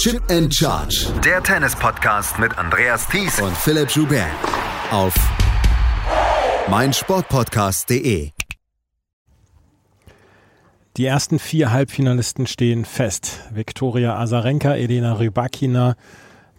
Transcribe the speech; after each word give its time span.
Chip 0.00 0.22
and 0.30 0.50
Charge. 0.50 1.08
Der 1.22 1.42
Tennis-Podcast 1.42 2.38
mit 2.38 2.56
Andreas 2.56 3.06
Thies 3.06 3.38
und 3.38 3.54
Philipp 3.54 3.90
Joubert. 3.90 4.30
Auf 4.90 5.12
meinsportpodcast.de. 6.70 8.30
Die 10.96 11.04
ersten 11.04 11.38
vier 11.38 11.70
Halbfinalisten 11.70 12.46
stehen 12.46 12.86
fest. 12.86 13.40
Viktoria 13.52 14.16
Azarenka, 14.18 14.74
Elena 14.74 15.12
Rybakina, 15.12 15.96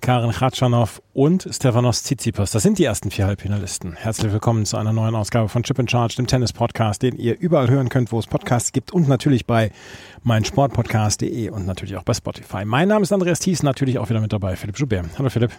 Karen 0.01 0.31
Khatschanow 0.31 0.99
und 1.13 1.47
Stefanos 1.51 2.01
Tsitsipas. 2.01 2.49
Das 2.49 2.63
sind 2.63 2.79
die 2.79 2.85
ersten 2.85 3.11
vier 3.11 3.27
Halbfinalisten. 3.27 3.93
Herzlich 3.93 4.31
willkommen 4.31 4.65
zu 4.65 4.77
einer 4.77 4.93
neuen 4.93 5.13
Ausgabe 5.13 5.47
von 5.47 5.61
Chip 5.61 5.77
and 5.77 5.91
Charge, 5.91 6.15
dem 6.15 6.25
Tennis-Podcast, 6.25 7.03
den 7.03 7.17
ihr 7.17 7.39
überall 7.39 7.69
hören 7.69 7.87
könnt, 7.89 8.11
wo 8.11 8.17
es 8.17 8.25
Podcasts 8.25 8.71
gibt 8.71 8.91
und 8.91 9.07
natürlich 9.07 9.45
bei 9.45 9.71
meinsportpodcast.de 10.23 11.51
und 11.51 11.67
natürlich 11.67 11.97
auch 11.97 12.03
bei 12.03 12.15
Spotify. 12.15 12.65
Mein 12.65 12.87
Name 12.87 13.03
ist 13.03 13.13
Andreas 13.13 13.39
Thies, 13.41 13.61
natürlich 13.61 13.99
auch 13.99 14.09
wieder 14.09 14.21
mit 14.21 14.33
dabei, 14.33 14.55
Philipp 14.55 14.79
Joubert. 14.79 15.05
Hallo 15.19 15.29
Philipp. 15.29 15.51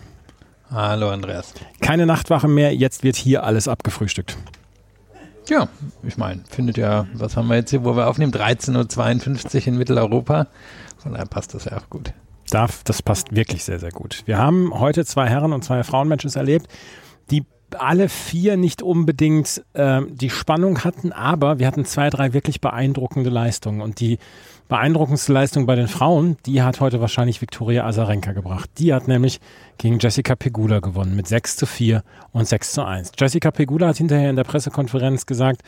Hallo 0.72 1.10
Andreas. 1.10 1.54
Keine 1.80 2.04
Nachtwache 2.04 2.48
mehr, 2.48 2.74
jetzt 2.74 3.04
wird 3.04 3.14
hier 3.14 3.44
alles 3.44 3.68
abgefrühstückt. 3.68 4.36
Ja, 5.48 5.68
ich 6.02 6.16
meine, 6.16 6.40
findet 6.50 6.78
ja, 6.78 7.06
was 7.14 7.36
haben 7.36 7.46
wir 7.46 7.54
jetzt 7.54 7.70
hier, 7.70 7.84
wo 7.84 7.94
wir 7.94 8.08
aufnehmen? 8.08 8.32
13.52 8.32 9.60
Uhr 9.60 9.66
in 9.68 9.78
Mitteleuropa. 9.78 10.48
Von 10.98 11.12
daher 11.12 11.26
passt 11.26 11.54
das 11.54 11.66
ja 11.66 11.76
auch 11.76 11.88
gut 11.88 12.12
darf, 12.52 12.82
das 12.84 13.02
passt 13.02 13.34
wirklich 13.34 13.64
sehr, 13.64 13.78
sehr 13.78 13.90
gut. 13.90 14.22
Wir 14.26 14.38
haben 14.38 14.78
heute 14.78 15.04
zwei 15.04 15.28
Herren 15.28 15.52
und 15.52 15.64
zwei 15.64 15.82
Frauenmatches 15.82 16.36
erlebt, 16.36 16.66
die 17.30 17.44
alle 17.78 18.08
vier 18.08 18.56
nicht 18.56 18.82
unbedingt 18.82 19.62
äh, 19.72 20.02
die 20.10 20.30
Spannung 20.30 20.84
hatten, 20.84 21.12
aber 21.12 21.58
wir 21.58 21.66
hatten 21.66 21.84
zwei, 21.84 22.10
drei 22.10 22.32
wirklich 22.32 22.60
beeindruckende 22.60 23.30
Leistungen. 23.30 23.80
Und 23.80 24.00
die 24.00 24.18
beeindruckendste 24.68 25.32
Leistung 25.32 25.66
bei 25.66 25.74
den 25.74 25.88
Frauen, 25.88 26.36
die 26.46 26.62
hat 26.62 26.80
heute 26.80 27.00
wahrscheinlich 27.00 27.40
Viktoria 27.40 27.86
Azarenka 27.86 28.32
gebracht. 28.32 28.70
Die 28.78 28.94
hat 28.94 29.08
nämlich 29.08 29.40
gegen 29.78 29.98
Jessica 29.98 30.34
Pegula 30.34 30.80
gewonnen 30.80 31.16
mit 31.16 31.28
6 31.28 31.56
zu 31.56 31.66
4 31.66 32.02
und 32.32 32.46
6 32.46 32.72
zu 32.72 32.84
1. 32.84 33.12
Jessica 33.18 33.50
Pegula 33.50 33.88
hat 33.88 33.98
hinterher 33.98 34.30
in 34.30 34.36
der 34.36 34.44
Pressekonferenz 34.44 35.26
gesagt, 35.26 35.62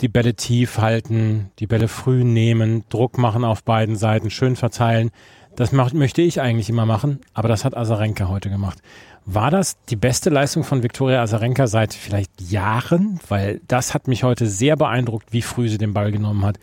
die 0.00 0.08
Bälle 0.08 0.34
tief 0.34 0.78
halten, 0.78 1.50
die 1.58 1.66
Bälle 1.66 1.86
früh 1.86 2.24
nehmen, 2.24 2.84
Druck 2.88 3.18
machen 3.18 3.44
auf 3.44 3.62
beiden 3.62 3.94
Seiten, 3.94 4.30
schön 4.30 4.56
verteilen. 4.56 5.10
Das 5.56 5.72
macht, 5.72 5.94
möchte 5.94 6.22
ich 6.22 6.40
eigentlich 6.40 6.70
immer 6.70 6.86
machen, 6.86 7.20
aber 7.34 7.48
das 7.48 7.64
hat 7.64 7.76
Azarenka 7.76 8.28
heute 8.28 8.48
gemacht. 8.48 8.78
War 9.24 9.50
das 9.50 9.76
die 9.84 9.96
beste 9.96 10.30
Leistung 10.30 10.64
von 10.64 10.82
Viktoria 10.82 11.22
Azarenka 11.22 11.66
seit 11.66 11.94
vielleicht 11.94 12.30
Jahren? 12.40 13.20
Weil 13.28 13.60
das 13.68 13.94
hat 13.94 14.08
mich 14.08 14.24
heute 14.24 14.46
sehr 14.46 14.76
beeindruckt, 14.76 15.32
wie 15.32 15.42
früh 15.42 15.68
sie 15.68 15.78
den 15.78 15.92
Ball 15.92 16.10
genommen 16.10 16.44
hat. 16.44 16.58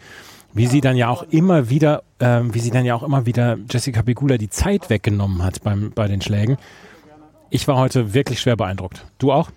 Wie 0.54 0.66
sie 0.66 0.82
dann 0.82 0.98
ja 0.98 1.10
auch 1.10 1.24
immer 1.30 1.70
wieder, 1.70 2.04
äh, 2.18 2.42
wie 2.44 2.60
sie 2.60 2.72
dann 2.72 2.84
ja 2.84 2.96
auch 2.96 3.04
immer 3.04 3.26
wieder 3.26 3.58
Jessica 3.70 4.02
Pegula 4.02 4.38
die 4.38 4.50
Zeit 4.50 4.90
weggenommen 4.90 5.44
hat 5.44 5.62
beim, 5.64 5.92
bei 5.94 6.08
den 6.08 6.22
Schlägen. 6.22 6.58
Ich 7.52 7.68
war 7.68 7.78
heute 7.78 8.14
wirklich 8.14 8.42
schwer 8.42 8.58
beeindruckt. 8.58 9.06
Du 9.20 9.32
auch? 9.32 9.52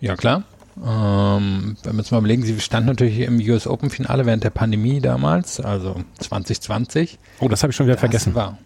Ja, 0.00 0.16
klar. 0.16 0.42
Ähm, 0.76 1.76
wenn 1.82 1.92
wir 1.92 1.98
uns 1.98 2.10
mal 2.10 2.18
überlegen, 2.18 2.42
sie 2.42 2.58
stand 2.60 2.86
natürlich 2.86 3.20
im 3.20 3.38
US 3.40 3.66
Open 3.66 3.90
Finale 3.90 4.24
während 4.24 4.44
der 4.44 4.50
Pandemie 4.50 5.00
damals, 5.00 5.60
also 5.60 5.96
2020. 6.18 7.18
Oh, 7.40 7.48
das 7.48 7.62
habe 7.62 7.70
ich 7.70 7.76
schon 7.76 7.86
wieder 7.86 7.96
das 7.96 8.00
vergessen. 8.00 8.34
War, 8.34 8.58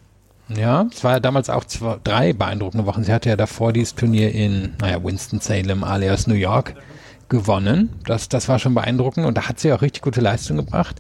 ja, 0.49 0.87
es 0.93 1.03
war 1.03 1.13
ja 1.13 1.21
damals 1.21 1.51
auch 1.51 1.65
zwei, 1.65 1.99
drei 2.05 2.33
beeindruckende 2.33 2.87
Wochen. 2.87 3.03
Sie 3.03 3.13
hatte 3.13 3.29
ja 3.29 3.37
davor 3.37 3.73
dieses 3.73 3.95
Turnier 3.95 4.33
in, 4.33 4.75
naja, 4.81 5.03
Winston-Salem 5.03 5.83
alias 5.83 6.27
New 6.27 6.35
York 6.35 6.75
gewonnen. 7.29 7.91
Das, 8.05 8.29
das 8.29 8.49
war 8.49 8.59
schon 8.61 8.75
beeindruckend 8.75 9.27
und 9.27 9.37
da 9.37 9.49
hat 9.49 9.59
sie 9.59 9.73
auch 9.73 9.83
richtig 9.83 10.03
gute 10.03 10.21
Leistung 10.21 10.57
gebracht. 10.57 10.97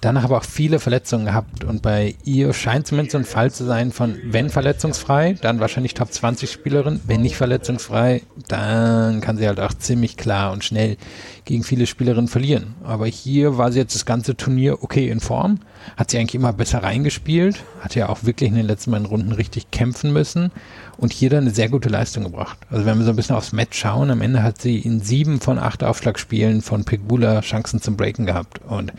Danach 0.00 0.24
aber 0.24 0.38
auch 0.38 0.44
viele 0.44 0.78
Verletzungen 0.78 1.24
gehabt. 1.24 1.64
Und 1.64 1.82
bei 1.82 2.14
ihr 2.24 2.52
scheint 2.52 2.86
zumindest 2.86 3.16
ein 3.16 3.24
Fall 3.24 3.50
zu 3.50 3.64
sein 3.64 3.90
von, 3.90 4.16
wenn 4.24 4.48
verletzungsfrei, 4.48 5.34
dann 5.40 5.58
wahrscheinlich 5.58 5.94
Top 5.94 6.12
20 6.12 6.50
Spielerin, 6.50 7.00
wenn 7.06 7.22
nicht 7.22 7.36
verletzungsfrei, 7.36 8.22
dann 8.46 9.20
kann 9.20 9.38
sie 9.38 9.48
halt 9.48 9.58
auch 9.58 9.74
ziemlich 9.74 10.16
klar 10.16 10.52
und 10.52 10.64
schnell 10.64 10.96
gegen 11.44 11.64
viele 11.64 11.86
Spielerinnen 11.86 12.28
verlieren. 12.28 12.74
Aber 12.84 13.06
hier 13.06 13.58
war 13.58 13.72
sie 13.72 13.80
jetzt 13.80 13.96
das 13.96 14.06
ganze 14.06 14.36
Turnier 14.36 14.84
okay 14.84 15.08
in 15.08 15.18
Form, 15.18 15.58
hat 15.96 16.10
sie 16.10 16.18
eigentlich 16.18 16.36
immer 16.36 16.52
besser 16.52 16.82
reingespielt, 16.82 17.64
hat 17.80 17.96
ja 17.96 18.08
auch 18.08 18.22
wirklich 18.22 18.50
in 18.50 18.56
den 18.56 18.66
letzten 18.66 18.92
beiden 18.92 19.06
Runden 19.06 19.32
richtig 19.32 19.72
kämpfen 19.72 20.12
müssen. 20.12 20.52
Und 20.96 21.12
hier 21.12 21.30
dann 21.30 21.44
eine 21.44 21.50
sehr 21.50 21.68
gute 21.68 21.88
Leistung 21.88 22.24
gebracht. 22.24 22.58
Also 22.70 22.84
wenn 22.84 22.98
wir 22.98 23.04
so 23.04 23.10
ein 23.10 23.16
bisschen 23.16 23.36
aufs 23.36 23.52
Match 23.52 23.78
schauen, 23.78 24.10
am 24.10 24.20
Ende 24.20 24.42
hat 24.42 24.60
sie 24.60 24.80
in 24.80 25.00
sieben 25.00 25.40
von 25.40 25.56
acht 25.56 25.84
Aufschlagspielen 25.84 26.60
von 26.60 26.84
Pegula 26.84 27.40
Chancen 27.40 27.80
zum 27.80 27.96
Breaken 27.96 28.26
gehabt. 28.26 28.60
Und 28.66 28.92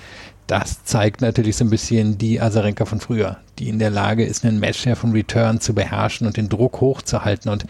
das 0.49 0.83
zeigt 0.83 1.21
natürlich 1.21 1.57
so 1.57 1.63
ein 1.63 1.69
bisschen 1.69 2.17
die 2.17 2.41
Azarenka 2.41 2.85
von 2.85 2.99
früher, 2.99 3.37
die 3.59 3.69
in 3.69 3.77
der 3.77 3.91
Lage 3.91 4.25
ist, 4.25 4.43
einen 4.43 4.59
Match 4.59 4.83
ja 4.83 4.95
von 4.95 5.11
Return 5.11 5.59
zu 5.59 5.75
beherrschen 5.75 6.25
und 6.25 6.37
den 6.37 6.49
Druck 6.49 6.81
hochzuhalten. 6.81 7.51
Und 7.51 7.67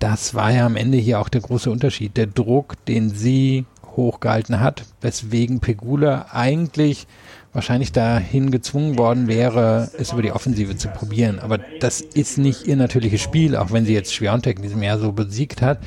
das 0.00 0.34
war 0.34 0.52
ja 0.52 0.66
am 0.66 0.76
Ende 0.76 0.98
hier 0.98 1.18
auch 1.18 1.30
der 1.30 1.40
große 1.40 1.70
Unterschied. 1.70 2.18
Der 2.18 2.26
Druck, 2.26 2.74
den 2.84 3.08
sie 3.08 3.64
hochgehalten 3.96 4.60
hat, 4.60 4.84
weswegen 5.00 5.60
Pegula 5.60 6.26
eigentlich 6.30 7.06
wahrscheinlich 7.54 7.90
dahin 7.90 8.50
gezwungen 8.50 8.98
worden 8.98 9.26
wäre, 9.26 9.90
es 9.98 10.12
über 10.12 10.22
die 10.22 10.32
Offensive 10.32 10.76
zu 10.76 10.88
probieren. 10.88 11.38
Aber 11.38 11.58
das 11.80 12.02
ist 12.02 12.36
nicht 12.36 12.66
ihr 12.66 12.76
natürliches 12.76 13.22
Spiel, 13.22 13.56
auch 13.56 13.72
wenn 13.72 13.86
sie 13.86 13.94
jetzt 13.94 14.14
Schwiontek 14.14 14.58
in 14.58 14.62
diesem 14.62 14.82
Jahr 14.82 14.98
so 14.98 15.12
besiegt 15.12 15.62
hat, 15.62 15.78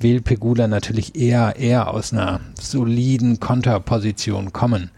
will 0.00 0.22
Pegula 0.22 0.66
natürlich 0.66 1.14
eher, 1.14 1.56
eher 1.56 1.92
aus 1.92 2.12
einer 2.12 2.40
soliden 2.58 3.38
Konterposition 3.38 4.52
kommen. 4.52 4.90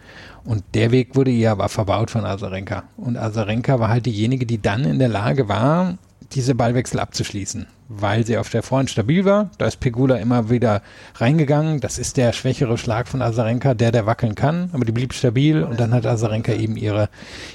Und 0.47 0.62
der 0.75 0.93
Weg 0.93 1.17
wurde 1.17 1.31
ihr 1.31 1.51
aber 1.51 1.69
verbaut 1.69 2.11
von 2.11 2.25
Azarenka. 2.25 2.84
Und 2.97 3.17
Azarenka 3.17 3.81
war 3.81 3.89
halt 3.89 4.07
diejenige, 4.07 4.47
die 4.47 4.62
dann 4.62 4.84
in 4.84 4.99
der 4.99 5.09
Lage 5.09 5.49
war, 5.49 5.99
diese 6.33 6.55
Ballwechsel 6.55 7.01
abzuschließen 7.01 7.67
weil 7.88 8.26
sie 8.26 8.38
auf 8.38 8.50
der 8.50 8.62
Vorhand 8.62 8.91
stabil 8.91 9.24
war. 9.24 9.50
Da 9.58 9.66
ist 9.66 9.80
Pegula 9.80 10.16
immer 10.16 10.50
wieder 10.50 10.82
reingegangen. 11.16 11.80
Das 11.80 11.98
ist 11.98 12.16
der 12.16 12.32
schwächere 12.32 12.78
Schlag 12.78 13.08
von 13.08 13.22
Azarenka, 13.22 13.74
der, 13.74 13.92
der 13.92 14.06
wackeln 14.06 14.34
kann, 14.34 14.70
aber 14.72 14.84
die 14.84 14.92
blieb 14.92 15.12
stabil 15.12 15.62
und 15.62 15.78
dann 15.78 15.92
hat 15.94 16.06
Azarenka 16.06 16.52
eben 16.52 16.76
ihre, 16.76 17.08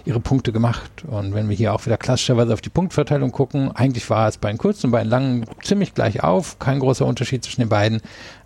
ihre 0.06 0.20
Punkte 0.20 0.52
gemacht. 0.52 1.04
Und 1.08 1.34
wenn 1.34 1.50
wir 1.50 1.56
hier 1.56 1.74
auch 1.74 1.86
wieder 1.86 1.98
klassischerweise 1.98 2.54
auf 2.54 2.62
die 2.62 2.70
Punktverteilung 2.70 3.32
gucken, 3.32 3.72
eigentlich 3.76 4.10
war 4.10 4.28
es 4.28 4.38
bei 4.38 4.50
den 4.50 4.58
kurzen 4.58 4.88
und 4.88 4.92
bei 4.92 5.02
den 5.02 5.10
langen 5.10 5.46
ziemlich 5.64 5.94
gleich 5.94 6.24
auf. 6.24 6.60
Kein 6.60 6.80
großer 6.80 7.06
Unterschied 7.06 7.44
zwischen 7.44 7.62
den 7.62 7.70
beiden. 7.70 8.02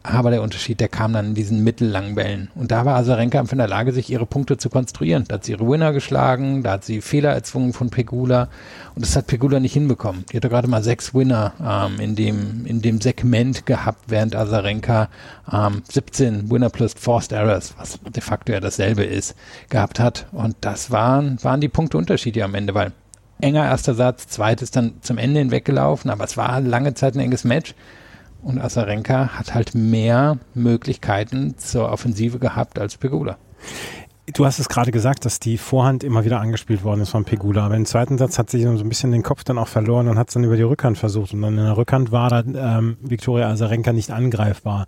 Aber 0.08 0.30
der 0.30 0.44
Unterschied, 0.44 0.80
der 0.80 0.88
kam 0.88 1.14
dann 1.14 1.28
in 1.28 1.34
diesen 1.34 1.64
mittellangen 1.64 2.14
Bällen. 2.14 2.50
Und 2.54 2.72
da 2.72 2.86
war 2.86 2.96
Azarenka 2.98 3.40
einfach 3.40 3.54
in 3.54 3.58
der 3.58 3.68
Lage, 3.68 3.92
sich 3.92 4.12
ihre 4.12 4.28
Punkte 4.28 4.58
zu 4.58 4.70
konstruieren. 4.70 5.26
Da 5.28 5.36
hat 5.36 5.46
sie 5.46 5.54
ihre 5.54 5.68
Winner 5.68 5.94
geschlagen, 5.94 6.62
da 6.62 6.74
hat 6.74 6.86
sie 6.86 7.02
Fehler 7.02 7.32
erzwungen 7.32 7.74
von 7.74 7.90
Pegula. 7.90 8.50
Und 8.94 9.04
das 9.04 9.16
hat 9.16 9.26
Pegula 9.26 9.60
nicht 9.60 9.74
hinbekommen. 9.74 10.24
Die 10.32 10.38
hatte 10.38 10.50
gerade 10.50 10.68
mal 10.68 10.84
sechs 10.84 11.16
Winner 11.16 11.54
ähm, 11.84 12.00
in, 12.00 12.16
dem, 12.16 12.66
in 12.66 12.82
dem 12.82 13.02
Segment 13.02 13.66
gehabt, 13.66 14.06
während 14.08 14.36
Azarenka 14.36 15.10
ähm, 15.52 15.84
17 15.90 16.50
Winner 16.52 16.70
plus 16.70 16.94
Forced 16.94 17.32
Errors, 17.32 17.76
was 17.78 18.00
de 18.04 18.22
facto 18.22 18.54
ja 18.54 18.60
dasselbe 18.60 19.04
ist, 19.04 19.36
gehabt 19.70 20.00
hat. 20.00 20.28
Und 20.32 20.56
das 20.62 20.92
waren, 20.92 21.42
waren 21.44 21.62
die 21.62 21.70
Punkteunterschiede 21.70 22.44
am 22.44 22.56
Ende, 22.56 22.74
weil 22.74 22.92
enger 23.42 23.66
erster 23.66 23.96
Satz, 23.96 24.28
zweites 24.28 24.72
dann 24.72 25.02
zum 25.02 25.18
Ende 25.18 25.40
hinweggelaufen, 25.40 26.10
aber 26.10 26.24
es 26.24 26.38
war 26.38 26.62
lange 26.62 26.94
Zeit 26.94 27.16
ein 27.16 27.20
enges 27.20 27.44
Match. 27.44 27.76
Und 28.42 28.60
Azarenka 28.60 29.30
hat 29.40 29.56
halt 29.56 29.74
mehr 29.74 30.38
Möglichkeiten 30.54 31.58
zur 31.58 31.92
Offensive 31.92 32.38
gehabt 32.38 32.78
als 32.78 32.98
Pegula. 32.98 33.38
Du 34.34 34.44
hast 34.44 34.58
es 34.58 34.70
gerade 34.70 34.92
gesagt, 34.92 35.24
dass 35.26 35.40
die 35.40 35.58
Vorhand 35.58 36.04
immer 36.04 36.26
wieder 36.26 36.42
angespielt 36.42 36.84
worden 36.84 37.02
ist 37.02 37.12
von 37.12 37.26
Pegula. 37.26 37.66
Aber 37.66 37.76
im 37.76 37.86
zweiten 37.86 38.18
Satz 38.18 38.40
hat 38.40 38.50
sie 38.50 38.64
so 38.64 38.70
ein 38.70 38.90
bisschen 38.90 39.12
den 39.12 39.22
Kopf 39.22 39.44
dann 39.44 39.60
auch 39.60 39.68
verloren 39.68 40.08
und 40.08 40.18
hat 40.18 40.30
es 40.30 40.34
dann 40.34 40.44
über 40.44 40.58
die 40.58 40.64
Rückhand 40.64 40.98
versucht. 40.98 41.34
Und 41.34 41.44
dann 41.44 41.58
in 41.58 41.64
der 41.64 41.78
Rückhand 41.78 42.12
war 42.12 42.30
dann 42.30 42.56
ähm, 42.58 42.98
Viktoria 43.02 43.50
Azarenka 43.50 43.94
nicht 43.94 44.10
angreifbar. 44.10 44.88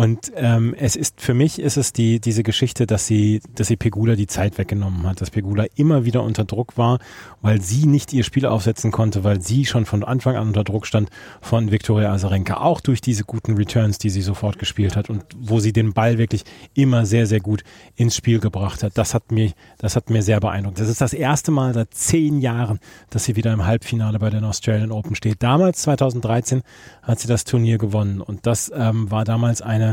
Und 0.00 0.32
ähm, 0.34 0.74
es 0.78 0.96
ist 0.96 1.20
für 1.20 1.34
mich 1.34 1.58
ist 1.58 1.76
es 1.76 1.92
die 1.92 2.20
diese 2.20 2.42
Geschichte, 2.42 2.86
dass 2.86 3.06
sie 3.06 3.42
dass 3.54 3.66
sie 3.66 3.76
Pegula 3.76 4.14
die 4.14 4.26
Zeit 4.26 4.56
weggenommen 4.56 5.06
hat, 5.06 5.20
dass 5.20 5.30
Pegula 5.30 5.66
immer 5.74 6.06
wieder 6.06 6.22
unter 6.22 6.44
Druck 6.46 6.78
war, 6.78 7.00
weil 7.42 7.60
sie 7.60 7.84
nicht 7.84 8.14
ihr 8.14 8.24
Spiel 8.24 8.46
aufsetzen 8.46 8.92
konnte, 8.92 9.24
weil 9.24 9.42
sie 9.42 9.66
schon 9.66 9.84
von 9.84 10.02
Anfang 10.02 10.36
an 10.36 10.46
unter 10.46 10.64
Druck 10.64 10.86
stand 10.86 11.10
von 11.42 11.70
Viktoria 11.70 12.14
Azarenka, 12.14 12.62
auch 12.62 12.80
durch 12.80 13.02
diese 13.02 13.24
guten 13.24 13.56
Returns, 13.56 13.98
die 13.98 14.08
sie 14.08 14.22
sofort 14.22 14.58
gespielt 14.58 14.96
hat 14.96 15.10
und 15.10 15.22
wo 15.38 15.60
sie 15.60 15.74
den 15.74 15.92
Ball 15.92 16.16
wirklich 16.16 16.44
immer 16.72 17.04
sehr 17.04 17.26
sehr 17.26 17.40
gut 17.40 17.62
ins 17.94 18.16
Spiel 18.16 18.40
gebracht 18.40 18.82
hat. 18.82 18.96
Das 18.96 19.12
hat 19.12 19.30
mir 19.32 19.52
das 19.76 19.96
hat 19.96 20.08
mir 20.08 20.22
sehr 20.22 20.40
beeindruckt. 20.40 20.80
Das 20.80 20.88
ist 20.88 21.02
das 21.02 21.12
erste 21.12 21.50
Mal 21.50 21.74
seit 21.74 21.92
zehn 21.92 22.40
Jahren, 22.40 22.78
dass 23.10 23.24
sie 23.24 23.36
wieder 23.36 23.52
im 23.52 23.66
Halbfinale 23.66 24.18
bei 24.18 24.30
den 24.30 24.44
Australian 24.44 24.92
Open 24.92 25.14
steht. 25.14 25.42
Damals 25.42 25.82
2013 25.82 26.62
hat 27.02 27.20
sie 27.20 27.28
das 27.28 27.44
Turnier 27.44 27.76
gewonnen 27.76 28.22
und 28.22 28.46
das 28.46 28.72
ähm, 28.74 29.10
war 29.10 29.26
damals 29.26 29.60
ein 29.60 29.80
eine 29.80 29.89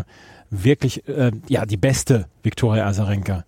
wirklich, 0.49 1.07
äh, 1.07 1.31
ja, 1.47 1.65
die 1.65 1.77
beste 1.77 2.27
Viktoria 2.43 2.87
Azarenka. 2.87 3.45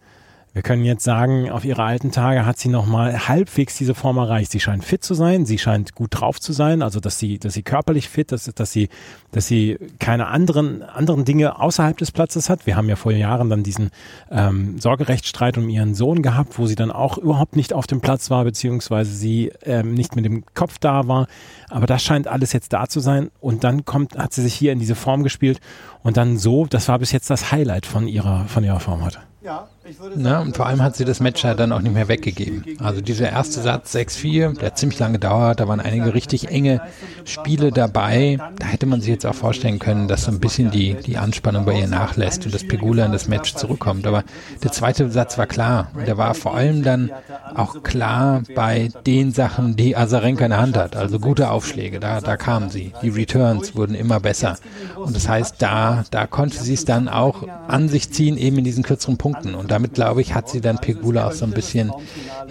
Wir 0.51 0.63
können 0.63 0.83
jetzt 0.83 1.03
sagen, 1.03 1.51
auf 1.51 1.63
ihre 1.63 1.83
alten 1.83 2.11
Tage 2.11 2.43
hat 2.43 2.57
sie 2.57 2.69
nochmal 2.69 3.27
halbwegs 3.27 3.77
diese 3.77 3.93
Form 3.93 4.17
erreicht. 4.17 4.51
Sie 4.51 4.59
scheint 4.59 4.83
fit 4.83 5.03
zu 5.03 5.13
sein, 5.13 5.45
sie 5.45 5.59
scheint 5.59 5.93
gut 5.93 6.09
drauf 6.11 6.39
zu 6.39 6.53
sein, 6.53 6.81
also 6.81 6.99
dass 6.99 7.19
sie, 7.19 7.37
dass 7.37 7.53
sie 7.53 7.61
körperlich 7.61 8.09
fit 8.09 8.31
ist, 8.31 8.59
dass 8.59 8.71
sie, 8.71 8.89
dass 9.31 9.45
sie 9.45 9.77
keine 9.99 10.27
anderen, 10.27 10.81
anderen 10.81 11.23
Dinge 11.23 11.59
außerhalb 11.59 11.95
des 11.97 12.11
Platzes 12.11 12.49
hat. 12.49 12.65
Wir 12.65 12.75
haben 12.75 12.89
ja 12.89 12.95
vor 12.95 13.11
Jahren 13.11 13.51
dann 13.51 13.61
diesen 13.61 13.91
ähm, 14.31 14.79
Sorgerechtsstreit 14.79 15.55
um 15.59 15.69
ihren 15.69 15.93
Sohn 15.93 16.23
gehabt, 16.23 16.57
wo 16.57 16.65
sie 16.65 16.75
dann 16.75 16.89
auch 16.89 17.19
überhaupt 17.19 17.55
nicht 17.55 17.71
auf 17.71 17.85
dem 17.85 18.01
Platz 18.01 18.31
war, 18.31 18.43
beziehungsweise 18.43 19.13
sie 19.13 19.51
ähm, 19.65 19.93
nicht 19.93 20.15
mit 20.15 20.25
dem 20.25 20.43
Kopf 20.55 20.79
da 20.79 21.07
war. 21.07 21.27
Aber 21.69 21.85
das 21.85 22.01
scheint 22.01 22.27
alles 22.27 22.53
jetzt 22.53 22.73
da 22.73 22.87
zu 22.87 23.01
sein. 23.01 23.29
Und 23.39 23.63
dann 23.63 23.85
kommt, 23.85 24.17
hat 24.17 24.33
sie 24.33 24.41
sich 24.41 24.55
hier 24.55 24.71
in 24.71 24.79
diese 24.79 24.95
Form 24.95 25.21
gespielt 25.21 25.59
und 26.01 26.17
dann 26.17 26.39
so, 26.39 26.65
das 26.65 26.87
war 26.87 26.97
bis 26.97 27.11
jetzt 27.11 27.29
das 27.29 27.51
Highlight 27.51 27.85
von 27.85 28.07
ihrer, 28.07 28.45
von 28.45 28.63
ihrer 28.63 28.79
Form 28.79 29.05
heute. 29.05 29.28
Ja, 29.41 29.69
Na, 30.17 30.41
und 30.41 30.57
vor 30.57 30.65
allem 30.65 30.81
hat 30.81 30.97
sie 30.97 31.05
das 31.05 31.21
Match 31.21 31.45
ja 31.45 31.53
dann 31.53 31.71
auch 31.71 31.79
nicht 31.79 31.93
mehr 31.93 32.09
weggegeben. 32.09 32.77
Also 32.83 32.99
dieser 32.99 33.29
erste 33.29 33.61
Satz 33.61 33.95
6-4, 33.95 34.59
der 34.59 34.67
hat 34.67 34.77
ziemlich 34.77 34.99
lange 34.99 35.13
gedauert, 35.13 35.61
da 35.61 35.67
waren 35.69 35.79
einige 35.79 36.13
richtig 36.13 36.49
enge 36.49 36.81
Spiele 37.23 37.71
dabei. 37.71 38.37
Da 38.57 38.65
hätte 38.65 38.85
man 38.85 38.99
sich 38.99 39.09
jetzt 39.09 39.25
auch 39.25 39.33
vorstellen 39.33 39.79
können, 39.79 40.09
dass 40.09 40.25
so 40.25 40.31
ein 40.31 40.41
bisschen 40.41 40.71
die, 40.71 40.93
die 40.93 41.17
Anspannung 41.17 41.63
bei 41.63 41.79
ihr 41.79 41.87
nachlässt 41.87 42.45
und 42.45 42.53
dass 42.53 42.67
Pegula 42.67 43.05
in 43.05 43.13
das 43.13 43.29
Match 43.29 43.55
zurückkommt. 43.55 44.05
Aber 44.05 44.25
der 44.61 44.73
zweite 44.73 45.09
Satz 45.09 45.37
war 45.37 45.47
klar. 45.47 45.87
Und 45.93 46.05
der 46.05 46.17
war 46.17 46.33
vor 46.33 46.55
allem 46.55 46.83
dann 46.83 47.09
auch 47.55 47.81
klar 47.81 48.43
bei 48.55 48.89
den 49.05 49.31
Sachen, 49.31 49.77
die 49.77 49.95
Azarenka 49.95 50.43
in 50.43 50.51
der 50.51 50.59
Hand 50.59 50.75
hat. 50.75 50.97
Also 50.97 51.17
gute 51.17 51.49
Aufschläge, 51.49 52.01
da, 52.01 52.19
da 52.19 52.35
kamen 52.35 52.69
sie. 52.69 52.91
Die 53.01 53.09
Returns 53.09 53.73
wurden 53.73 53.95
immer 53.95 54.19
besser. 54.19 54.57
Und 54.97 55.15
das 55.15 55.29
heißt, 55.29 55.61
da, 55.61 56.03
da 56.11 56.27
konnte 56.27 56.61
sie 56.61 56.73
es 56.73 56.83
dann 56.83 57.07
auch 57.07 57.47
an 57.69 57.87
sich 57.87 58.11
ziehen, 58.11 58.37
eben 58.37 58.57
in 58.57 58.65
diesen 58.65 58.83
kürzeren 58.83 59.15
Punkten 59.17 59.28
Punkten. 59.31 59.55
Und 59.55 59.71
damit, 59.71 59.93
glaube 59.93 60.21
ich, 60.21 60.33
hat 60.33 60.49
sie 60.49 60.61
dann 60.61 60.77
Pegula 60.77 61.27
auch 61.27 61.31
so 61.31 61.45
ein 61.45 61.51
bisschen, 61.51 61.91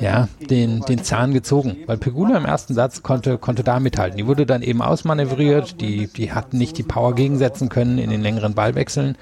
ja, 0.01 0.29
den, 0.51 0.81
den 0.83 1.03
Zahn 1.03 1.33
gezogen. 1.33 1.77
Weil 1.87 1.97
Pegula 1.97 2.37
im 2.37 2.45
ersten 2.45 2.75
Satz 2.75 3.03
konnte, 3.03 3.39
konnte 3.39 3.65
da 3.65 3.81
mithalten. 3.81 4.17
Die 4.17 4.27
wurde 4.27 4.47
dann 4.47 4.63
eben 4.63 4.83
ausmanövriert, 4.83 5.81
die, 5.81 6.07
die 6.09 6.33
hat 6.33 6.53
nicht 6.55 6.79
die 6.79 6.83
Power 6.83 7.15
gegensetzen 7.15 7.69
können 7.69 7.99
in 7.99 8.11
den 8.11 8.23
längeren 8.23 8.55
Ballwechseln, 8.55 9.17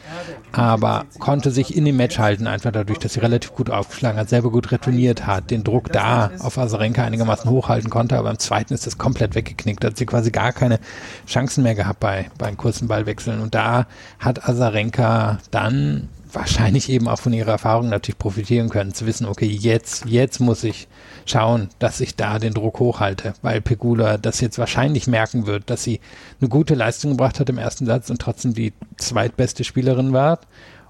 aber 0.53 1.05
konnte 1.19 1.51
sich 1.51 1.77
in 1.77 1.85
dem 1.85 1.97
Match 1.97 2.19
halten, 2.19 2.47
einfach 2.47 2.73
dadurch, 2.73 2.99
dass 2.99 3.15
sie 3.15 3.21
relativ 3.21 3.55
gut 3.55 3.71
aufgeschlagen 3.71 4.19
hat, 4.19 4.29
selber 4.29 4.51
gut 4.51 4.73
retourniert 4.73 5.27
hat, 5.27 5.51
den 5.51 5.65
Druck 5.65 5.93
da 5.93 6.31
auf 6.41 6.59
Azarenka 6.59 7.05
einigermaßen 7.05 7.51
hochhalten 7.51 7.91
konnte, 7.91 8.17
aber 8.17 8.31
im 8.31 8.39
zweiten 8.39 8.75
ist 8.75 8.87
das 8.87 8.99
komplett 8.99 9.35
weggeknickt. 9.35 9.83
Da 9.83 9.89
hat 9.89 9.97
sie 9.97 10.07
quasi 10.07 10.31
gar 10.31 10.53
keine 10.53 10.79
Chancen 11.27 11.63
mehr 11.63 11.75
gehabt 11.75 12.01
bei, 12.01 12.31
bei 12.39 12.57
kurzen 12.57 12.89
Ballwechseln. 12.89 13.41
Und 13.41 13.55
da 13.55 13.87
hat 14.19 14.49
Azarenka 14.49 15.39
dann 15.51 16.09
wahrscheinlich 16.37 16.91
eben 16.91 17.09
auch 17.09 17.19
von 17.19 17.33
ihrer 17.33 17.53
Erfahrung 17.53 17.89
natürlich 17.89 18.19
profitieren 18.19 18.69
können, 18.69 18.95
zu 18.95 19.07
wissen, 19.07 19.27
okay, 19.27 19.47
jetzt, 19.47 20.05
jetzt 20.05 20.39
muss 20.39 20.63
ich 20.65 20.87
schauen, 21.25 21.71
dass 21.79 22.01
ich 22.01 22.15
da 22.15 22.39
den 22.39 22.55
Druck 22.55 22.79
hochhalte, 22.79 23.35
weil 23.43 23.61
Pegula 23.61 24.19
das 24.19 24.41
jetzt 24.41 24.59
wahrscheinlich 24.59 25.07
merken 25.07 25.47
wird, 25.47 25.71
dass 25.71 25.83
sie 25.83 26.01
eine 26.41 26.49
gute 26.49 26.75
Leistung 26.75 27.13
gebracht 27.13 27.41
hat 27.41 27.49
im 27.49 27.59
ersten 27.59 27.87
Satz 27.87 28.11
und 28.11 28.21
trotzdem 28.21 28.55
die 28.55 28.75
zweitbeste 28.99 29.65
Spielerin 29.65 30.13
war. 30.13 30.41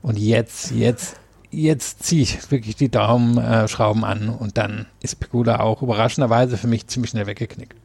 Und 0.03 0.19
jetzt, 0.19 0.73
jetzt, 0.73 1.17
jetzt 1.51 2.03
ziehe 2.03 2.23
ich 2.23 2.51
wirklich 2.51 2.77
die 2.77 2.91
Daumenschrauben 2.91 4.05
an 4.05 4.29
und 4.29 4.59
dann 4.59 4.87
ist 5.01 5.21
Pegula 5.21 5.61
auch 5.61 5.81
überraschenderweise 5.81 6.57
für 6.57 6.69
mich 6.69 6.89
ziemlich 6.89 7.11
schnell 7.13 7.27
weggeknickt. 7.27 7.77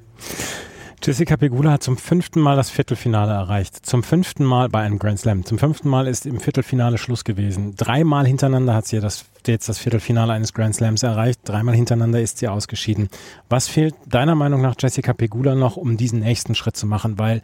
Jessica 1.04 1.36
Pegula 1.36 1.72
hat 1.72 1.84
zum 1.84 1.98
fünften 1.98 2.40
Mal 2.40 2.56
das 2.56 2.70
Viertelfinale 2.70 3.32
erreicht. 3.32 3.84
Zum 3.84 4.04
fünften 4.04 4.44
Mal 4.46 4.70
bei 4.70 4.82
einem 4.82 5.00
Grand 5.00 5.18
Slam. 5.18 5.44
Zum 5.44 5.58
fünften 5.58 5.90
Mal 5.90 6.06
ist 6.06 6.28
im 6.28 6.40
Viertelfinale 6.40 7.00
Schluss 7.00 7.24
gewesen. 7.24 7.76
Dreimal 7.76 8.28
hintereinander 8.28 8.76
hat 8.76 8.86
sie 8.86 9.00
das, 9.00 9.26
jetzt 9.48 9.68
das 9.68 9.80
Viertelfinale 9.80 10.32
eines 10.32 10.54
Grand 10.54 10.76
Slams 10.76 11.02
erreicht. 11.02 11.40
Dreimal 11.44 11.74
hintereinander 11.74 12.22
ist 12.22 12.38
sie 12.38 12.48
ausgeschieden. 12.48 13.10
Was 13.50 13.68
fehlt 13.68 13.96
deiner 14.06 14.36
Meinung 14.36 14.62
nach 14.62 14.76
Jessica 14.78 15.14
Pegula 15.14 15.56
noch, 15.56 15.76
um 15.76 15.98
diesen 15.98 16.20
nächsten 16.20 16.54
Schritt 16.54 16.78
zu 16.78 16.86
machen? 16.86 17.18
Weil 17.18 17.42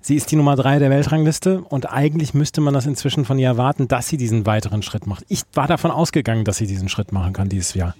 sie 0.00 0.16
ist 0.16 0.32
die 0.32 0.36
Nummer 0.36 0.56
drei 0.56 0.80
der 0.80 0.90
Weltrangliste 0.90 1.60
und 1.60 1.88
eigentlich 1.92 2.34
müsste 2.34 2.60
man 2.60 2.74
das 2.74 2.86
inzwischen 2.86 3.24
von 3.24 3.38
ihr 3.38 3.46
erwarten, 3.46 3.86
dass 3.86 4.08
sie 4.08 4.16
diesen 4.16 4.46
weiteren 4.46 4.82
Schritt 4.82 5.06
macht. 5.06 5.24
Ich 5.28 5.42
war 5.54 5.68
davon 5.68 5.92
ausgegangen, 5.92 6.44
dass 6.44 6.56
sie 6.56 6.66
diesen 6.66 6.88
Schritt 6.88 7.12
machen 7.12 7.32
kann 7.32 7.48
dieses 7.48 7.74
Jahr. 7.74 7.94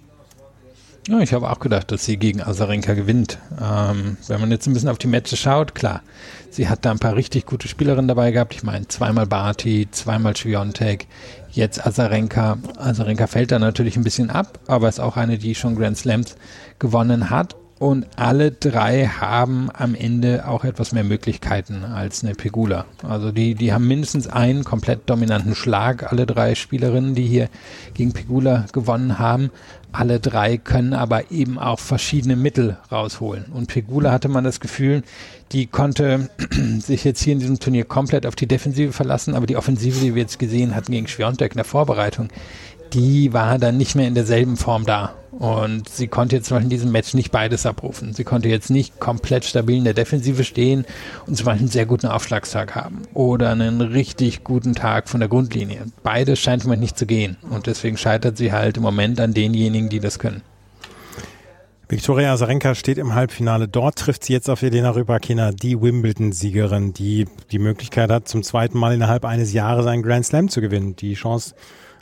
Ja, 1.08 1.20
ich 1.20 1.32
habe 1.32 1.48
auch 1.48 1.60
gedacht, 1.60 1.92
dass 1.92 2.04
sie 2.04 2.16
gegen 2.16 2.42
Azarenka 2.42 2.94
gewinnt. 2.94 3.38
Ähm, 3.62 4.16
wenn 4.26 4.40
man 4.40 4.50
jetzt 4.50 4.66
ein 4.66 4.72
bisschen 4.72 4.88
auf 4.88 4.98
die 4.98 5.06
Matches 5.06 5.38
schaut, 5.38 5.76
klar, 5.76 6.02
sie 6.50 6.68
hat 6.68 6.84
da 6.84 6.90
ein 6.90 6.98
paar 6.98 7.14
richtig 7.14 7.46
gute 7.46 7.68
Spielerinnen 7.68 8.08
dabei 8.08 8.32
gehabt. 8.32 8.54
Ich 8.54 8.64
meine, 8.64 8.88
zweimal 8.88 9.26
Barty, 9.26 9.86
zweimal 9.92 10.36
Schwiontek, 10.36 11.06
jetzt 11.52 11.86
Azarenka. 11.86 12.58
Azarenka 12.76 13.28
fällt 13.28 13.52
da 13.52 13.60
natürlich 13.60 13.96
ein 13.96 14.02
bisschen 14.02 14.30
ab, 14.30 14.58
aber 14.66 14.88
ist 14.88 14.98
auch 14.98 15.16
eine, 15.16 15.38
die 15.38 15.54
schon 15.54 15.76
Grand 15.76 15.96
Slams 15.96 16.36
gewonnen 16.80 17.30
hat. 17.30 17.54
Und 17.78 18.06
alle 18.16 18.52
drei 18.52 19.06
haben 19.06 19.68
am 19.70 19.94
Ende 19.94 20.48
auch 20.48 20.64
etwas 20.64 20.92
mehr 20.92 21.04
Möglichkeiten 21.04 21.84
als 21.84 22.24
eine 22.24 22.34
Pegula. 22.34 22.86
Also 23.06 23.32
die, 23.32 23.54
die 23.54 23.74
haben 23.74 23.86
mindestens 23.86 24.26
einen 24.28 24.64
komplett 24.64 25.10
dominanten 25.10 25.54
Schlag, 25.54 26.10
alle 26.10 26.24
drei 26.24 26.54
Spielerinnen, 26.54 27.14
die 27.14 27.26
hier 27.26 27.50
gegen 27.92 28.14
Pegula 28.14 28.64
gewonnen 28.72 29.18
haben. 29.18 29.50
Alle 29.92 30.20
drei 30.20 30.56
können 30.56 30.94
aber 30.94 31.30
eben 31.30 31.58
auch 31.58 31.78
verschiedene 31.78 32.36
Mittel 32.36 32.78
rausholen. 32.90 33.46
Und 33.52 33.66
Pegula 33.66 34.10
hatte 34.10 34.28
man 34.28 34.44
das 34.44 34.60
Gefühl, 34.60 35.02
die 35.52 35.66
konnte 35.66 36.30
sich 36.78 37.04
jetzt 37.04 37.22
hier 37.22 37.34
in 37.34 37.40
diesem 37.40 37.58
Turnier 37.60 37.84
komplett 37.84 38.24
auf 38.24 38.36
die 38.36 38.46
Defensive 38.46 38.92
verlassen, 38.94 39.34
aber 39.34 39.46
die 39.46 39.56
Offensive, 39.56 40.00
die 40.00 40.14
wir 40.14 40.22
jetzt 40.22 40.38
gesehen 40.38 40.74
hatten 40.74 40.92
gegen 40.92 41.08
Schwiontek 41.08 41.52
in 41.52 41.58
der 41.58 41.64
Vorbereitung, 41.64 42.28
die 42.96 43.32
war 43.32 43.58
dann 43.58 43.76
nicht 43.76 43.94
mehr 43.94 44.08
in 44.08 44.14
derselben 44.14 44.56
Form 44.56 44.86
da. 44.86 45.14
Und 45.30 45.90
sie 45.90 46.08
konnte 46.08 46.34
jetzt 46.34 46.50
in 46.50 46.70
diesem 46.70 46.92
Match 46.92 47.12
nicht 47.12 47.30
beides 47.30 47.66
abrufen. 47.66 48.14
Sie 48.14 48.24
konnte 48.24 48.48
jetzt 48.48 48.70
nicht 48.70 48.98
komplett 49.00 49.44
stabil 49.44 49.76
in 49.76 49.84
der 49.84 49.92
Defensive 49.92 50.44
stehen 50.44 50.86
und 51.26 51.36
zum 51.36 51.44
Beispiel 51.44 51.60
einen 51.60 51.68
sehr 51.68 51.84
guten 51.84 52.06
Aufschlagstag 52.06 52.74
haben 52.74 53.02
oder 53.12 53.50
einen 53.50 53.82
richtig 53.82 54.44
guten 54.44 54.74
Tag 54.74 55.10
von 55.10 55.20
der 55.20 55.28
Grundlinie. 55.28 55.84
Beides 56.02 56.38
scheint 56.38 56.62
im 56.62 56.68
Moment 56.68 56.80
nicht 56.80 56.98
zu 56.98 57.04
gehen. 57.04 57.36
Und 57.50 57.66
deswegen 57.66 57.98
scheitert 57.98 58.38
sie 58.38 58.52
halt 58.52 58.78
im 58.78 58.82
Moment 58.82 59.20
an 59.20 59.34
denjenigen, 59.34 59.90
die 59.90 60.00
das 60.00 60.18
können. 60.18 60.40
Viktoria 61.88 62.32
Azarenka 62.32 62.74
steht 62.74 62.96
im 62.96 63.14
Halbfinale. 63.14 63.68
Dort 63.68 63.96
trifft 63.96 64.24
sie 64.24 64.32
jetzt 64.32 64.48
auf 64.48 64.62
Elena 64.62 64.90
Rybakina, 64.90 65.52
die 65.52 65.80
Wimbledon-Siegerin, 65.80 66.94
die 66.94 67.26
die 67.52 67.58
Möglichkeit 67.58 68.10
hat, 68.10 68.26
zum 68.26 68.42
zweiten 68.42 68.78
Mal 68.78 68.94
innerhalb 68.94 69.26
eines 69.26 69.52
Jahres 69.52 69.86
einen 69.86 70.02
Grand 70.02 70.24
Slam 70.24 70.48
zu 70.48 70.62
gewinnen. 70.62 70.96
Die 70.96 71.14
Chance 71.14 71.54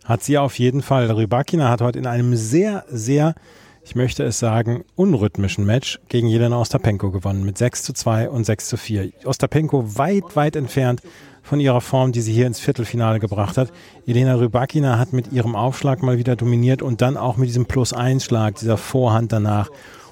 hat 0.04 0.22
sie 0.22 0.38
auf 0.38 0.58
jeden 0.58 0.82
Fall. 0.82 1.10
Rybakina 1.10 1.68
hat 1.68 1.80
heute 1.80 1.98
in 1.98 2.06
einem 2.06 2.36
sehr, 2.36 2.84
sehr, 2.88 3.34
ich 3.82 3.94
möchte 3.94 4.22
es 4.22 4.38
sagen, 4.38 4.84
unrhythmischen 4.94 5.64
Match 5.64 5.98
gegen 6.08 6.28
Jelena 6.28 6.60
Ostapenko 6.60 7.10
gewonnen 7.10 7.44
mit 7.44 7.58
6 7.58 7.82
zu 7.82 7.92
2 7.92 8.30
und 8.30 8.44
6 8.44 8.68
zu 8.68 8.76
4. 8.76 9.10
Ostapenko 9.24 9.96
weit, 9.96 10.36
weit 10.36 10.56
entfernt 10.56 11.02
von 11.42 11.60
ihrer 11.60 11.80
Form, 11.80 12.12
die 12.12 12.20
sie 12.20 12.32
hier 12.32 12.46
ins 12.46 12.60
Viertelfinale 12.60 13.18
gebracht 13.18 13.56
hat. 13.58 13.72
Elena 14.06 14.34
Rybakina 14.34 14.98
hat 14.98 15.12
mit 15.12 15.32
ihrem 15.32 15.56
Aufschlag 15.56 16.02
mal 16.02 16.18
wieder 16.18 16.36
dominiert 16.36 16.82
und 16.82 17.00
dann 17.00 17.16
auch 17.16 17.36
mit 17.36 17.48
diesem 17.48 17.66
Plus-1-Schlag, 17.66 18.56
dieser 18.56 18.76
Vorhand 18.76 19.32
danach 19.32 19.70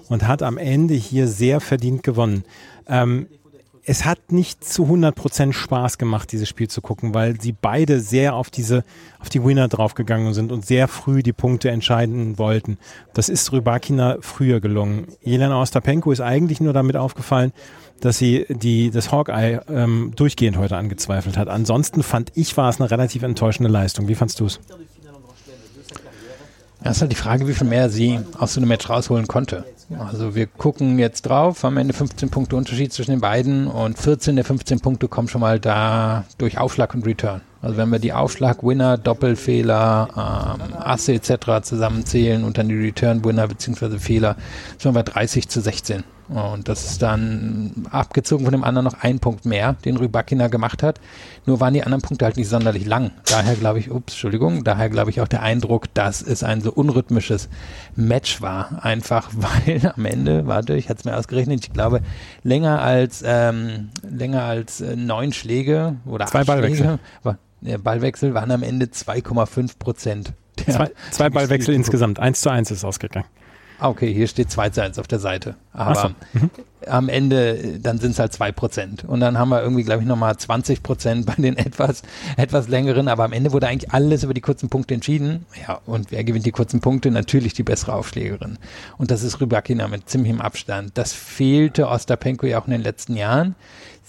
und 0.08 0.26
hat 0.26 0.42
am 0.42 0.58
Ende 0.58 0.94
hier 0.94 1.26
sehr 1.26 1.60
verdient 1.60 2.02
gewonnen. 2.02 2.44
Ähm, 2.86 3.28
es 3.84 4.04
hat 4.04 4.30
nicht 4.30 4.64
zu 4.64 4.84
100% 4.84 5.52
Spaß 5.52 5.98
gemacht, 5.98 6.30
dieses 6.30 6.48
Spiel 6.48 6.68
zu 6.68 6.80
gucken, 6.80 7.14
weil 7.14 7.40
sie 7.40 7.52
beide 7.52 8.00
sehr 8.00 8.34
auf 8.34 8.48
diese, 8.48 8.84
auf 9.18 9.28
die 9.28 9.44
Winner 9.44 9.66
draufgegangen 9.66 10.34
sind 10.34 10.52
und 10.52 10.64
sehr 10.64 10.86
früh 10.86 11.22
die 11.22 11.32
Punkte 11.32 11.70
entscheiden 11.70 12.38
wollten. 12.38 12.78
Das 13.12 13.28
ist 13.28 13.52
Rybakina 13.52 14.18
früher 14.20 14.60
gelungen. 14.60 15.08
Jelena 15.22 15.60
Ostapenko 15.60 16.12
ist 16.12 16.20
eigentlich 16.20 16.60
nur 16.60 16.72
damit 16.72 16.96
aufgefallen, 16.96 17.52
dass 18.00 18.18
sie 18.18 18.46
die, 18.48 18.90
das 18.90 19.10
Hawkeye 19.10 19.60
ähm, 19.68 20.12
durchgehend 20.14 20.58
heute 20.58 20.76
angezweifelt 20.76 21.36
hat. 21.36 21.48
Ansonsten 21.48 22.04
fand 22.04 22.30
ich, 22.34 22.56
war 22.56 22.68
es 22.68 22.80
eine 22.80 22.90
relativ 22.90 23.24
enttäuschende 23.24 23.70
Leistung. 23.70 24.06
Wie 24.06 24.14
fandst 24.14 24.38
du 24.38 24.46
es? 24.46 24.60
Ja, 26.84 26.90
ist 26.90 27.00
halt 27.00 27.12
die 27.12 27.16
Frage, 27.16 27.46
wie 27.46 27.54
viel 27.54 27.66
mehr 27.66 27.90
sie 27.90 28.18
aus 28.38 28.54
so 28.54 28.60
einem 28.60 28.68
Match 28.68 28.88
rausholen 28.88 29.28
konnte. 29.28 29.64
Also 29.98 30.34
wir 30.34 30.46
gucken 30.46 30.98
jetzt 30.98 31.22
drauf, 31.22 31.64
am 31.64 31.76
Ende 31.76 31.94
15 31.94 32.30
Punkte 32.30 32.56
Unterschied 32.56 32.92
zwischen 32.92 33.12
den 33.12 33.20
beiden 33.20 33.66
und 33.66 33.98
14 33.98 34.36
der 34.36 34.44
15 34.44 34.80
Punkte 34.80 35.08
kommen 35.08 35.28
schon 35.28 35.40
mal 35.40 35.60
da 35.60 36.24
durch 36.38 36.58
Aufschlag 36.58 36.94
und 36.94 37.06
Return. 37.06 37.40
Also 37.60 37.76
wenn 37.76 37.90
wir 37.90 37.98
die 37.98 38.12
Aufschlag, 38.12 38.64
Winner, 38.64 38.98
Doppelfehler, 38.98 40.58
ähm, 40.60 40.74
Asse 40.76 41.14
etc. 41.14 41.62
zusammenzählen 41.62 42.44
und 42.44 42.58
dann 42.58 42.68
die 42.68 42.74
Return, 42.74 43.24
Winner 43.24 43.46
bzw. 43.46 43.98
Fehler, 43.98 44.36
sind 44.78 44.94
wir 44.94 45.02
bei 45.02 45.10
30 45.10 45.48
zu 45.48 45.60
16. 45.60 46.02
Und 46.28 46.68
das 46.68 46.84
ist 46.84 47.02
dann 47.02 47.86
abgezogen 47.90 48.44
von 48.44 48.52
dem 48.52 48.64
anderen 48.64 48.84
noch 48.84 49.02
ein 49.02 49.18
Punkt 49.18 49.44
mehr, 49.44 49.74
den 49.84 49.96
Rybakina 49.96 50.48
gemacht 50.48 50.82
hat. 50.82 51.00
Nur 51.46 51.60
waren 51.60 51.74
die 51.74 51.82
anderen 51.82 52.02
Punkte 52.02 52.24
halt 52.24 52.36
nicht 52.36 52.48
sonderlich 52.48 52.86
lang. 52.86 53.10
Daher 53.26 53.54
glaube 53.54 53.78
ich, 53.78 53.90
ups, 53.90 54.14
Entschuldigung, 54.14 54.64
daher 54.64 54.88
glaube 54.88 55.10
ich 55.10 55.20
auch 55.20 55.28
der 55.28 55.42
Eindruck, 55.42 55.92
dass 55.94 56.22
es 56.22 56.42
ein 56.42 56.60
so 56.60 56.72
unrhythmisches 56.72 57.48
Match 57.96 58.40
war. 58.40 58.84
Einfach 58.84 59.30
weil 59.34 59.92
am 59.94 60.04
Ende, 60.04 60.46
warte, 60.46 60.74
ich 60.74 60.88
hatte 60.88 61.00
es 61.00 61.04
mir 61.04 61.16
ausgerechnet, 61.16 61.64
ich 61.66 61.72
glaube, 61.72 62.00
länger 62.42 62.80
als 62.80 63.22
ähm, 63.26 63.90
länger 64.08 64.44
als 64.44 64.80
äh, 64.80 64.96
neun 64.96 65.32
Schläge 65.32 65.96
oder 66.06 66.26
Zwei 66.26 66.44
Ballwechsel. 66.44 66.86
Schläge, 66.86 66.98
war, 67.22 67.38
der 67.60 67.78
Ballwechsel 67.78 68.34
waren 68.34 68.50
am 68.50 68.62
Ende 68.62 68.86
2,5 68.86 69.78
Prozent 69.78 70.32
Der 70.66 70.74
Zwei, 70.74 70.90
zwei 71.10 71.30
Ballwechsel 71.30 71.74
insgesamt. 71.74 72.18
Eins 72.18 72.40
zu 72.40 72.50
eins 72.50 72.70
ist 72.70 72.84
ausgegangen. 72.84 73.26
Ah, 73.82 73.88
Okay, 73.88 74.14
hier 74.14 74.28
steht 74.28 74.50
2 74.50 74.70
zu 74.70 74.82
1 74.82 74.98
auf 75.00 75.08
der 75.08 75.18
Seite. 75.18 75.56
Ach 75.72 75.94
so. 75.96 76.00
Aber 76.02 76.14
am 76.86 77.08
Ende, 77.08 77.78
dann 77.80 77.98
sind 77.98 78.12
es 78.12 78.18
halt 78.18 78.32
2 78.32 78.52
Prozent. 78.52 79.04
Und 79.04 79.18
dann 79.18 79.38
haben 79.38 79.48
wir 79.48 79.60
irgendwie, 79.60 79.82
glaube 79.82 80.02
ich, 80.02 80.08
nochmal 80.08 80.36
20 80.36 80.82
Prozent 80.84 81.26
bei 81.26 81.34
den 81.34 81.56
etwas, 81.58 82.02
etwas 82.36 82.68
längeren. 82.68 83.08
Aber 83.08 83.24
am 83.24 83.32
Ende 83.32 83.52
wurde 83.52 83.66
eigentlich 83.66 83.90
alles 83.90 84.22
über 84.22 84.34
die 84.34 84.40
kurzen 84.40 84.68
Punkte 84.68 84.94
entschieden. 84.94 85.46
Ja, 85.66 85.80
und 85.84 86.12
wer 86.12 86.22
gewinnt 86.22 86.46
die 86.46 86.52
kurzen 86.52 86.80
Punkte? 86.80 87.10
Natürlich 87.10 87.54
die 87.54 87.64
bessere 87.64 87.94
Aufschlägerin. 87.94 88.58
Und 88.98 89.10
das 89.10 89.24
ist 89.24 89.40
Rybakina 89.40 89.88
mit 89.88 90.08
ziemlichem 90.08 90.40
Abstand. 90.40 90.92
Das 90.94 91.12
fehlte 91.12 91.88
Ostapenko 91.88 92.46
ja 92.46 92.60
auch 92.60 92.66
in 92.66 92.72
den 92.72 92.82
letzten 92.82 93.16
Jahren. 93.16 93.56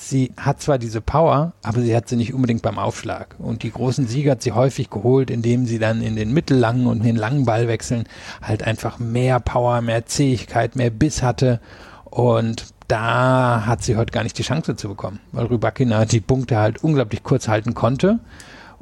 Sie 0.09 0.33
hat 0.37 0.61
zwar 0.61 0.77
diese 0.77 0.99
Power, 0.99 1.53
aber 1.63 1.81
sie 1.81 1.95
hat 1.95 2.09
sie 2.09 2.17
nicht 2.17 2.33
unbedingt 2.33 2.61
beim 2.61 2.77
Aufschlag. 2.77 3.35
Und 3.39 3.63
die 3.63 3.71
großen 3.71 4.05
Siege 4.05 4.31
hat 4.31 4.41
sie 4.41 4.51
häufig 4.51 4.89
geholt, 4.89 5.31
indem 5.31 5.65
sie 5.65 5.79
dann 5.79 6.01
in 6.01 6.15
den 6.15 6.33
mittellangen 6.33 6.87
und 6.87 6.97
in 6.97 7.03
den 7.03 7.15
langen 7.15 7.45
Ballwechseln 7.45 8.03
halt 8.41 8.63
einfach 8.63 8.99
mehr 8.99 9.39
Power, 9.39 9.81
mehr 9.81 10.05
Zähigkeit, 10.05 10.75
mehr 10.75 10.89
Biss 10.89 11.23
hatte. 11.23 11.61
Und 12.03 12.65
da 12.89 13.65
hat 13.65 13.81
sie 13.81 13.95
heute 13.95 14.11
gar 14.11 14.23
nicht 14.23 14.37
die 14.37 14.43
Chance 14.43 14.75
zu 14.75 14.89
bekommen, 14.89 15.19
weil 15.31 15.45
Rybakina 15.45 16.05
die 16.05 16.19
Punkte 16.19 16.57
halt 16.57 16.83
unglaublich 16.83 17.23
kurz 17.23 17.47
halten 17.47 17.73
konnte 17.73 18.19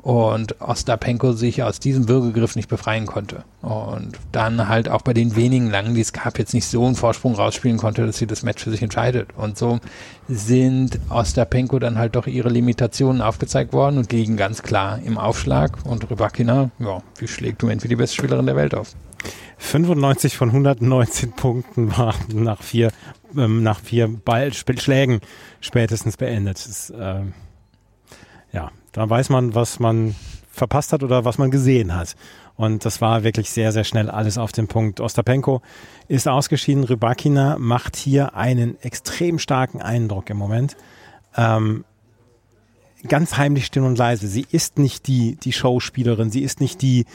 und 0.01 0.60
Ostapenko 0.60 1.34
sich 1.34 1.62
aus 1.62 1.79
diesem 1.79 2.10
Würgegriff 2.10 2.55
nicht 2.55 2.70
befreien 2.70 3.05
konnte. 3.05 3.43
Und 3.62 4.17
dann 4.31 4.67
halt 4.67 4.89
auch 4.89 5.03
bei 5.03 5.13
den 5.13 5.36
wenigen 5.36 5.70
Langen, 5.70 5.93
die 5.93 6.01
es 6.01 6.12
gab, 6.12 6.39
jetzt 6.39 6.53
nicht 6.53 6.65
so 6.65 6.86
einen 6.86 6.96
Vorsprung 6.96 7.36
rausspielen 7.36 7.77
konnte, 7.77 8.05
dass 8.05 8.17
sie 8.17 8.25
das 8.25 8.41
Match 8.41 8.63
für 8.63 8.72
sich 8.72 8.81
entscheidet. 8.81 9.29
Und 9.36 9.58
so 9.58 9.79
sind 10.27 11.00
Ostapenko 11.10 11.77
dann 11.77 12.00
halt 12.00 12.15
doch 12.15 12.25
ihre 12.25 12.50
Limitationen 12.50 13.22
aufgezeigt 13.22 13.74
worden 13.74 14.00
und 14.00 14.12
liegen 14.12 14.38
ganz 14.38 14.63
klar 14.63 15.00
im 15.05 15.20
Aufschlag. 15.20 15.77
Und 15.86 16.10
Rybakina, 16.10 16.72
ja, 16.79 17.03
wie 17.17 17.27
schlägt 17.27 17.62
Moment 17.62 17.84
wie 17.84 17.88
die 17.88 17.96
beste 17.96 18.15
Spielerin 18.15 18.48
der 18.48 18.55
Welt 18.55 18.74
auf. 18.74 18.96
95 19.60 20.36
von 20.36 20.50
119 20.50 21.34
Punkten 21.34 21.96
waren 21.96 22.15
nach 22.31 22.63
vier, 22.63 22.91
ähm, 23.38 23.62
nach 23.62 23.79
vier 23.79 24.08
Ballschlägen 24.08 25.22
spätestens 25.60 26.17
beendet. 26.17 26.58
Das 26.58 26.65
ist, 26.65 26.93
ähm, 26.98 27.34
ja, 28.51 28.72
da 28.91 29.10
weiß 29.10 29.29
man, 29.29 29.55
was 29.55 29.79
man 29.79 30.15
verpasst 30.51 30.93
hat 30.93 31.03
oder 31.03 31.25
was 31.25 31.38
man 31.38 31.51
gesehen 31.51 31.95
hat. 31.95 32.15
Und 32.55 32.86
das 32.86 33.01
war 33.01 33.24
wirklich 33.24 33.50
sehr, 33.50 33.71
sehr 33.71 33.83
schnell 33.83 34.10
alles 34.10 34.38
auf 34.38 34.51
den 34.51 34.67
Punkt. 34.67 35.00
Ostapenko 35.00 35.62
ist 36.07 36.27
ausgeschieden. 36.27 36.83
Rybakina 36.83 37.57
macht 37.57 37.95
hier 37.95 38.36
einen 38.36 38.79
extrem 38.81 39.39
starken 39.39 39.81
Eindruck 39.81 40.29
im 40.29 40.38
Moment. 40.38 40.75
Ähm, 41.36 41.86
ganz 43.07 43.38
heimlich 43.38 43.65
still 43.65 43.83
und 43.83 43.98
leise. 43.98 44.27
Sie 44.27 44.45
ist 44.51 44.77
nicht 44.77 45.07
die, 45.07 45.38
die 45.38 45.53
Showspielerin. 45.53 46.29
Sie 46.29 46.43
ist 46.43 46.60
nicht 46.60 46.81
die, 46.81 47.05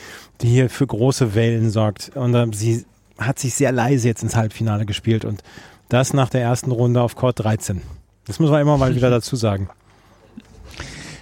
die 0.40 0.48
hier 0.48 0.70
für 0.70 0.86
große 0.86 1.34
Wellen 1.34 1.70
sorgt. 1.70 2.16
Und 2.16 2.34
ähm, 2.34 2.52
sie 2.52 2.84
hat 3.18 3.38
sich 3.38 3.54
sehr 3.54 3.72
leise 3.72 4.08
jetzt 4.08 4.22
ins 4.22 4.34
Halbfinale 4.34 4.86
gespielt. 4.86 5.24
Und 5.24 5.42
das 5.88 6.12
nach 6.12 6.30
der 6.30 6.42
ersten 6.42 6.72
Runde 6.72 7.02
auf 7.02 7.14
Court 7.14 7.38
13. 7.38 7.82
Das 8.26 8.40
muss 8.40 8.50
man 8.50 8.60
immer 8.62 8.78
mal 8.78 8.96
wieder 8.96 9.10
dazu 9.10 9.36
sagen. 9.36 9.68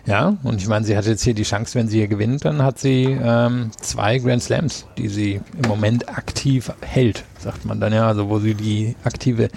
Ja, 0.07 0.37
und 0.43 0.61
ich 0.61 0.69
meine, 0.69 0.85
sie 0.85 0.97
hat 0.99 1.07
jetzt 1.07 1.23
hier 1.25 1.33
die 1.33 1.45
Chance, 1.45 1.79
wenn 1.79 1.89
sie 1.89 1.97
hier 1.99 2.09
gewinnt, 2.09 2.45
dann 2.45 2.63
hat 2.63 2.79
sie 2.79 3.05
ähm, 3.05 3.71
zwei 3.81 4.19
Grand 4.19 4.43
Slams, 4.43 4.87
die 4.99 5.09
sie 5.09 5.41
im 5.63 5.67
Moment 5.67 6.11
aktiv 6.11 6.71
hält, 6.83 7.25
sagt 7.39 7.65
man 7.65 7.81
dann 7.81 7.95
ja. 7.95 8.07
Also 8.07 8.29
wo 8.29 8.39
sie 8.39 8.55
die 8.55 8.97
aktive 9.05 9.49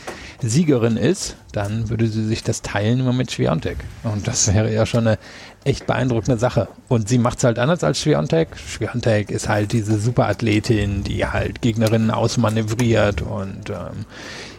Siegerin 0.42 0.96
ist, 0.96 1.36
dann 1.51 1.89
würde 1.89 2.08
sie 2.08 2.25
sich 2.25 2.44
das 2.44 2.62
teilen 2.62 3.01
immer 3.01 3.12
mit 3.12 3.30
Schwiontek. 3.30 3.77
Und 4.04 4.25
das 4.25 4.54
wäre 4.54 4.74
ja 4.74 4.86
schon 4.86 5.08
eine 5.08 5.20
echt 5.66 5.86
beeindruckende 5.86 6.39
Sache. 6.39 6.70
Und 6.88 7.10
sie 7.10 7.18
macht 7.18 7.39
es 7.39 7.44
halt 7.44 7.60
anders 7.60 7.84
als 7.84 8.00
Schwiontek. 8.00 8.56
Schwiontek 8.58 9.30
ist 9.32 9.50
halt 9.50 9.74
diese 9.74 10.00
Superathletin, 10.00 11.04
die 11.04 11.25
halt 11.25 11.62
Gegnerinnen 11.62 12.10
ausmanövriert 12.10 13.22
und 13.22 13.70
ähm, 13.70 14.06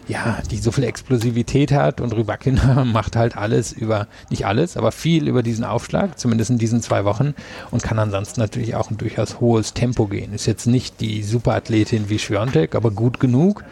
ja, 0.09 0.39
die 0.49 0.57
so 0.57 0.71
viel 0.71 0.85
Explosivität 0.85 1.71
hat 1.71 2.01
und 2.01 2.13
Rybakina 2.13 2.83
macht 2.85 3.15
halt 3.15 3.37
alles 3.37 3.71
über, 3.71 4.07
nicht 4.31 4.45
alles, 4.45 4.75
aber 4.75 4.91
viel 4.91 5.27
über 5.27 5.43
diesen 5.43 5.63
Aufschlag, 5.63 6.17
zumindest 6.17 6.49
in 6.49 6.57
diesen 6.57 6.81
zwei 6.81 7.05
Wochen 7.05 7.35
und 7.69 7.83
kann 7.83 7.99
ansonsten 7.99 8.41
natürlich 8.41 8.75
auch 8.75 8.89
ein 8.89 8.97
durchaus 8.97 9.39
hohes 9.39 9.73
Tempo 9.75 10.07
gehen. 10.07 10.33
Ist 10.33 10.47
jetzt 10.47 10.65
nicht 10.65 10.99
die 10.99 11.21
Superathletin 11.21 12.09
wie 12.09 12.17
Schwiontek, 12.17 12.73
aber 12.73 12.89
gut 12.89 13.19
genug. 13.19 13.63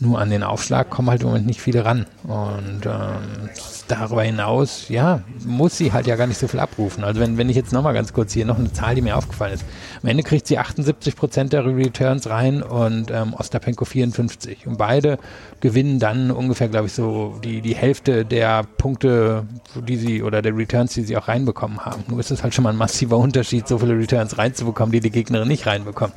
Nur 0.00 0.18
an 0.18 0.28
den 0.28 0.42
Aufschlag 0.42 0.90
kommen 0.90 1.08
halt 1.08 1.22
im 1.22 1.28
Moment 1.28 1.46
nicht 1.46 1.60
viele 1.60 1.84
ran. 1.84 2.06
Und 2.24 2.84
ähm, 2.84 3.48
darüber 3.86 4.22
hinaus, 4.22 4.88
ja, 4.88 5.22
muss 5.46 5.76
sie 5.76 5.92
halt 5.92 6.06
ja 6.06 6.16
gar 6.16 6.26
nicht 6.26 6.38
so 6.38 6.48
viel 6.48 6.58
abrufen. 6.58 7.04
Also 7.04 7.20
wenn, 7.20 7.38
wenn 7.38 7.48
ich 7.48 7.56
jetzt 7.56 7.72
nochmal 7.72 7.94
ganz 7.94 8.12
kurz 8.12 8.32
hier 8.32 8.44
noch 8.44 8.58
eine 8.58 8.72
Zahl, 8.72 8.96
die 8.96 9.02
mir 9.02 9.16
aufgefallen 9.16 9.54
ist. 9.54 9.64
Am 10.02 10.08
Ende 10.08 10.24
kriegt 10.24 10.46
sie 10.48 10.58
78 10.58 11.14
Prozent 11.14 11.52
der 11.52 11.64
Returns 11.64 12.28
rein 12.28 12.62
und 12.62 13.10
ähm, 13.12 13.34
Ostapenko 13.34 13.84
54. 13.84 14.66
Und 14.66 14.78
beide 14.78 15.18
gewinnen 15.60 16.00
dann 16.00 16.32
ungefähr, 16.32 16.68
glaube 16.68 16.86
ich, 16.86 16.92
so 16.92 17.38
die, 17.44 17.60
die 17.60 17.76
Hälfte 17.76 18.24
der 18.24 18.64
Punkte, 18.64 19.46
die 19.76 19.96
sie 19.96 20.22
oder 20.22 20.42
der 20.42 20.56
Returns, 20.56 20.94
die 20.94 21.02
sie 21.02 21.16
auch 21.16 21.28
reinbekommen 21.28 21.84
haben. 21.84 22.02
Nur 22.08 22.18
ist 22.18 22.32
es 22.32 22.42
halt 22.42 22.54
schon 22.54 22.64
mal 22.64 22.70
ein 22.70 22.76
massiver 22.76 23.16
Unterschied, 23.16 23.68
so 23.68 23.78
viele 23.78 23.96
Returns 23.96 24.38
reinzubekommen, 24.38 24.92
die 24.92 25.00
die 25.00 25.10
Gegnerin 25.10 25.48
nicht 25.48 25.66
reinbekommt. 25.66 26.14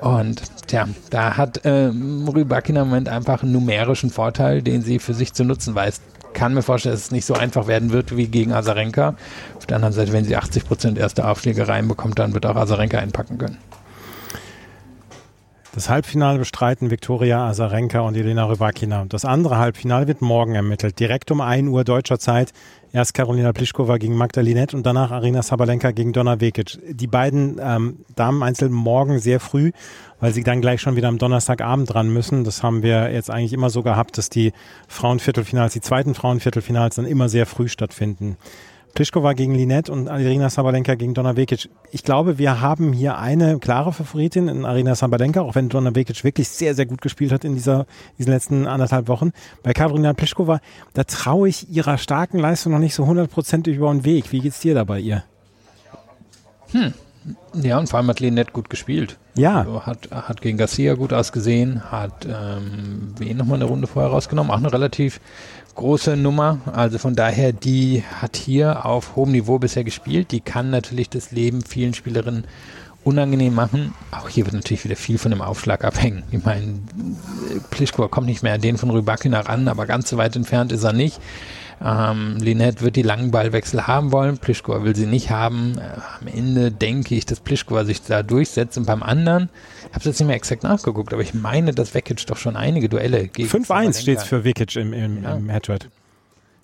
Und 0.00 0.42
tja, 0.66 0.88
da 1.10 1.36
hat 1.36 1.62
ähm, 1.64 2.28
Rybakina 2.28 2.82
im 2.82 2.88
Moment 2.88 3.08
einfach 3.08 3.42
einen 3.42 3.52
numerischen 3.52 4.10
Vorteil, 4.10 4.62
den 4.62 4.82
sie 4.82 4.98
für 4.98 5.14
sich 5.14 5.32
zu 5.32 5.44
nutzen 5.44 5.74
weiß. 5.74 6.00
Kann 6.34 6.54
mir 6.54 6.62
vorstellen, 6.62 6.94
dass 6.94 7.04
es 7.04 7.10
nicht 7.10 7.24
so 7.24 7.34
einfach 7.34 7.66
werden 7.66 7.90
wird 7.90 8.16
wie 8.16 8.28
gegen 8.28 8.52
Azarenka. 8.52 9.14
Auf 9.56 9.66
der 9.66 9.76
anderen 9.76 9.94
Seite, 9.94 10.12
wenn 10.12 10.24
sie 10.24 10.36
80% 10.36 10.96
erste 10.96 11.26
Aufschläge 11.26 11.66
reinbekommt, 11.66 12.18
dann 12.18 12.34
wird 12.34 12.46
auch 12.46 12.56
Azarenka 12.56 12.98
einpacken 12.98 13.38
können. 13.38 13.58
Das 15.78 15.88
Halbfinale 15.88 16.40
bestreiten 16.40 16.90
Viktoria 16.90 17.46
Azarenka 17.46 18.00
und 18.00 18.16
Elena 18.16 18.46
Rybakina. 18.46 19.04
Das 19.08 19.24
andere 19.24 19.58
Halbfinale 19.58 20.08
wird 20.08 20.22
morgen 20.22 20.56
ermittelt. 20.56 20.98
Direkt 20.98 21.30
um 21.30 21.40
1 21.40 21.68
Uhr 21.68 21.84
deutscher 21.84 22.18
Zeit. 22.18 22.52
Erst 22.92 23.14
Karolina 23.14 23.52
Pliskova 23.52 23.98
gegen 23.98 24.16
Magda 24.16 24.40
Linette 24.40 24.76
und 24.76 24.84
danach 24.84 25.12
Arina 25.12 25.40
Sabalenka 25.40 25.92
gegen 25.92 26.12
Donna 26.12 26.40
Vekic. 26.40 26.80
Die 26.90 27.06
beiden 27.06 27.60
ähm, 27.62 27.98
Damen 28.16 28.42
einzeln 28.42 28.72
morgen 28.72 29.20
sehr 29.20 29.38
früh, 29.38 29.70
weil 30.18 30.32
sie 30.32 30.42
dann 30.42 30.60
gleich 30.60 30.80
schon 30.80 30.96
wieder 30.96 31.06
am 31.06 31.18
Donnerstagabend 31.18 31.94
dran 31.94 32.12
müssen. 32.12 32.42
Das 32.42 32.64
haben 32.64 32.82
wir 32.82 33.12
jetzt 33.12 33.30
eigentlich 33.30 33.52
immer 33.52 33.70
so 33.70 33.84
gehabt, 33.84 34.18
dass 34.18 34.28
die 34.30 34.52
Frauenviertelfinals, 34.88 35.74
die 35.74 35.80
zweiten 35.80 36.16
Frauenviertelfinals 36.16 36.96
dann 36.96 37.06
immer 37.06 37.28
sehr 37.28 37.46
früh 37.46 37.68
stattfinden. 37.68 38.36
Pliskova 38.98 39.32
gegen 39.32 39.54
Linette 39.54 39.92
und 39.92 40.08
Arina 40.08 40.50
Sabalenka 40.50 40.96
gegen 40.96 41.14
Donna 41.14 41.36
Vekic. 41.36 41.70
Ich 41.92 42.02
glaube, 42.02 42.36
wir 42.36 42.60
haben 42.60 42.92
hier 42.92 43.16
eine 43.16 43.60
klare 43.60 43.92
Favoritin 43.92 44.48
in 44.48 44.64
Arina 44.64 44.96
Sabalenka, 44.96 45.40
auch 45.40 45.54
wenn 45.54 45.68
Donna 45.68 45.94
Vekic 45.94 46.24
wirklich 46.24 46.48
sehr, 46.48 46.74
sehr 46.74 46.84
gut 46.84 47.00
gespielt 47.00 47.30
hat 47.30 47.44
in 47.44 47.54
dieser, 47.54 47.86
diesen 48.18 48.32
letzten 48.32 48.66
anderthalb 48.66 49.06
Wochen. 49.06 49.30
Bei 49.62 49.72
Karolina 49.72 50.14
Pliskova, 50.14 50.58
da 50.94 51.04
traue 51.04 51.48
ich 51.48 51.70
ihrer 51.70 51.96
starken 51.96 52.40
Leistung 52.40 52.72
noch 52.72 52.80
nicht 52.80 52.96
so 52.96 53.06
hundertprozentig 53.06 53.76
über 53.76 53.92
den 53.92 54.04
Weg. 54.04 54.32
Wie 54.32 54.40
geht's 54.40 54.58
dir 54.58 54.74
da 54.74 54.82
bei 54.82 54.98
ihr? 54.98 55.22
Ja, 57.54 57.78
und 57.78 57.88
vor 57.88 57.98
allem 57.98 58.08
hat 58.08 58.20
Linette 58.20 58.52
gut 58.52 58.70
gespielt. 58.70 59.18
Ja. 59.36 59.60
Also 59.60 59.86
hat, 59.86 60.10
hat 60.10 60.40
gegen 60.40 60.58
Garcia 60.58 60.94
gut 60.94 61.12
ausgesehen, 61.12 61.90
hat 61.90 62.26
ähm, 62.26 63.14
wen 63.18 63.36
nochmal 63.36 63.56
eine 63.56 63.66
Runde 63.66 63.86
vorher 63.86 64.10
rausgenommen, 64.10 64.50
auch 64.50 64.58
eine 64.58 64.72
relativ 64.72 65.20
große 65.74 66.16
Nummer. 66.16 66.58
Also 66.72 66.98
von 66.98 67.14
daher, 67.14 67.52
die 67.52 68.02
hat 68.20 68.36
hier 68.36 68.84
auf 68.84 69.16
hohem 69.16 69.32
Niveau 69.32 69.58
bisher 69.58 69.84
gespielt. 69.84 70.32
Die 70.32 70.40
kann 70.40 70.70
natürlich 70.70 71.08
das 71.08 71.30
Leben 71.30 71.62
vielen 71.62 71.94
Spielerinnen 71.94 72.44
unangenehm 73.04 73.54
machen. 73.54 73.94
Auch 74.10 74.28
hier 74.28 74.44
wird 74.44 74.54
natürlich 74.54 74.84
wieder 74.84 74.96
viel 74.96 75.18
von 75.18 75.30
dem 75.30 75.40
Aufschlag 75.40 75.84
abhängen. 75.84 76.24
Ich 76.30 76.44
meine, 76.44 76.80
Pliskova 77.70 78.08
kommt 78.08 78.26
nicht 78.26 78.42
mehr 78.42 78.54
an 78.54 78.60
den 78.60 78.76
von 78.76 78.90
Rybakina 78.90 79.40
ran, 79.40 79.68
aber 79.68 79.86
ganz 79.86 80.10
so 80.10 80.16
weit 80.16 80.36
entfernt 80.36 80.72
ist 80.72 80.84
er 80.84 80.92
nicht. 80.92 81.20
Ähm, 81.84 82.36
Linette 82.40 82.80
wird 82.82 82.96
die 82.96 83.02
langen 83.02 83.30
Ballwechsel 83.30 83.86
haben 83.86 84.10
wollen, 84.10 84.38
Pliskova 84.38 84.82
will 84.82 84.96
sie 84.96 85.06
nicht 85.06 85.30
haben. 85.30 85.78
Äh, 85.78 85.82
am 86.20 86.26
Ende 86.26 86.72
denke 86.72 87.14
ich, 87.14 87.24
dass 87.26 87.40
Pliskova 87.40 87.84
sich 87.84 88.02
da 88.02 88.22
durchsetzt 88.24 88.76
und 88.78 88.86
beim 88.86 89.02
anderen, 89.02 89.48
ich 89.82 89.84
habe 89.90 89.98
es 90.00 90.04
jetzt 90.06 90.18
nicht 90.20 90.26
mehr 90.26 90.36
exakt 90.36 90.64
nachgeguckt, 90.64 91.12
aber 91.12 91.22
ich 91.22 91.34
meine, 91.34 91.72
dass 91.72 91.94
Vekic 91.94 92.26
doch 92.26 92.36
schon 92.36 92.56
einige 92.56 92.88
Duelle 92.88 93.28
gegen 93.28 93.48
5-1 93.48 93.66
Sabalenka- 93.66 94.00
steht's 94.00 94.24
für 94.24 94.42
Vekic 94.44 94.74
im, 94.76 94.92
im, 94.92 95.22
Ja. 95.22 95.34
im 95.36 95.48
Head-to-Head. 95.48 95.88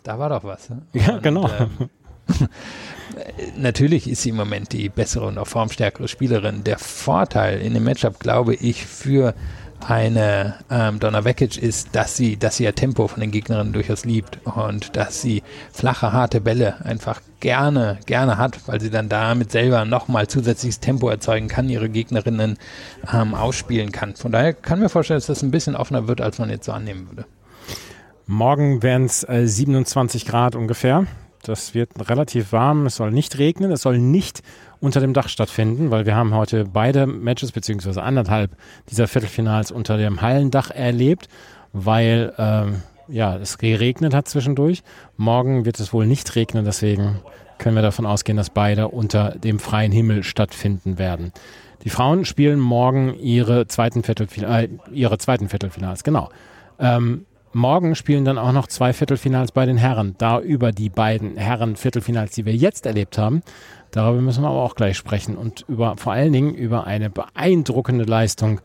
Da 0.03 0.19
war 0.19 0.29
doch 0.31 0.43
was. 0.45 0.69
ne? 0.71 0.83
Ja, 0.93 1.15
Und, 1.15 1.23
genau. 1.23 1.49
ähm, 1.59 1.89
Natürlich 3.57 4.09
ist 4.09 4.23
sie 4.23 4.31
im 4.31 4.37
Moment 4.37 4.73
die 4.73 4.89
bessere 4.89 5.27
und 5.27 5.39
auch 5.39 5.47
formstärkere 5.47 6.09
Spielerin. 6.09 6.65
Der 6.65 6.79
Vorteil 6.79 7.61
in 7.61 7.75
dem 7.75 7.85
Matchup, 7.85 8.19
glaube 8.19 8.55
ich, 8.55 8.85
für 8.87 9.35
eine 9.89 10.57
ähm, 10.71 11.01
Donna 11.01 11.25
Vekic 11.25 11.57
ist, 11.59 11.95
dass 11.95 12.17
sie, 12.17 12.37
dass 12.37 12.57
sie 12.57 12.65
ihr 12.65 12.75
Tempo 12.75 13.09
von 13.09 13.21
den 13.21 13.31
Gegnerinnen 13.31 13.73
durchaus 13.73 14.05
liebt 14.05 14.39
und 14.45 14.97
dass 14.97 15.23
sie 15.23 15.43
flache, 15.73 16.13
harte 16.13 16.41
Bälle 16.41 16.85
einfach 16.85 17.21
gerne, 17.41 17.99
gerne 18.07 18.39
hat, 18.39 18.67
weil 18.67 18.81
sie 18.81 18.91
dann 18.91 19.09
damit 19.09 19.53
selber 19.53 19.85
nochmal 19.85 20.27
zusätzliches 20.27 20.81
Tempo 20.81 21.09
erzeugen 21.09 21.49
kann, 21.49 21.69
ihre 21.69 21.89
Gegnerinnen 21.89 22.59
ähm, 23.13 23.35
ausspielen 23.35 23.93
kann. 23.93 24.17
Von 24.17 24.33
daher 24.33 24.55
kann 24.55 24.81
mir 24.81 24.89
vorstellen, 24.89 25.19
dass 25.19 25.27
das 25.27 25.43
ein 25.43 25.51
bisschen 25.51 25.77
offener 25.77 26.09
wird, 26.09 26.21
als 26.21 26.39
man 26.39 26.51
jetzt 26.51 26.67
so 26.67 26.73
annehmen 26.73 27.09
würde. 27.11 27.27
Morgen 28.27 28.83
wären 28.83 29.05
es 29.05 29.23
äh, 29.29 29.47
27 29.47 30.25
Grad 30.25 30.57
ungefähr. 30.57 31.07
Das 31.49 31.75
wird 31.75 31.91
relativ 32.09 32.53
warm. 32.53 32.87
Es 32.87 32.97
soll 32.97 33.11
nicht 33.11 33.39
regnen. 33.39 33.71
Es 33.71 33.83
soll 33.83 33.99
nicht 33.99 34.43
unter 34.81 35.01
dem 35.01 35.13
Dach 35.15 35.29
stattfinden, 35.29 35.91
weil 35.91 36.07
wir 36.07 36.15
haben 36.15 36.35
heute 36.35 36.65
beide 36.65 37.07
Matches 37.07 37.53
beziehungsweise 37.53 38.03
anderthalb 38.03 38.57
dieser 38.91 39.07
Viertelfinals 39.09 39.71
unter 39.71 39.97
dem 39.97 40.21
Hallendach 40.21 40.71
erlebt, 40.71 41.29
weil 41.73 42.33
ähm, 42.39 42.83
ja 43.09 43.37
es 43.37 43.59
geregnet 43.59 44.15
hat 44.15 44.29
zwischendurch. 44.29 44.83
Morgen 45.17 45.65
wird 45.65 45.81
es 45.81 45.93
wohl 45.93 46.07
nicht 46.07 46.35
regnen, 46.37 46.65
deswegen 46.65 47.21
können 47.59 47.77
wir 47.77 47.83
davon 47.83 48.07
ausgehen, 48.07 48.37
dass 48.37 48.51
beide 48.51 48.89
unter 48.89 49.31
dem 49.31 49.59
freien 49.59 49.93
Himmel 49.93 50.23
stattfinden 50.23 50.99
werden. 50.99 51.33
Die 51.85 51.91
Frauen 51.91 52.25
spielen 52.25 52.61
morgen 52.61 53.15
ihre 53.19 53.67
zweiten, 53.67 54.03
Viertelfinals, 54.03 54.65
äh, 54.65 54.69
ihre 54.93 55.19
zweiten 55.19 55.49
Viertelfinals, 55.49 56.03
genau. 56.03 56.31
Ähm, 56.79 57.27
morgen 57.55 57.95
spielen 57.95 58.25
dann 58.25 58.39
auch 58.39 58.53
noch 58.53 58.67
zwei 58.67 58.93
Viertelfinals 58.93 59.53
bei 59.53 59.67
den 59.67 59.77
Herren. 59.77 60.15
Da 60.19 60.41
über 60.41 60.73
die 60.73 60.89
beiden 60.89 61.37
Herren-Viertelfinals, 61.37 62.33
die 62.33 62.45
wir 62.45 62.55
jetzt 62.55 62.87
erlebt 62.87 63.19
haben, 63.19 63.43
darüber 63.91 64.21
müssen 64.21 64.43
wir 64.43 64.49
aber 64.49 64.63
auch 64.63 64.75
gleich 64.75 64.97
sprechen 64.97 65.37
und 65.37 65.65
über 65.69 65.97
vor 65.97 66.13
allen 66.13 66.33
Dingen 66.33 66.55
über 66.55 66.87
eine 66.87 67.11
beeindruckende 67.11 68.05
Leistung 68.05 68.61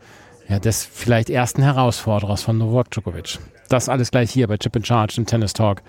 ja, 0.48 0.58
des 0.58 0.84
vielleicht 0.84 1.30
ersten 1.30 1.62
Herausforderers 1.62 2.42
von 2.42 2.58
Novak 2.58 2.90
Djokovic. 2.90 3.38
Das 3.68 3.88
alles 3.88 4.10
gleich 4.10 4.30
hier 4.30 4.48
bei 4.48 4.56
Chip 4.56 4.74
in 4.74 4.84
Charge 4.84 5.14
im 5.18 5.26
Tennis 5.26 5.52
Talk. 5.52 5.82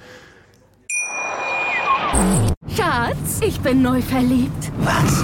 Schatz, 2.76 3.40
ich 3.46 3.60
bin 3.62 3.82
neu 3.82 4.02
verliebt. 4.02 4.72
Was? 4.80 5.24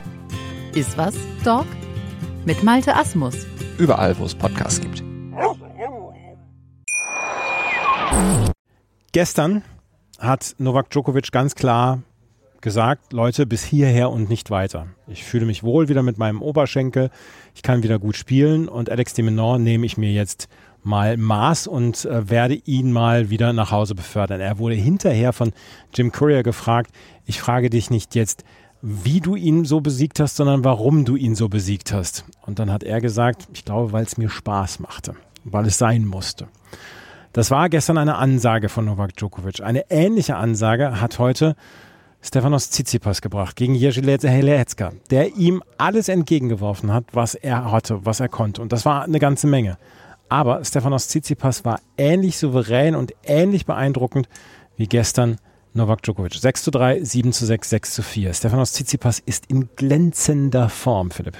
Iswas 0.73 1.15
Dog 1.43 1.65
mit 2.45 2.63
Malte 2.63 2.95
Asmus. 2.95 3.45
Überall, 3.77 4.17
wo 4.17 4.23
es 4.23 4.33
Podcasts 4.33 4.79
gibt. 4.79 5.03
Gestern 9.11 9.63
hat 10.17 10.55
Novak 10.59 10.89
Djokovic 10.89 11.31
ganz 11.33 11.55
klar 11.55 12.03
gesagt, 12.61 13.11
Leute, 13.11 13.45
bis 13.45 13.65
hierher 13.65 14.11
und 14.11 14.29
nicht 14.29 14.49
weiter. 14.49 14.87
Ich 15.07 15.25
fühle 15.25 15.45
mich 15.45 15.63
wohl 15.63 15.89
wieder 15.89 16.03
mit 16.03 16.17
meinem 16.17 16.41
Oberschenkel, 16.41 17.09
ich 17.53 17.63
kann 17.63 17.83
wieder 17.83 17.99
gut 17.99 18.15
spielen 18.15 18.69
und 18.69 18.89
Alex 18.89 19.13
de 19.13 19.25
Minaur 19.25 19.59
nehme 19.59 19.85
ich 19.85 19.97
mir 19.97 20.13
jetzt 20.13 20.47
mal 20.83 21.17
Maß 21.17 21.67
und 21.67 22.05
äh, 22.05 22.29
werde 22.29 22.55
ihn 22.55 22.91
mal 22.91 23.29
wieder 23.29 23.53
nach 23.53 23.71
Hause 23.71 23.95
befördern. 23.95 24.39
Er 24.39 24.57
wurde 24.57 24.75
hinterher 24.75 25.33
von 25.33 25.51
Jim 25.93 26.11
Courier 26.11 26.43
gefragt, 26.43 26.91
ich 27.25 27.41
frage 27.41 27.69
dich 27.69 27.89
nicht 27.89 28.15
jetzt, 28.15 28.43
wie 28.81 29.19
du 29.19 29.35
ihn 29.35 29.65
so 29.65 29.81
besiegt 29.81 30.19
hast, 30.19 30.35
sondern 30.35 30.63
warum 30.63 31.05
du 31.05 31.15
ihn 31.15 31.35
so 31.35 31.49
besiegt 31.49 31.93
hast. 31.93 32.25
Und 32.45 32.59
dann 32.59 32.71
hat 32.71 32.83
er 32.83 33.01
gesagt, 33.01 33.47
ich 33.53 33.65
glaube, 33.65 33.91
weil 33.91 34.03
es 34.03 34.17
mir 34.17 34.29
Spaß 34.29 34.79
machte, 34.79 35.15
weil 35.43 35.67
es 35.67 35.77
sein 35.77 36.05
musste. 36.05 36.47
Das 37.33 37.51
war 37.51 37.69
gestern 37.69 37.97
eine 37.97 38.15
Ansage 38.15 38.67
von 38.67 38.85
Novak 38.85 39.15
Djokovic. 39.15 39.61
Eine 39.61 39.89
ähnliche 39.89 40.35
Ansage 40.35 40.99
hat 40.99 41.19
heute 41.19 41.55
Stefanos 42.21 42.69
Tsitsipas 42.69 43.21
gebracht 43.21 43.55
gegen 43.55 43.73
Jerzy 43.73 44.01
Helecka, 44.01 44.91
der 45.09 45.35
ihm 45.35 45.63
alles 45.77 46.09
entgegengeworfen 46.09 46.91
hat, 46.93 47.05
was 47.13 47.35
er 47.35 47.71
hatte, 47.71 48.05
was 48.05 48.19
er 48.19 48.29
konnte. 48.29 48.61
Und 48.61 48.73
das 48.73 48.85
war 48.85 49.03
eine 49.03 49.19
ganze 49.19 49.47
Menge. 49.47 49.77
Aber 50.27 50.63
Stefanos 50.63 51.07
Tsitsipas 51.07 51.65
war 51.65 51.79
ähnlich 51.97 52.37
souverän 52.37 52.95
und 52.95 53.13
ähnlich 53.23 53.65
beeindruckend 53.65 54.27
wie 54.77 54.87
gestern 54.87 55.37
Novak 55.73 56.03
Djokovic. 56.03 56.33
6 56.33 56.63
zu 56.63 56.71
3, 56.71 57.03
7 57.03 57.31
zu 57.31 57.45
6, 57.45 57.69
6 57.69 57.93
zu 57.93 58.03
4. 58.03 58.33
Stefanos 58.33 58.73
Tsitsipas 58.73 59.19
ist 59.19 59.45
in 59.47 59.69
glänzender 59.75 60.67
Form, 60.69 61.11
Philipp. 61.11 61.37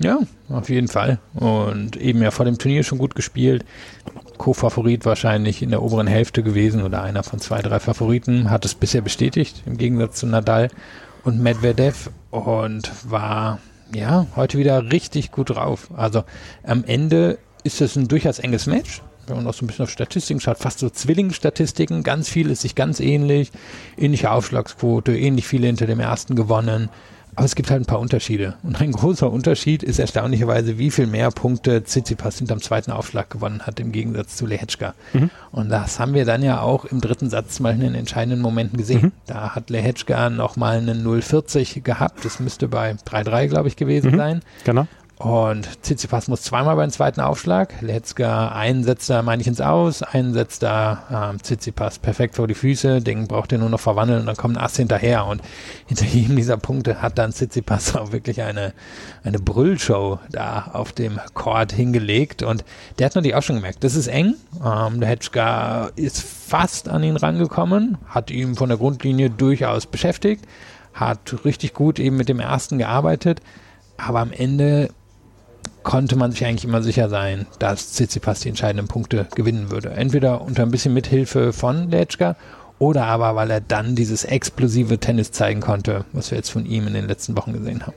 Ja, 0.00 0.18
auf 0.48 0.68
jeden 0.68 0.88
Fall. 0.88 1.20
Und 1.34 1.96
eben 1.96 2.20
ja 2.20 2.32
vor 2.32 2.44
dem 2.44 2.58
Turnier 2.58 2.82
schon 2.82 2.98
gut 2.98 3.14
gespielt. 3.14 3.64
Co-Favorit 4.38 5.04
wahrscheinlich 5.04 5.62
in 5.62 5.70
der 5.70 5.82
oberen 5.82 6.08
Hälfte 6.08 6.42
gewesen 6.42 6.82
oder 6.82 7.02
einer 7.02 7.22
von 7.22 7.38
zwei, 7.38 7.62
drei 7.62 7.78
Favoriten. 7.78 8.50
Hat 8.50 8.64
es 8.64 8.74
bisher 8.74 9.02
bestätigt, 9.02 9.62
im 9.66 9.76
Gegensatz 9.76 10.16
zu 10.18 10.26
Nadal 10.26 10.68
und 11.22 11.40
Medvedev. 11.40 12.10
Und 12.32 12.90
war, 13.08 13.60
ja, 13.94 14.26
heute 14.34 14.58
wieder 14.58 14.90
richtig 14.90 15.30
gut 15.30 15.50
drauf. 15.50 15.90
Also 15.96 16.24
am 16.64 16.82
Ende 16.82 17.38
ist 17.62 17.80
es 17.80 17.94
ein 17.94 18.08
durchaus 18.08 18.40
enges 18.40 18.66
Match. 18.66 19.00
Wenn 19.26 19.36
man 19.36 19.46
auch 19.46 19.54
so 19.54 19.64
ein 19.64 19.68
bisschen 19.68 19.84
auf 19.84 19.90
Statistiken 19.90 20.40
schaut, 20.40 20.58
fast 20.58 20.78
so 20.78 20.90
Zwillingsstatistiken, 20.90 22.02
ganz 22.02 22.28
viel 22.28 22.50
ist 22.50 22.62
sich 22.62 22.74
ganz 22.74 23.00
ähnlich, 23.00 23.52
ähnliche 23.96 24.30
Aufschlagsquote, 24.30 25.16
ähnlich 25.16 25.46
viele 25.46 25.66
hinter 25.66 25.86
dem 25.86 26.00
ersten 26.00 26.34
gewonnen. 26.34 26.88
Aber 27.36 27.46
es 27.46 27.56
gibt 27.56 27.70
halt 27.70 27.82
ein 27.82 27.86
paar 27.86 27.98
Unterschiede. 27.98 28.54
Und 28.62 28.80
ein 28.80 28.92
großer 28.92 29.30
Unterschied 29.30 29.82
ist 29.82 29.98
erstaunlicherweise, 29.98 30.78
wie 30.78 30.90
viel 30.90 31.06
mehr 31.06 31.30
Punkte 31.30 31.82
Tsitsipas 31.82 32.38
hinterm 32.38 32.60
zweiten 32.60 32.92
Aufschlag 32.92 33.28
gewonnen 33.28 33.62
hat, 33.62 33.80
im 33.80 33.90
Gegensatz 33.90 34.36
zu 34.36 34.46
Lehechka. 34.46 34.94
Mhm. 35.12 35.30
Und 35.50 35.68
das 35.68 35.98
haben 35.98 36.14
wir 36.14 36.24
dann 36.24 36.42
ja 36.42 36.60
auch 36.60 36.84
im 36.84 37.00
dritten 37.00 37.30
Satz 37.30 37.58
mal 37.58 37.74
in 37.74 37.80
den 37.80 37.94
entscheidenden 37.94 38.40
Momenten 38.40 38.78
gesehen. 38.78 39.02
Mhm. 39.02 39.12
Da 39.26 39.54
hat 39.54 39.70
Lehechka 39.70 40.30
nochmal 40.30 40.78
einen 40.78 41.04
0,40 41.04 41.80
gehabt. 41.80 42.24
Das 42.24 42.38
müsste 42.38 42.68
bei 42.68 42.92
3,3, 42.92 43.48
glaube 43.48 43.68
ich, 43.68 43.76
gewesen 43.76 44.12
mhm. 44.12 44.16
sein. 44.16 44.40
Genau. 44.64 44.86
Und 45.16 45.82
Tsitsipas 45.82 46.26
muss 46.26 46.42
zweimal 46.42 46.74
beim 46.74 46.90
zweiten 46.90 47.20
Aufschlag. 47.20 47.80
Letzka 47.80 48.48
einen 48.48 48.82
setzt 48.82 49.08
er, 49.10 49.22
meine 49.22 49.42
ich, 49.42 49.46
ins 49.46 49.60
Aus, 49.60 50.02
einen 50.02 50.34
setzt 50.34 50.64
er 50.64 51.30
ähm, 51.30 51.40
Tsitsipas 51.40 52.00
perfekt 52.00 52.34
vor 52.34 52.48
die 52.48 52.54
Füße. 52.54 53.00
Den 53.00 53.28
braucht 53.28 53.52
er 53.52 53.58
nur 53.58 53.68
noch 53.68 53.78
verwandeln 53.78 54.20
und 54.20 54.26
dann 54.26 54.36
kommt 54.36 54.56
ein 54.56 54.64
Ass 54.64 54.76
hinterher. 54.76 55.26
Und 55.26 55.40
hinter 55.86 56.04
jedem 56.04 56.34
dieser 56.34 56.56
Punkte 56.56 57.00
hat 57.00 57.16
dann 57.16 57.32
Tsitsipas 57.32 57.94
auch 57.96 58.10
wirklich 58.10 58.42
eine, 58.42 58.72
eine 59.22 59.38
Brüllshow 59.38 60.18
da 60.30 60.70
auf 60.72 60.92
dem 60.92 61.20
Court 61.32 61.70
hingelegt. 61.70 62.42
Und 62.42 62.64
der 62.98 63.06
hat 63.06 63.14
natürlich 63.14 63.36
auch 63.36 63.42
schon 63.42 63.56
gemerkt, 63.56 63.84
das 63.84 63.94
ist 63.94 64.08
eng. 64.08 64.34
Ähm, 64.64 64.98
der 64.98 65.08
Hetschka 65.08 65.90
ist 65.94 66.22
fast 66.22 66.88
an 66.88 67.04
ihn 67.04 67.16
rangekommen, 67.16 67.98
hat 68.08 68.32
ihn 68.32 68.56
von 68.56 68.68
der 68.68 68.78
Grundlinie 68.78 69.30
durchaus 69.30 69.86
beschäftigt, 69.86 70.44
hat 70.92 71.44
richtig 71.44 71.72
gut 71.72 72.00
eben 72.00 72.16
mit 72.16 72.28
dem 72.28 72.40
ersten 72.40 72.78
gearbeitet. 72.78 73.40
Aber 73.96 74.18
am 74.18 74.32
Ende 74.32 74.90
konnte 75.82 76.16
man 76.16 76.32
sich 76.32 76.44
eigentlich 76.44 76.64
immer 76.64 76.82
sicher 76.82 77.08
sein, 77.08 77.46
dass 77.58 77.92
Tsitsipas 77.92 78.40
die 78.40 78.48
entscheidenden 78.48 78.88
Punkte 78.88 79.26
gewinnen 79.34 79.70
würde. 79.70 79.90
Entweder 79.90 80.40
unter 80.42 80.62
ein 80.62 80.70
bisschen 80.70 80.94
Mithilfe 80.94 81.52
von 81.52 81.90
Letschka 81.90 82.36
oder 82.78 83.06
aber, 83.06 83.36
weil 83.36 83.50
er 83.50 83.60
dann 83.60 83.94
dieses 83.94 84.24
explosive 84.24 84.98
Tennis 84.98 85.30
zeigen 85.30 85.60
konnte, 85.60 86.04
was 86.12 86.30
wir 86.30 86.38
jetzt 86.38 86.50
von 86.50 86.66
ihm 86.66 86.86
in 86.86 86.94
den 86.94 87.06
letzten 87.06 87.36
Wochen 87.36 87.52
gesehen 87.52 87.86
haben. 87.86 87.94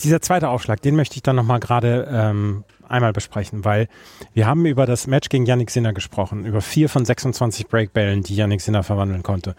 Dieser 0.00 0.20
zweite 0.20 0.48
Aufschlag, 0.48 0.82
den 0.82 0.96
möchte 0.96 1.16
ich 1.16 1.22
dann 1.22 1.36
nochmal 1.36 1.60
gerade 1.60 2.08
ähm, 2.10 2.64
einmal 2.88 3.12
besprechen, 3.12 3.64
weil 3.64 3.88
wir 4.34 4.46
haben 4.46 4.66
über 4.66 4.86
das 4.86 5.06
Match 5.06 5.28
gegen 5.28 5.46
Yannick 5.46 5.70
Sinner 5.70 5.92
gesprochen, 5.92 6.44
über 6.44 6.60
vier 6.60 6.88
von 6.88 7.04
26 7.04 7.68
Breakbällen, 7.68 8.22
die 8.22 8.36
Yannick 8.36 8.60
Sinner 8.60 8.82
verwandeln 8.82 9.22
konnte. 9.22 9.54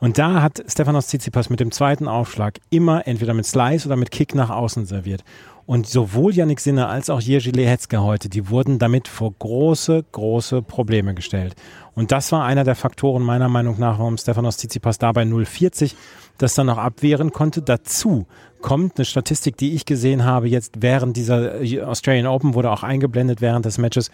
Und 0.00 0.18
da 0.18 0.42
hat 0.42 0.62
Stefanos 0.68 1.06
Tsitsipas 1.06 1.50
mit 1.50 1.60
dem 1.60 1.70
zweiten 1.70 2.08
Aufschlag 2.08 2.58
immer 2.70 3.06
entweder 3.06 3.34
mit 3.34 3.46
Slice 3.46 3.86
oder 3.86 3.96
mit 3.96 4.10
Kick 4.10 4.34
nach 4.34 4.50
außen 4.50 4.86
serviert. 4.86 5.24
Und 5.66 5.86
sowohl 5.86 6.34
Yannick 6.34 6.60
Sinner 6.60 6.90
als 6.90 7.08
auch 7.08 7.22
Jerzy 7.22 7.50
Lehetzka 7.50 8.00
heute, 8.00 8.28
die 8.28 8.50
wurden 8.50 8.78
damit 8.78 9.08
vor 9.08 9.32
große, 9.38 10.04
große 10.12 10.60
Probleme 10.60 11.14
gestellt. 11.14 11.54
Und 11.94 12.12
das 12.12 12.32
war 12.32 12.44
einer 12.44 12.64
der 12.64 12.74
Faktoren 12.74 13.22
meiner 13.22 13.48
Meinung 13.48 13.78
nach, 13.78 13.98
warum 13.98 14.18
Stefanos 14.18 14.58
Tsitsipas 14.58 14.98
dabei 14.98 15.22
0,40 15.22 15.94
das 16.36 16.54
dann 16.54 16.66
noch 16.66 16.78
abwehren 16.78 17.32
konnte. 17.32 17.62
Dazu 17.62 18.26
kommt 18.60 18.98
eine 18.98 19.04
Statistik, 19.06 19.56
die 19.56 19.74
ich 19.74 19.86
gesehen 19.86 20.24
habe 20.24 20.48
jetzt 20.48 20.74
während 20.80 21.16
dieser 21.16 21.60
Australian 21.86 22.26
Open, 22.26 22.54
wurde 22.54 22.70
auch 22.70 22.82
eingeblendet 22.82 23.40
während 23.40 23.64
des 23.64 23.78
Matches. 23.78 24.10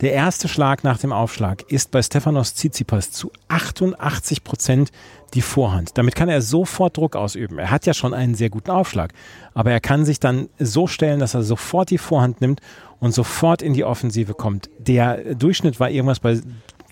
Der 0.00 0.12
erste 0.12 0.48
Schlag 0.48 0.82
nach 0.82 0.98
dem 0.98 1.12
Aufschlag 1.12 1.70
ist 1.70 1.92
bei 1.92 2.02
Stefanos 2.02 2.54
Tsitsipas 2.54 3.12
zu 3.12 3.30
88 3.48 4.42
Prozent 4.42 4.90
die 5.34 5.42
Vorhand. 5.42 5.96
Damit 5.96 6.16
kann 6.16 6.28
er 6.28 6.42
sofort 6.42 6.96
Druck 6.96 7.14
ausüben. 7.14 7.58
Er 7.58 7.70
hat 7.70 7.86
ja 7.86 7.94
schon 7.94 8.12
einen 8.12 8.34
sehr 8.34 8.50
guten 8.50 8.70
Aufschlag, 8.70 9.12
aber 9.54 9.70
er 9.70 9.80
kann 9.80 10.04
sich 10.04 10.18
dann 10.18 10.48
so 10.58 10.88
stellen, 10.88 11.20
dass 11.20 11.34
er 11.34 11.42
sofort 11.42 11.90
die 11.90 11.98
Vorhand 11.98 12.40
nimmt 12.40 12.60
und 12.98 13.12
sofort 13.12 13.62
in 13.62 13.72
die 13.72 13.84
Offensive 13.84 14.34
kommt. 14.34 14.68
Der 14.78 15.34
Durchschnitt 15.34 15.78
war 15.78 15.90
irgendwas 15.90 16.20
bei 16.20 16.40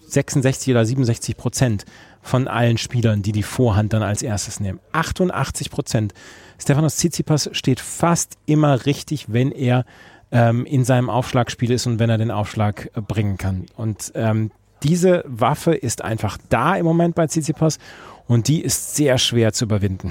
66 0.06 0.72
oder 0.72 0.84
67 0.84 1.36
Prozent 1.36 1.84
von 2.20 2.46
allen 2.46 2.78
Spielern, 2.78 3.22
die 3.22 3.32
die 3.32 3.42
Vorhand 3.42 3.92
dann 3.92 4.02
als 4.02 4.22
erstes 4.22 4.60
nehmen. 4.60 4.78
88 4.92 5.70
Prozent. 5.70 6.14
Stefanos 6.58 6.96
Tsitsipas 6.96 7.50
steht 7.52 7.80
fast 7.80 8.36
immer 8.46 8.86
richtig, 8.86 9.32
wenn 9.32 9.50
er 9.50 9.84
ähm, 10.32 10.64
in 10.64 10.84
seinem 10.84 11.10
Aufschlagspiel 11.10 11.70
ist 11.70 11.86
und 11.86 11.98
wenn 11.98 12.10
er 12.10 12.18
den 12.18 12.30
Aufschlag 12.30 12.90
äh, 12.94 13.00
bringen 13.00 13.36
kann. 13.36 13.66
Und 13.76 14.12
ähm, 14.14 14.50
diese 14.82 15.22
Waffe 15.26 15.74
ist 15.74 16.02
einfach 16.02 16.38
da 16.48 16.74
im 16.74 16.84
Moment 16.84 17.14
bei 17.14 17.26
Tsitsipas 17.26 17.78
Und 18.26 18.48
die 18.48 18.62
ist 18.62 18.96
sehr 18.96 19.18
schwer 19.18 19.52
zu 19.52 19.66
überwinden. 19.66 20.10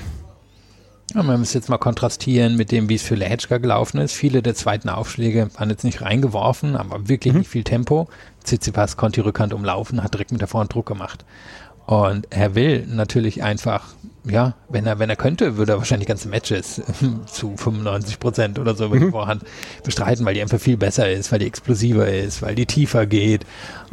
Ja, 1.14 1.24
man 1.24 1.40
muss 1.40 1.54
jetzt 1.54 1.68
mal 1.68 1.78
kontrastieren 1.78 2.56
mit 2.56 2.72
dem, 2.72 2.88
wie 2.88 2.96
es 2.96 3.04
für 3.04 3.16
Lehečka 3.16 3.58
gelaufen 3.58 4.00
ist. 4.00 4.14
Viele 4.14 4.42
der 4.42 4.56
zweiten 4.56 4.88
Aufschläge 4.88 5.50
waren 5.56 5.70
jetzt 5.70 5.84
nicht 5.84 6.02
reingeworfen, 6.02 6.78
aber 6.78 7.10
wirklich 7.10 7.34
mhm. 7.34 7.40
nicht 7.40 7.50
viel 7.50 7.66
Tempo. 7.66 8.08
Tsitsipas 8.44 8.96
konnte 8.96 9.22
die 9.22 9.26
Rückhand 9.26 9.54
umlaufen, 9.54 10.04
hat 10.04 10.14
direkt 10.14 10.32
mit 10.32 10.40
der 10.40 10.48
Vorhand 10.48 10.74
Druck 10.74 10.86
gemacht. 10.86 11.26
Und 11.86 12.28
er 12.30 12.56
will 12.56 12.86
natürlich 12.88 13.44
einfach 13.44 13.94
ja, 14.24 14.54
wenn 14.70 14.86
er, 14.86 15.00
wenn 15.00 15.10
er 15.10 15.16
könnte, 15.16 15.58
würde 15.58 15.74
er 15.74 15.78
wahrscheinlich 15.80 16.08
ganze 16.08 16.30
Matches 16.30 16.82
zu 17.26 17.58
95 17.58 18.20
Prozent 18.20 18.60
oder 18.60 18.76
so 18.76 18.86
über 18.86 19.00
die 19.00 19.06
mhm. 19.06 19.12
Vorhand 19.12 19.44
bestreiten, 19.84 20.26
weil 20.26 20.36
die 20.36 20.42
einfach 20.42 20.60
viel 20.60 20.78
besser 20.78 21.10
ist, 21.10 21.32
weil 21.32 21.40
die 21.40 21.48
explosiver 21.48 22.08
ist, 22.08 22.42
weil 22.44 22.54
die 22.54 22.68
tiefer 22.68 23.08
geht, 23.08 23.46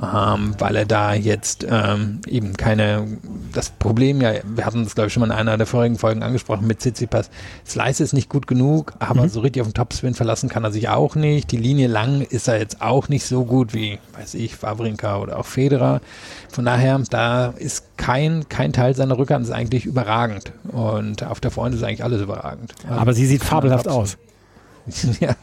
ähm, 0.02 0.54
weil 0.58 0.76
er 0.76 0.84
da 0.84 1.14
jetzt 1.14 1.66
ähm, 1.68 2.20
eben 2.26 2.56
keine, 2.56 3.18
das 3.54 3.70
Problem 3.70 4.20
ja, 4.20 4.34
wir 4.44 4.66
hatten 4.66 4.84
das 4.84 4.94
glaube 4.94 5.08
ich 5.08 5.14
schon 5.14 5.20
mal 5.20 5.26
in 5.26 5.32
einer 5.32 5.56
der 5.56 5.66
vorigen 5.66 5.96
Folgen 5.96 6.22
angesprochen 6.22 6.66
mit 6.66 6.80
Tsitsipas, 6.80 7.30
Slice 7.66 8.02
ist 8.02 8.12
nicht 8.12 8.28
gut 8.28 8.46
genug, 8.46 8.92
aber 8.98 9.22
mhm. 9.22 9.28
so 9.30 9.40
richtig 9.40 9.62
auf 9.62 9.68
den 9.68 9.74
Topspin 9.74 10.14
verlassen 10.14 10.50
kann 10.50 10.62
er 10.62 10.72
sich 10.72 10.90
auch 10.90 11.14
nicht, 11.14 11.50
die 11.52 11.56
Linie 11.56 11.88
lang 11.88 12.20
ist 12.20 12.48
er 12.48 12.58
jetzt 12.58 12.82
auch 12.82 13.08
nicht 13.08 13.24
so 13.24 13.44
gut 13.46 13.72
wie, 13.72 13.98
weiß 14.18 14.34
ich, 14.34 14.62
Wawrinka 14.62 15.18
oder 15.18 15.38
auch 15.38 15.46
Federer, 15.46 16.02
von 16.50 16.64
daher, 16.64 17.00
da 17.10 17.54
ist 17.56 17.96
kein, 17.96 18.48
kein 18.48 18.72
Teil 18.72 18.94
seiner 18.94 19.18
Rückhand 19.18 19.44
ist 19.44 19.52
eigentlich 19.52 19.84
überragend. 19.84 20.17
Und 20.68 21.22
auf 21.24 21.40
der 21.40 21.50
Vorhand 21.50 21.74
ist 21.74 21.82
eigentlich 21.82 22.04
alles 22.04 22.20
überragend. 22.20 22.74
Aber 22.88 23.14
sie 23.14 23.26
sieht 23.26 23.44
fabelhaft 23.44 23.88
aus. 23.88 24.18
ja. 25.20 25.36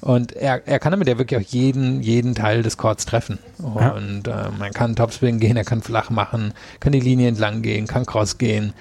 Und 0.00 0.32
er, 0.32 0.66
er 0.66 0.78
kann 0.78 0.92
damit 0.92 1.08
ja 1.08 1.18
wirklich 1.18 1.40
auch 1.40 1.52
jeden, 1.52 2.02
jeden 2.02 2.34
Teil 2.34 2.62
des 2.62 2.76
Chords 2.76 3.06
treffen. 3.06 3.38
Und 3.58 4.26
ja. 4.26 4.46
äh, 4.46 4.50
man 4.58 4.72
kann 4.72 4.96
Topspin 4.96 5.40
gehen, 5.40 5.56
er 5.56 5.64
kann 5.64 5.82
flach 5.82 6.10
machen, 6.10 6.52
kann 6.80 6.92
die 6.92 7.00
Linie 7.00 7.28
entlang 7.28 7.62
gehen, 7.62 7.86
kann 7.86 8.06
Cross 8.06 8.38
gehen. 8.38 8.72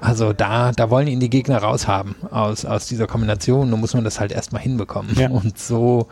Also 0.00 0.32
da, 0.32 0.70
da 0.72 0.90
wollen 0.90 1.08
ihn 1.08 1.18
die 1.18 1.30
Gegner 1.30 1.58
raushaben 1.58 2.14
aus, 2.30 2.64
aus 2.64 2.86
dieser 2.86 3.06
Kombination. 3.06 3.70
Nun 3.70 3.80
muss 3.80 3.94
man 3.94 4.04
das 4.04 4.20
halt 4.20 4.32
erstmal 4.32 4.62
hinbekommen. 4.62 5.14
Ja. 5.16 5.28
Und 5.28 5.58
so, 5.58 6.06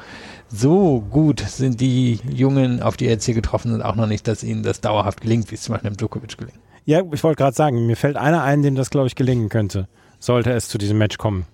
so 0.48 1.00
gut 1.10 1.40
sind 1.40 1.80
die 1.80 2.20
Jungen, 2.28 2.82
auf 2.82 2.96
die 2.96 3.06
er 3.06 3.12
jetzt 3.12 3.24
hier 3.24 3.34
getroffen 3.34 3.70
sind, 3.70 3.82
auch 3.82 3.94
noch 3.94 4.06
nicht, 4.06 4.26
dass 4.26 4.42
ihnen 4.42 4.62
das 4.62 4.80
dauerhaft 4.80 5.20
gelingt, 5.20 5.50
wie 5.50 5.54
es 5.54 5.62
zum 5.62 5.74
Beispiel 5.74 5.90
dem 5.90 5.96
Djokovic 5.96 6.36
gelingt. 6.36 6.58
Ja, 6.86 7.02
ich 7.12 7.22
wollte 7.24 7.42
gerade 7.42 7.56
sagen, 7.56 7.84
mir 7.86 7.96
fällt 7.96 8.16
einer 8.16 8.42
ein, 8.42 8.62
dem 8.62 8.76
das, 8.76 8.90
glaube 8.90 9.08
ich, 9.08 9.16
gelingen 9.16 9.48
könnte, 9.48 9.88
sollte 10.20 10.52
es 10.52 10.68
zu 10.68 10.78
diesem 10.78 10.98
Match 10.98 11.18
kommen. 11.18 11.46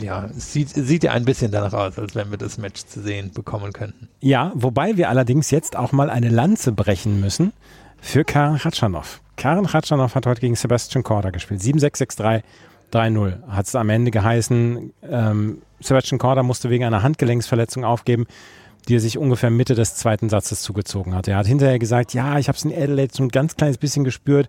Ja, 0.00 0.26
es 0.26 0.52
sieht, 0.52 0.68
sieht 0.68 1.02
ja 1.02 1.10
ein 1.10 1.24
bisschen 1.24 1.50
danach 1.50 1.72
aus, 1.72 1.98
als 1.98 2.14
wenn 2.14 2.30
wir 2.30 2.38
das 2.38 2.56
Match 2.56 2.84
zu 2.84 3.00
sehen 3.00 3.32
bekommen 3.32 3.72
könnten. 3.72 4.08
Ja, 4.20 4.52
wobei 4.54 4.96
wir 4.96 5.08
allerdings 5.08 5.50
jetzt 5.50 5.76
auch 5.76 5.90
mal 5.90 6.10
eine 6.10 6.28
Lanze 6.28 6.70
brechen 6.70 7.20
müssen 7.20 7.52
für 8.00 8.24
Karen 8.24 8.54
Ratschanow. 8.54 9.20
Karen 9.36 9.66
Ratschanow 9.66 10.14
hat 10.14 10.26
heute 10.26 10.40
gegen 10.40 10.54
Sebastian 10.54 11.02
Korda 11.02 11.30
gespielt. 11.30 11.60
7-6-6-3, 11.60 12.42
3-0. 12.92 13.48
Hat 13.48 13.66
es 13.66 13.74
am 13.74 13.88
Ende 13.90 14.12
geheißen, 14.12 14.92
ähm, 15.10 15.62
Sebastian 15.80 16.20
Korda 16.20 16.44
musste 16.44 16.70
wegen 16.70 16.84
einer 16.84 17.02
Handgelenksverletzung 17.02 17.84
aufgeben, 17.84 18.26
die 18.88 18.96
er 18.96 19.00
sich 19.00 19.18
ungefähr 19.18 19.50
Mitte 19.50 19.74
des 19.74 19.94
zweiten 19.96 20.28
Satzes 20.28 20.62
zugezogen 20.62 21.14
hat. 21.14 21.28
Er 21.28 21.36
hat 21.36 21.46
hinterher 21.46 21.78
gesagt, 21.78 22.14
ja, 22.14 22.38
ich 22.38 22.48
habe 22.48 22.56
es 22.56 22.64
in 22.64 22.72
Adelaide 22.72 23.14
so 23.14 23.22
ein 23.22 23.28
ganz 23.28 23.56
kleines 23.56 23.78
bisschen 23.78 24.04
gespürt, 24.04 24.48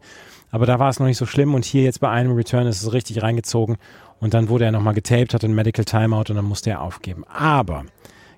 aber 0.51 0.65
da 0.65 0.79
war 0.79 0.89
es 0.89 0.99
noch 0.99 1.07
nicht 1.07 1.17
so 1.17 1.25
schlimm 1.25 1.53
und 1.53 1.65
hier 1.65 1.83
jetzt 1.83 1.99
bei 1.99 2.09
einem 2.09 2.33
Return 2.35 2.67
ist 2.67 2.81
es 2.81 2.93
richtig 2.93 3.21
reingezogen 3.21 3.77
und 4.19 4.33
dann 4.33 4.49
wurde 4.49 4.65
er 4.65 4.71
nochmal 4.71 4.93
getaped, 4.93 5.33
hat 5.33 5.43
ein 5.43 5.53
Medical 5.53 5.85
Timeout 5.85 6.29
und 6.29 6.35
dann 6.35 6.45
musste 6.45 6.69
er 6.69 6.81
aufgeben. 6.81 7.23
Aber 7.27 7.85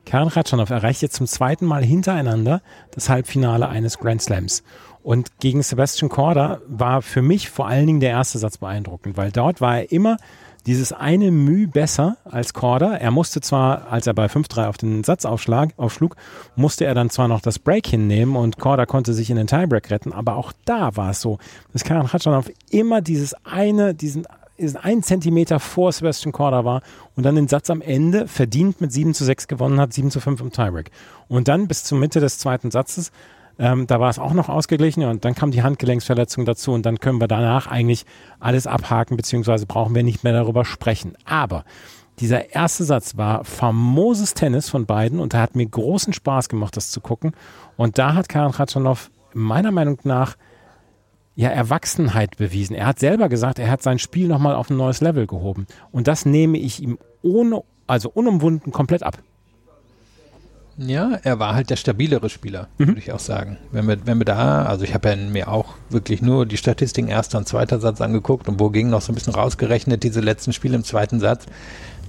Karen 0.05 0.27
Ratschanow 0.27 0.69
erreicht 0.69 1.01
jetzt 1.01 1.15
zum 1.15 1.27
zweiten 1.27 1.65
Mal 1.65 1.83
hintereinander 1.83 2.61
das 2.91 3.09
Halbfinale 3.09 3.67
eines 3.69 3.99
Grand 3.99 4.21
Slams. 4.21 4.63
Und 5.01 5.39
gegen 5.39 5.61
Sebastian 5.61 6.09
Korda 6.09 6.61
war 6.67 7.01
für 7.01 7.21
mich 7.21 7.49
vor 7.49 7.67
allen 7.67 7.87
Dingen 7.87 7.99
der 7.99 8.11
erste 8.11 8.37
Satz 8.37 8.57
beeindruckend, 8.57 9.17
weil 9.17 9.31
dort 9.31 9.59
war 9.59 9.79
er 9.79 9.91
immer 9.91 10.17
dieses 10.65 10.93
eine 10.93 11.31
Mühe 11.31 11.67
besser 11.67 12.17
als 12.23 12.53
Korda. 12.53 12.95
Er 12.95 13.11
musste 13.11 13.41
zwar, 13.41 13.91
als 13.91 14.07
er 14.07 14.13
bei 14.13 14.27
5-3 14.27 14.67
auf 14.67 14.77
den 14.77 15.03
Satz 15.03 15.25
aufschlag, 15.25 15.73
aufschlug, 15.77 16.15
musste 16.55 16.85
er 16.85 16.93
dann 16.93 17.09
zwar 17.09 17.27
noch 17.27 17.41
das 17.41 17.59
Break 17.59 17.87
hinnehmen 17.87 18.35
und 18.35 18.59
Korda 18.59 18.85
konnte 18.85 19.13
sich 19.13 19.29
in 19.29 19.35
den 19.35 19.47
Tiebreak 19.47 19.89
retten, 19.89 20.13
aber 20.13 20.35
auch 20.35 20.53
da 20.65 20.95
war 20.95 21.11
es 21.11 21.21
so, 21.21 21.37
dass 21.71 21.83
Karan 21.83 22.07
Khachanov 22.07 22.49
immer 22.69 23.01
dieses 23.01 23.33
eine, 23.45 23.93
diesen 23.93 24.25
diesen 24.59 24.77
einen 24.77 25.03
Zentimeter 25.03 25.59
vor 25.59 25.91
Sebastian 25.91 26.31
Korda 26.31 26.63
war 26.63 26.81
und 27.15 27.23
dann 27.23 27.35
den 27.35 27.47
Satz 27.47 27.69
am 27.69 27.81
Ende 27.81 28.27
verdient 28.27 28.81
mit 28.81 28.91
7 28.91 29.13
zu 29.13 29.25
6 29.25 29.47
gewonnen 29.47 29.79
hat, 29.79 29.93
7 29.93 30.11
zu 30.11 30.19
5 30.19 30.41
im 30.41 30.51
Tiebreak. 30.51 30.91
Und 31.27 31.47
dann 31.47 31.67
bis 31.67 31.83
zur 31.83 31.97
Mitte 31.97 32.19
des 32.19 32.37
zweiten 32.37 32.69
Satzes 32.69 33.11
ähm, 33.59 33.87
da 33.87 33.99
war 33.99 34.09
es 34.09 34.19
auch 34.19 34.33
noch 34.33 34.49
ausgeglichen 34.49 35.03
und 35.03 35.25
dann 35.25 35.35
kam 35.35 35.51
die 35.51 35.63
Handgelenksverletzung 35.63 36.45
dazu 36.45 36.73
und 36.73 36.85
dann 36.85 36.99
können 36.99 37.21
wir 37.21 37.27
danach 37.27 37.67
eigentlich 37.67 38.05
alles 38.39 38.67
abhaken, 38.67 39.17
beziehungsweise 39.17 39.65
brauchen 39.65 39.93
wir 39.93 40.03
nicht 40.03 40.23
mehr 40.23 40.33
darüber 40.33 40.65
sprechen. 40.65 41.13
Aber 41.25 41.63
dieser 42.19 42.53
erste 42.53 42.83
Satz 42.83 43.17
war 43.17 43.43
famoses 43.43 44.33
Tennis 44.33 44.69
von 44.69 44.85
beiden 44.85 45.19
und 45.19 45.33
da 45.33 45.39
hat 45.39 45.55
mir 45.55 45.65
großen 45.65 46.13
Spaß 46.13 46.49
gemacht, 46.49 46.77
das 46.77 46.91
zu 46.91 47.01
gucken. 47.01 47.33
Und 47.77 47.97
da 47.97 48.13
hat 48.13 48.29
Karin 48.29 48.53
Khatschanov 48.53 49.09
meiner 49.33 49.71
Meinung 49.71 49.99
nach 50.03 50.35
ja 51.35 51.49
Erwachsenheit 51.49 52.37
bewiesen. 52.37 52.75
Er 52.75 52.85
hat 52.85 52.99
selber 52.99 53.29
gesagt, 53.29 53.57
er 53.57 53.71
hat 53.71 53.81
sein 53.81 53.97
Spiel 53.97 54.27
nochmal 54.27 54.55
auf 54.55 54.69
ein 54.69 54.77
neues 54.77 55.01
Level 55.01 55.25
gehoben. 55.25 55.65
Und 55.91 56.07
das 56.07 56.25
nehme 56.25 56.59
ich 56.59 56.81
ihm 56.81 56.99
ohne, 57.23 57.63
also 57.87 58.09
unumwunden 58.09 58.71
komplett 58.71 59.03
ab. 59.03 59.17
Ja, 60.77 61.19
er 61.23 61.39
war 61.39 61.53
halt 61.53 61.69
der 61.69 61.75
stabilere 61.75 62.29
Spieler, 62.29 62.67
mhm. 62.77 62.87
würde 62.87 62.99
ich 62.99 63.11
auch 63.11 63.19
sagen. 63.19 63.57
Wenn 63.71 63.87
wir, 63.87 64.05
wenn 64.05 64.17
wir 64.17 64.25
da, 64.25 64.65
also 64.65 64.83
ich 64.83 64.93
habe 64.93 65.09
ja 65.09 65.15
mir 65.15 65.47
auch 65.47 65.75
wirklich 65.89 66.21
nur 66.21 66.45
die 66.45 66.57
Statistiken 66.57 67.09
erster 67.09 67.37
und 67.37 67.47
zweiter 67.47 67.79
Satz 67.79 68.01
angeguckt 68.01 68.47
und 68.47 68.59
wo 68.59 68.69
ging 68.69 68.89
noch 68.89 69.01
so 69.01 69.11
ein 69.11 69.15
bisschen 69.15 69.33
rausgerechnet, 69.35 70.03
diese 70.03 70.19
letzten 70.19 70.53
Spiele 70.53 70.75
im 70.75 70.83
zweiten 70.83 71.19
Satz. 71.19 71.45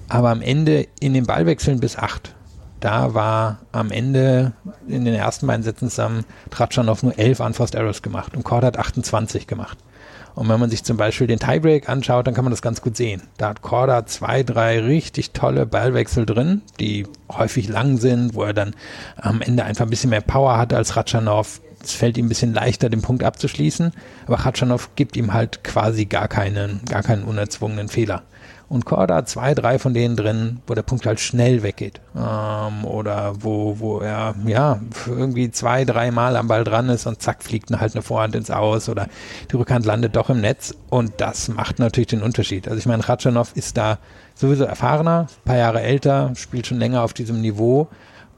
Aber 0.09 0.31
am 0.31 0.43
Ende 0.43 0.87
in 1.01 1.15
den 1.15 1.27
Ballwechseln 1.27 1.81
bis 1.81 1.97
acht, 1.97 2.35
da 2.81 3.15
war 3.15 3.59
am 3.73 3.91
Ende 3.91 4.53
in 4.87 5.05
den 5.05 5.15
ersten 5.15 5.47
beiden 5.47 5.63
Sätzen 5.63 5.89
zusammen 5.89 6.25
Tratschan 6.51 6.87
nur 6.87 7.19
elf 7.19 7.41
Unforced 7.41 7.75
Errors 7.75 8.03
gemacht 8.03 8.37
und 8.37 8.45
Cord 8.45 8.65
hat 8.65 8.79
28 8.79 9.47
gemacht. 9.47 9.79
Und 10.35 10.49
wenn 10.49 10.59
man 10.59 10.71
sich 10.71 10.83
zum 10.83 10.97
Beispiel 10.97 11.27
den 11.27 11.39
Tiebreak 11.39 11.89
anschaut, 11.89 12.27
dann 12.27 12.35
kann 12.35 12.45
man 12.45 12.51
das 12.51 12.63
ganz 12.63 12.81
gut 12.81 12.97
sehen. 12.97 13.23
Da 13.37 13.51
hat 13.51 13.63
Korda 13.63 14.07
zwei, 14.07 14.43
drei 14.43 14.81
richtig 14.81 15.31
tolle 15.31 15.65
Ballwechsel 15.65 16.27
drin, 16.27 16.63
die 16.81 17.07
häufig 17.31 17.69
lang 17.69 17.99
sind, 17.99 18.35
wo 18.35 18.43
er 18.43 18.53
dann 18.53 18.75
am 19.17 19.41
Ende 19.41 19.65
einfach 19.65 19.87
ein 19.87 19.91
bisschen 19.91 20.11
mehr 20.11 20.21
Power 20.21 20.57
hat 20.57 20.73
als 20.73 20.97
Ratschanow. 20.97 21.61
Es 21.83 21.93
fällt 21.93 22.17
ihm 22.17 22.27
ein 22.27 22.31
bisschen 22.31 22.55
leichter, 22.55 22.89
den 22.89 23.03
Punkt 23.03 23.23
abzuschließen. 23.23 23.93
Aber 24.27 24.37
Ratschanow 24.37 24.91
gibt 24.97 25.17
ihm 25.17 25.35
halt 25.35 25.63
quasi 25.63 26.07
gar 26.07 26.29
keinen, 26.29 26.81
gar 26.87 27.03
keinen 27.03 27.25
unerzwungenen 27.25 27.89
Fehler. 27.89 28.23
Und 28.75 28.87
Korda 28.87 29.15
hat 29.15 29.29
zwei, 29.29 29.55
drei 29.55 29.79
von 29.79 29.95
denen 29.95 30.17
drin, 30.17 30.59
wo 30.67 30.75
der 30.75 30.83
Punkt 30.83 31.07
halt 31.07 31.21
schnell 31.21 31.63
weggeht. 31.63 32.01
Ähm, 32.17 32.85
oder 32.85 33.35
wo, 33.39 33.79
wo 33.79 34.01
er 34.01 34.35
ja 34.49 34.81
irgendwie 35.07 35.53
zwei, 35.53 35.85
drei 35.85 36.11
Mal 36.11 36.35
am 36.35 36.49
Ball 36.49 36.65
dran 36.65 36.89
ist 36.89 37.07
und 37.07 37.23
zack, 37.23 37.45
fliegt 37.45 37.71
halt 37.71 37.95
eine 37.95 38.03
Vorhand 38.03 38.35
ins 38.35 38.51
Aus 38.51 38.89
oder 38.89 39.07
die 39.49 39.55
Rückhand 39.55 39.87
landet 39.87 40.17
doch 40.17 40.29
im 40.29 40.41
Netz. 40.41 40.75
Und 40.91 41.13
das 41.19 41.47
macht 41.47 41.79
natürlich 41.79 42.09
den 42.09 42.21
Unterschied. 42.21 42.67
Also 42.67 42.81
ich 42.81 42.87
meine, 42.87 43.09
Ratschanow 43.09 43.49
ist 43.55 43.77
da 43.77 43.99
sowieso 44.35 44.65
erfahrener, 44.65 45.29
paar 45.45 45.57
Jahre 45.57 45.81
älter, 45.81 46.33
spielt 46.35 46.67
schon 46.67 46.81
länger 46.81 47.05
auf 47.05 47.13
diesem 47.13 47.41
Niveau 47.41 47.87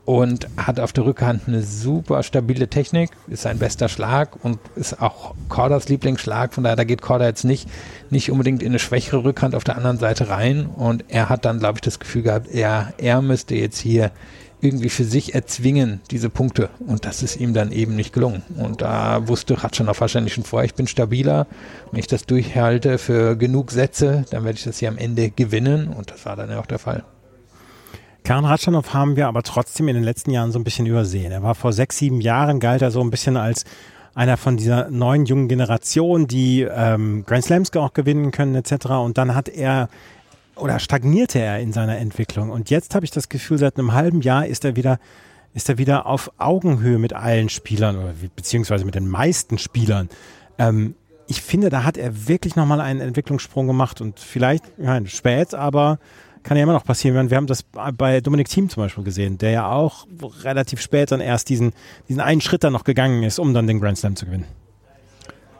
und 0.07 0.47
hat 0.57 0.79
auf 0.79 0.93
der 0.93 1.05
Rückhand 1.05 1.43
eine 1.49 1.63
super 1.63 2.23
stabile 2.23 2.69
Technik, 2.69 3.11
ist 3.27 3.43
sein 3.43 3.59
bester 3.59 3.89
Schlag 3.89 4.43
und 4.45 4.59
ist 4.77 5.03
auch 5.03 5.35
Corders 5.49 5.89
Lieblingsschlag. 5.89 6.55
Von 6.55 6.63
daher, 6.63 6.77
da 6.77 6.85
geht 6.85 7.03
Corder 7.03 7.27
jetzt 7.27 7.45
nicht, 7.45 7.69
nicht 8.09 8.31
unbedingt 8.31 8.63
in 8.63 8.69
eine 8.69 8.79
schwächere 8.79 9.25
Rückhand 9.25 9.57
auf 9.57 9.65
der 9.65 9.77
anderen 9.77 9.99
Seite 9.99 10.29
rein. 10.29 10.67
Und 10.67 11.05
er 11.09 11.29
hat 11.29 11.45
dann, 11.45 11.59
glaube 11.59 11.79
ich, 11.79 11.81
das 11.81 11.99
Gefühl 11.99 12.23
gehabt, 12.23 12.47
er, 12.49 12.95
er 12.99 13.21
müsste 13.21 13.57
jetzt 13.57 13.79
hier 13.79 14.13
irgendwie 14.61 14.91
für 14.91 15.05
sich 15.05 15.35
erzwingen, 15.35 16.01
diese 16.13 16.31
Punkte. 16.31 16.71
Und 16.87 17.05
das 17.05 17.25
ist 17.25 17.37
ihm 17.37 17.53
dann 17.53 17.73
eben 17.73 17.97
nicht 17.97 18.13
gelungen. 18.13 18.43
Und 18.57 18.83
da 18.83 19.27
wusste 19.27 19.63
Ratschanow 19.63 20.01
wahrscheinlich 20.01 20.35
schon 20.35 20.45
vorher, 20.45 20.67
ich 20.67 20.75
bin 20.75 20.87
stabiler. 20.87 21.49
Wenn 21.91 21.99
ich 21.99 22.07
das 22.07 22.27
durchhalte 22.27 22.99
für 22.99 23.37
genug 23.37 23.73
Sätze, 23.73 24.25
dann 24.31 24.45
werde 24.45 24.57
ich 24.57 24.65
das 24.65 24.79
hier 24.79 24.89
am 24.89 24.99
Ende 24.99 25.31
gewinnen. 25.31 25.89
Und 25.89 26.13
das 26.13 26.25
war 26.27 26.37
dann 26.37 26.49
ja 26.49 26.61
auch 26.61 26.67
der 26.67 26.79
Fall. 26.79 27.03
Karin 28.27 28.45
Ratschanow 28.45 28.93
haben 28.93 29.15
wir 29.15 29.29
aber 29.29 29.45
trotzdem 29.45 29.87
in 29.87 29.95
den 29.95 30.03
letzten 30.03 30.33
Jahren 30.33 30.51
so 30.51 30.59
ein 30.59 30.65
bisschen 30.65 30.85
übersehen. 30.85 31.31
Er 31.31 31.45
war 31.45 31.55
vor 31.55 31.73
sechs, 31.73 31.99
sieben 31.99 32.21
Jahren, 32.21 32.59
galt 32.59 32.83
er 32.83 32.91
so 32.91 33.01
ein 33.01 33.11
bisschen 33.11 33.37
als 33.37 33.65
einer 34.17 34.37
von 34.37 34.57
dieser 34.57 34.91
neuen 34.91 35.27
jungen 35.27 35.47
Generation, 35.47 36.27
die 36.27 36.63
ähm, 36.63 37.23
Grand 37.25 37.45
Slams 37.45 37.73
auch 37.77 37.93
gewinnen 37.93 38.33
können 38.33 38.57
etc. 38.57 38.87
Und 38.87 39.17
dann 39.17 39.37
hat 39.37 39.49
er 39.49 39.89
oder 40.57 40.81
stagnierte 40.81 41.39
er 41.39 41.61
in 41.61 41.73
seiner 41.73 41.99
Entwicklung. 41.99 42.51
Und 42.51 42.69
jetzt 42.69 42.97
habe 42.97 43.05
ich 43.05 43.13
das 43.13 43.29
Gefühl, 43.29 43.59
seit 43.59 43.79
einem 43.79 43.93
halben 43.93 44.23
Jahr 44.23 44.45
ist 44.45 44.65
er 44.65 44.75
wieder 44.75 44.99
ist 45.55 45.69
er 45.69 45.79
wieder 45.79 46.07
auf 46.07 46.33
Augenhöhe 46.37 46.99
mit 46.99 47.13
allen 47.13 47.49
Spielern 47.49 47.97
oder 47.97 48.13
beziehungsweise 48.35 48.85
mit 48.85 48.97
den 48.97 49.09
meisten 49.09 49.57
Spielern. 49.57 50.09
Ähm, 50.59 50.97
ich 51.29 51.43
finde, 51.43 51.71
da 51.71 51.85
hat 51.85 51.97
er 51.97 52.27
wirklich 52.27 52.57
nochmal 52.57 52.81
einen 52.81 53.01
Entwicklungssprung 53.01 53.69
gemacht 53.69 54.01
und 54.01 54.19
vielleicht 54.19 54.65
ja, 54.79 55.01
spät, 55.07 55.55
aber 55.55 56.01
kann 56.47 56.57
ja 56.57 56.63
immer 56.63 56.73
noch 56.73 56.85
passieren. 56.85 57.29
Wir 57.29 57.37
haben 57.37 57.49
das 57.49 57.65
bei 57.65 58.21
Dominik 58.21 58.49
Thiem 58.49 58.69
zum 58.69 58.85
Beispiel 58.85 59.03
gesehen, 59.03 59.37
der 59.37 59.51
ja 59.51 59.71
auch 59.71 60.07
relativ 60.45 60.81
spät 60.81 61.11
dann 61.11 61.21
erst 61.21 61.49
diesen, 61.49 61.73
diesen 62.09 62.21
einen 62.21 62.41
Schritt 62.41 62.63
dann 62.63 62.73
noch 62.73 62.85
gegangen 62.85 63.25
ist, 63.25 63.41
um 63.41 63.53
dann 63.53 63.67
den 63.67 63.81
Grand 63.81 63.99
Slam 63.99 64.15
zu 64.15 64.27
gewinnen. 64.27 64.47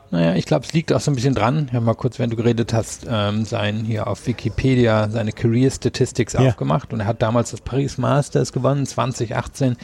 Naja, 0.09 0.35
ich 0.35 0.45
glaube, 0.45 0.65
es 0.65 0.71
liegt 0.71 0.93
auch 0.93 1.01
so 1.01 1.11
ein 1.11 1.15
bisschen 1.15 1.35
dran. 1.35 1.65
Ich 1.67 1.73
habe 1.73 1.85
mal 1.85 1.93
kurz, 1.93 2.17
wenn 2.17 2.29
du 2.29 2.37
geredet 2.37 2.71
hast, 2.71 3.05
ähm, 3.09 3.43
sein 3.43 3.83
hier 3.83 4.07
auf 4.07 4.25
Wikipedia 4.25 5.09
seine 5.09 5.33
Career 5.33 5.69
Statistics 5.69 6.33
Ja. 6.33 6.39
aufgemacht 6.47 6.93
und 6.93 7.01
er 7.01 7.07
hat 7.07 7.21
damals 7.21 7.51
das 7.51 7.59
Paris 7.59 7.97
Masters 7.97 8.53
gewonnen, 8.53 8.85
2018 8.85 9.75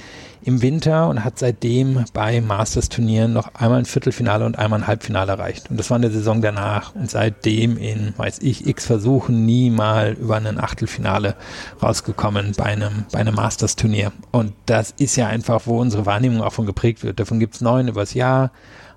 im 0.46 0.62
Winter 0.62 1.10
und 1.10 1.24
hat 1.26 1.40
seitdem 1.40 2.06
bei 2.14 2.40
Masters-Turnieren 2.42 3.34
noch 3.34 3.54
einmal 3.56 3.80
ein 3.80 3.86
Viertelfinale 3.86 4.46
und 4.46 4.58
einmal 4.58 4.80
ein 4.82 4.88
Halbfinale 4.88 5.34
erreicht. 5.34 5.70
Und 5.70 5.78
das 5.78 5.90
war 5.90 5.96
in 5.98 6.02
der 6.02 6.12
Saison 6.12 6.42
danach 6.42 6.96
und 6.96 7.10
seitdem 7.10 7.78
in, 7.78 8.14
weiß 8.18 8.40
ich, 8.42 8.66
x 8.68 8.86
Versuchen 8.86 9.46
nie 9.46 9.70
mal 9.70 10.14
über 10.14 10.38
ein 10.38 10.60
Achtelfinale 10.60 11.36
rausgekommen 11.82 12.54
bei 12.58 12.66
einem, 12.66 13.06
bei 13.12 13.20
einem 13.20 13.36
Masters-Turnier. 13.36 14.12
Und 14.32 14.54
das 14.66 14.94
ist 14.98 15.16
ja 15.16 15.28
einfach, 15.28 15.62
wo 15.66 15.80
unsere 15.80 16.06
Wahrnehmung 16.06 16.42
auch 16.42 16.54
von 16.54 16.66
geprägt 16.66 17.04
wird. 17.04 17.20
Davon 17.20 17.40
gibt's 17.40 17.62
neun 17.62 17.88
übers 17.88 18.14
Jahr. 18.14 18.52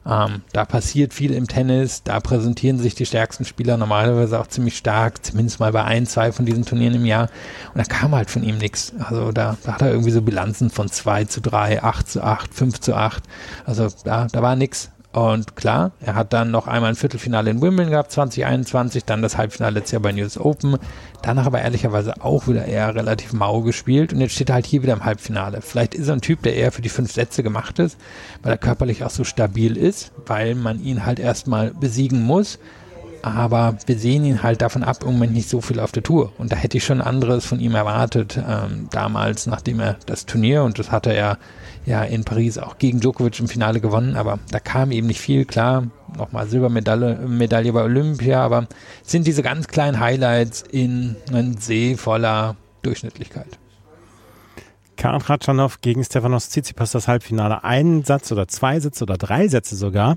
Ähm, 0.08 0.42
da 0.52 0.64
passiert 0.64 1.12
viel 1.12 1.32
im 1.32 1.48
Tennis, 1.48 2.02
da 2.04 2.20
präsentieren 2.20 2.78
sich 2.78 2.94
die 2.94 3.06
stärksten 3.06 3.44
Spieler 3.44 3.76
normalerweise 3.76 4.38
auch 4.38 4.46
ziemlich 4.46 4.76
stark, 4.76 5.24
zumindest 5.24 5.58
mal 5.58 5.72
bei 5.72 5.84
ein, 5.84 6.06
zwei 6.06 6.30
von 6.30 6.46
diesen 6.46 6.64
Turnieren 6.64 6.94
im 6.94 7.04
Jahr. 7.04 7.28
Und 7.74 7.78
da 7.78 7.84
kam 7.84 8.14
halt 8.14 8.30
von 8.30 8.44
ihm 8.44 8.58
nichts. 8.58 8.92
Also 8.98 9.32
da, 9.32 9.56
da 9.64 9.72
hat 9.72 9.82
er 9.82 9.90
irgendwie 9.90 10.12
so 10.12 10.22
Bilanzen 10.22 10.70
von 10.70 10.88
2 10.88 11.24
zu 11.24 11.40
3, 11.40 11.82
8 11.82 12.08
zu 12.08 12.22
8, 12.22 12.54
5 12.54 12.80
zu 12.80 12.94
8. 12.94 13.22
Also 13.64 13.88
da, 14.04 14.28
da 14.30 14.42
war 14.42 14.54
nix. 14.54 14.90
Und 15.16 15.56
klar, 15.56 15.92
er 16.02 16.14
hat 16.14 16.34
dann 16.34 16.50
noch 16.50 16.66
einmal 16.66 16.90
ein 16.90 16.94
Viertelfinale 16.94 17.50
in 17.50 17.62
Wimbledon 17.62 17.90
gehabt, 17.90 18.12
2021, 18.12 19.06
dann 19.06 19.22
das 19.22 19.38
Halbfinale 19.38 19.76
letztes 19.76 19.92
Jahr 19.92 20.02
bei 20.02 20.12
News 20.12 20.36
Open. 20.36 20.76
Danach 21.22 21.46
aber 21.46 21.62
ehrlicherweise 21.62 22.22
auch 22.22 22.48
wieder 22.48 22.66
eher 22.66 22.94
relativ 22.94 23.32
mau 23.32 23.62
gespielt 23.62 24.12
und 24.12 24.20
jetzt 24.20 24.34
steht 24.34 24.50
er 24.50 24.56
halt 24.56 24.66
hier 24.66 24.82
wieder 24.82 24.92
im 24.92 25.06
Halbfinale. 25.06 25.62
Vielleicht 25.62 25.94
ist 25.94 26.08
er 26.08 26.16
ein 26.16 26.20
Typ, 26.20 26.42
der 26.42 26.54
eher 26.54 26.70
für 26.70 26.82
die 26.82 26.90
fünf 26.90 27.12
Sätze 27.12 27.42
gemacht 27.42 27.78
ist, 27.78 27.96
weil 28.42 28.52
er 28.52 28.58
körperlich 28.58 29.04
auch 29.04 29.10
so 29.10 29.24
stabil 29.24 29.78
ist, 29.78 30.12
weil 30.26 30.54
man 30.54 30.84
ihn 30.84 31.06
halt 31.06 31.18
erstmal 31.18 31.70
besiegen 31.70 32.20
muss. 32.20 32.58
Aber 33.22 33.78
wir 33.86 33.98
sehen 33.98 34.22
ihn 34.26 34.42
halt 34.42 34.60
davon 34.60 34.84
ab, 34.84 34.98
im 35.00 35.12
Moment 35.12 35.32
nicht 35.32 35.48
so 35.48 35.62
viel 35.62 35.80
auf 35.80 35.92
der 35.92 36.02
Tour. 36.02 36.34
Und 36.36 36.52
da 36.52 36.56
hätte 36.56 36.76
ich 36.76 36.84
schon 36.84 37.00
anderes 37.00 37.46
von 37.46 37.58
ihm 37.58 37.74
erwartet, 37.74 38.38
ähm, 38.46 38.88
damals, 38.90 39.46
nachdem 39.46 39.80
er 39.80 39.96
das 40.04 40.26
Turnier, 40.26 40.62
und 40.62 40.78
das 40.78 40.92
hatte 40.92 41.14
er 41.14 41.38
ja 41.86 42.02
in 42.02 42.24
Paris 42.24 42.58
auch 42.58 42.78
gegen 42.78 43.00
Djokovic 43.00 43.38
im 43.40 43.48
Finale 43.48 43.80
gewonnen, 43.80 44.16
aber 44.16 44.38
da 44.50 44.58
kam 44.58 44.90
eben 44.90 45.06
nicht 45.06 45.20
viel, 45.20 45.44
klar, 45.44 45.84
nochmal 46.16 46.48
Silbermedaille 46.48 47.16
Medaille 47.26 47.72
bei 47.72 47.82
Olympia, 47.82 48.44
aber 48.44 48.66
sind 49.02 49.26
diese 49.26 49.42
ganz 49.42 49.68
kleinen 49.68 50.00
Highlights 50.00 50.62
in 50.70 51.16
einem 51.32 51.56
See 51.58 51.96
voller 51.96 52.56
Durchschnittlichkeit. 52.82 53.58
Karin 54.96 55.22
Ratschanow 55.22 55.80
gegen 55.80 56.02
Stefanos 56.02 56.48
Tsitsipas 56.48 56.90
das 56.90 57.06
Halbfinale. 57.06 57.64
Einen 57.64 58.04
Satz 58.04 58.32
oder 58.32 58.48
zwei 58.48 58.80
Sätze 58.80 59.04
oder 59.04 59.16
drei 59.16 59.46
Sätze 59.46 59.76
sogar 59.76 60.16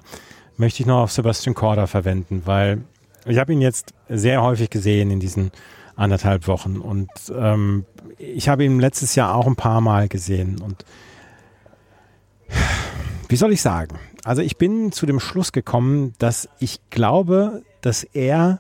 möchte 0.58 0.82
ich 0.82 0.88
noch 0.88 1.02
auf 1.02 1.12
Sebastian 1.12 1.54
Korda 1.54 1.86
verwenden, 1.86 2.44
weil 2.46 2.82
ich 3.26 3.38
habe 3.38 3.54
ihn 3.54 3.62
jetzt 3.62 3.94
sehr 4.08 4.42
häufig 4.42 4.70
gesehen 4.70 5.12
in 5.12 5.20
diesen 5.20 5.52
anderthalb 5.96 6.48
Wochen 6.48 6.78
und 6.78 7.10
ähm, 7.38 7.86
ich 8.18 8.48
habe 8.48 8.64
ihn 8.64 8.80
letztes 8.80 9.16
Jahr 9.16 9.36
auch 9.36 9.48
ein 9.48 9.58
paar 9.58 9.82
Mal 9.82 10.08
gesehen 10.08 10.62
und 10.62 10.86
wie 13.28 13.36
soll 13.36 13.52
ich 13.52 13.62
sagen? 13.62 13.98
Also 14.24 14.42
ich 14.42 14.58
bin 14.58 14.92
zu 14.92 15.06
dem 15.06 15.20
Schluss 15.20 15.52
gekommen, 15.52 16.14
dass 16.20 16.50
ich 16.60 16.80
glaube, 16.90 17.64
dass 17.82 18.04
er 18.04 18.60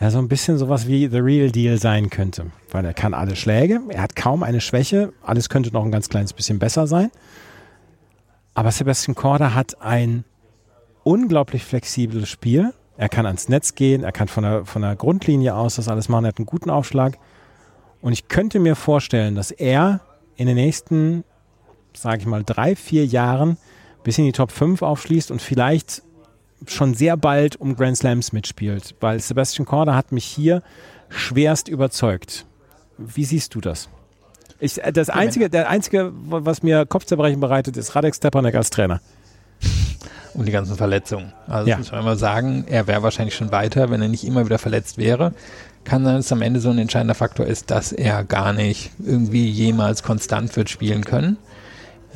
ja 0.00 0.10
so 0.10 0.18
ein 0.18 0.28
bisschen 0.28 0.58
sowas 0.58 0.86
wie 0.86 1.08
The 1.08 1.18
Real 1.18 1.50
Deal 1.50 1.78
sein 1.78 2.10
könnte, 2.10 2.46
weil 2.70 2.84
er 2.84 2.94
kann 2.94 3.14
alle 3.14 3.36
Schläge, 3.36 3.80
er 3.88 4.02
hat 4.02 4.16
kaum 4.16 4.42
eine 4.42 4.60
Schwäche, 4.60 5.12
alles 5.22 5.48
könnte 5.48 5.72
noch 5.72 5.84
ein 5.84 5.92
ganz 5.92 6.08
kleines 6.08 6.32
bisschen 6.32 6.58
besser 6.58 6.86
sein. 6.86 7.10
Aber 8.54 8.70
Sebastian 8.70 9.14
Korda 9.14 9.54
hat 9.54 9.80
ein 9.80 10.24
unglaublich 11.02 11.64
flexibles 11.64 12.28
Spiel. 12.28 12.72
Er 12.96 13.08
kann 13.08 13.26
ans 13.26 13.48
Netz 13.48 13.74
gehen, 13.74 14.04
er 14.04 14.12
kann 14.12 14.28
von 14.28 14.44
der, 14.44 14.64
von 14.64 14.82
der 14.82 14.94
Grundlinie 14.94 15.54
aus 15.54 15.76
das 15.76 15.88
alles 15.88 16.08
machen, 16.08 16.24
er 16.24 16.28
hat 16.28 16.38
einen 16.38 16.46
guten 16.46 16.70
Aufschlag. 16.70 17.18
Und 18.00 18.12
ich 18.12 18.28
könnte 18.28 18.60
mir 18.60 18.76
vorstellen, 18.76 19.34
dass 19.34 19.50
er 19.50 20.00
in 20.36 20.46
den 20.46 20.56
nächsten, 20.56 21.24
sage 21.96 22.20
ich 22.20 22.26
mal, 22.26 22.42
drei, 22.44 22.76
vier 22.76 23.06
Jahren 23.06 23.56
bis 24.02 24.18
in 24.18 24.24
die 24.24 24.32
Top 24.32 24.50
5 24.52 24.82
aufschließt 24.82 25.30
und 25.30 25.40
vielleicht 25.40 26.02
schon 26.66 26.94
sehr 26.94 27.16
bald 27.16 27.56
um 27.56 27.76
Grand 27.76 27.96
Slams 27.96 28.32
mitspielt, 28.32 28.94
weil 29.00 29.20
Sebastian 29.20 29.66
Korda 29.66 29.94
hat 29.94 30.12
mich 30.12 30.24
hier 30.24 30.62
schwerst 31.08 31.68
überzeugt. 31.68 32.46
Wie 32.98 33.24
siehst 33.24 33.54
du 33.54 33.60
das? 33.60 33.88
Ich, 34.60 34.82
äh, 34.82 34.92
das 34.92 35.10
einzige, 35.10 35.50
der 35.50 35.68
einzige, 35.68 36.12
was 36.14 36.62
mir 36.62 36.86
Kopfzerbrechen 36.86 37.40
bereitet, 37.40 37.76
ist 37.76 37.94
Radek 37.94 38.14
Stepanek 38.14 38.54
als 38.54 38.70
Trainer. 38.70 39.00
um 40.34 40.44
die 40.44 40.52
ganzen 40.52 40.76
Verletzungen. 40.76 41.32
Also 41.46 41.70
Ja. 41.70 41.78
muss 41.78 41.92
man 41.92 42.00
immer 42.00 42.16
sagen, 42.16 42.64
er 42.68 42.86
wäre 42.86 43.02
wahrscheinlich 43.02 43.34
schon 43.36 43.52
weiter, 43.52 43.90
wenn 43.90 44.02
er 44.02 44.08
nicht 44.08 44.24
immer 44.24 44.44
wieder 44.44 44.58
verletzt 44.58 44.98
wäre. 44.98 45.32
Kann 45.84 46.04
sein, 46.04 46.16
dass 46.16 46.32
am 46.32 46.42
Ende 46.42 46.60
so 46.60 46.70
ein 46.70 46.78
entscheidender 46.78 47.14
Faktor 47.14 47.46
ist, 47.46 47.70
dass 47.70 47.92
er 47.92 48.24
gar 48.24 48.52
nicht 48.52 48.90
irgendwie 49.04 49.48
jemals 49.48 50.02
konstant 50.02 50.56
wird 50.56 50.70
spielen 50.70 51.04
können. 51.04 51.36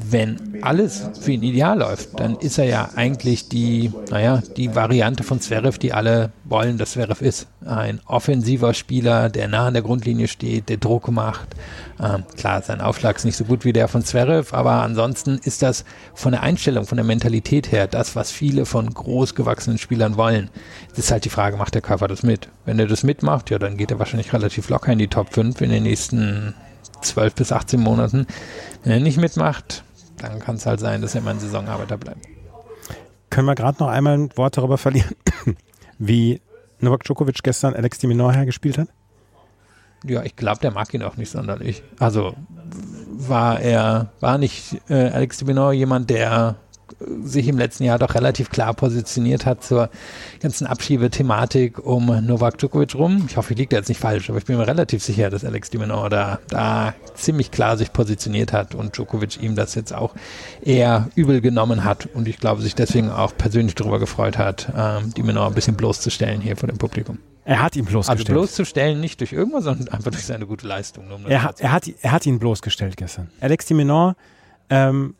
Wenn 0.01 0.63
alles 0.63 1.03
für 1.21 1.33
ihn 1.33 1.43
ideal 1.43 1.79
läuft, 1.79 2.21
dann 2.21 2.37
ist 2.37 2.59
er 2.59 2.67
ja 2.67 2.91
eigentlich 2.95 3.49
die, 3.49 3.93
naja, 4.11 4.43
die 4.57 4.75
Variante 4.75 5.25
von 5.25 5.41
Zverev, 5.41 5.79
die 5.79 5.93
alle 5.93 6.31
wollen, 6.45 6.79
dass 6.79 6.93
Zverev 6.93 7.21
ist. 7.25 7.49
Ein 7.67 8.01
offensiver 8.07 8.75
Spieler, 8.75 9.29
der 9.29 9.49
nah 9.49 9.67
an 9.67 9.75
der 9.75 9.83
Grundlinie 9.83 10.29
steht, 10.29 10.69
der 10.69 10.77
Druck 10.77 11.11
macht. 11.11 11.49
Ähm, 12.01 12.23
klar, 12.37 12.63
sein 12.63 12.81
Aufschlag 12.81 13.17
ist 13.17 13.25
nicht 13.25 13.37
so 13.37 13.45
gut 13.45 13.65
wie 13.65 13.73
der 13.73 13.89
von 13.89 14.05
Zverev, 14.05 14.55
aber 14.55 14.83
ansonsten 14.83 15.41
ist 15.43 15.63
das 15.63 15.85
von 16.15 16.33
der 16.33 16.43
Einstellung, 16.43 16.87
von 16.87 16.97
der 16.97 17.05
Mentalität 17.05 17.73
her, 17.73 17.89
das, 17.89 18.15
was 18.15 18.31
viele 18.31 18.67
von 18.67 18.89
großgewachsenen 18.93 19.79
Spielern 19.79 20.17
wollen. 20.17 20.49
Es 20.93 20.99
ist 20.99 21.11
halt 21.11 21.25
die 21.25 21.31
Frage, 21.31 21.57
macht 21.57 21.75
der 21.75 21.83
Körper 21.83 22.07
das 22.07 22.23
mit? 22.23 22.49
Wenn 22.65 22.79
er 22.79 22.87
das 22.87 23.03
mitmacht, 23.03 23.51
ja, 23.51 23.59
dann 23.59 23.77
geht 23.77 23.91
er 23.91 23.99
wahrscheinlich 23.99 24.33
relativ 24.33 24.69
locker 24.69 24.93
in 24.93 24.99
die 24.99 25.09
Top 25.09 25.35
5 25.35 25.61
in 25.61 25.71
den 25.71 25.83
nächsten 25.83 26.55
12 27.03 27.35
bis 27.35 27.53
18 27.53 27.81
Monaten. 27.81 28.27
Wenn 28.85 28.93
er 28.93 29.01
nicht 29.01 29.19
mitmacht, 29.19 29.83
dann 30.19 30.39
kann 30.41 30.57
es 30.57 30.67
halt 30.67 30.81
sein, 30.81 31.01
dass 31.03 31.15
er 31.15 31.21
immer 31.21 31.31
ein 31.31 31.41
Saisonarbeiter 31.41 31.97
bleibt. 31.97 32.27
Können 33.31 33.47
wir 33.47 33.55
gerade 33.55 33.79
noch 33.79 33.89
einmal 33.89 34.15
ein 34.15 34.37
Wort 34.37 34.57
darüber 34.57 34.79
verlieren, 34.79 35.15
wie 35.99 36.41
Novak 36.81 37.05
Djokovic 37.05 37.43
gestern 37.43 37.75
Alex 37.75 37.99
de 37.99 38.09
Minaur 38.09 38.33
hergespielt 38.33 38.79
hat? 38.79 38.89
Ja, 40.05 40.23
ich 40.23 40.37
glaube, 40.37 40.61
der 40.61 40.71
mag 40.71 40.93
ihn 40.95 41.03
auch 41.03 41.17
nicht 41.17 41.31
sonderlich. 41.31 41.83
Also 41.99 42.35
war 43.11 43.61
er, 43.61 44.13
war 44.21 44.39
nicht 44.39 44.81
äh, 44.89 45.11
Alex 45.11 45.39
de 45.39 45.47
Minaur 45.47 45.73
jemand, 45.73 46.09
der 46.11 46.57
sich 47.23 47.49
im 47.49 47.59
letzten 47.59 47.85
Jahr 47.85 47.99
doch 47.99 48.15
relativ 48.15 48.51
klar 48.51 48.75
positioniert 48.75 49.47
hat 49.47 49.63
zur 49.65 49.91
ganzen 50.41 50.67
Abschiebethematik 50.67 51.79
um 51.85 52.07
Novak 52.25 52.59
Djokovic 52.59 52.95
rum. 52.95 53.25
Ich 53.29 53.37
hoffe, 53.37 53.53
ich 53.53 53.59
liege 53.59 53.71
da 53.71 53.77
jetzt 53.77 53.89
nicht 53.89 54.01
falsch, 54.01 54.29
aber 54.31 54.39
ich 54.39 54.45
bin 54.45 54.57
mir 54.57 54.67
relativ 54.67 55.03
sicher, 55.03 55.31
dass 55.31 55.45
Alex 55.45 55.71
de 55.71 55.81
Minaur 55.81 56.11
da, 56.11 56.39
da 56.49 56.95
ziemlich 57.15 57.51
klar 57.51 57.77
sich 57.77 57.93
positioniert 57.93 58.53
hat 58.53 58.75
und 58.75 58.97
Djokovic 58.97 59.43
ihm 59.43 59.55
das 59.55 59.75
jetzt 59.75 59.95
auch 59.95 60.15
eher 60.63 61.09
übel 61.15 61.41
genommen 61.41 61.85
hat 61.85 62.09
und 62.15 62.29
ich 62.29 62.39
glaube, 62.39 62.63
sich 62.63 62.75
deswegen 62.75 63.11
auch 63.11 63.37
persönlich 63.37 63.75
darüber 63.75 63.99
gefreut 63.99 64.39
hat, 64.39 64.73
ähm, 64.77 65.13
de 65.15 65.25
Minaur 65.25 65.47
ein 65.47 65.55
bisschen 65.55 65.77
bloßzustellen 65.77 66.41
hier 66.41 66.57
vor 66.57 66.69
dem 66.69 66.79
Publikum. 66.79 67.19
Er 67.45 67.63
hat 67.63 67.77
ihn 67.77 67.83
Also 67.87 67.93
bloßgestellt. 67.93 68.29
bloßzustellen 68.29 69.01
nicht 69.01 69.21
durch 69.21 69.33
irgendwas, 69.33 69.65
sondern 69.65 69.89
einfach 69.89 70.11
durch 70.11 70.27
seine 70.27 70.47
gute 70.47 70.67
Leistung. 70.67 71.11
um 71.11 71.25
er, 71.27 71.43
hat, 71.43 71.61
er, 71.61 71.73
hat, 71.73 71.89
er 72.03 72.13
hat 72.13 72.27
ihn 72.27 72.39
bloßgestellt 72.39 72.97
gestern. 72.99 73.31
Alex 73.41 73.65
de 73.65 73.75
Minaur 73.77 74.17
ähm, 74.69 75.15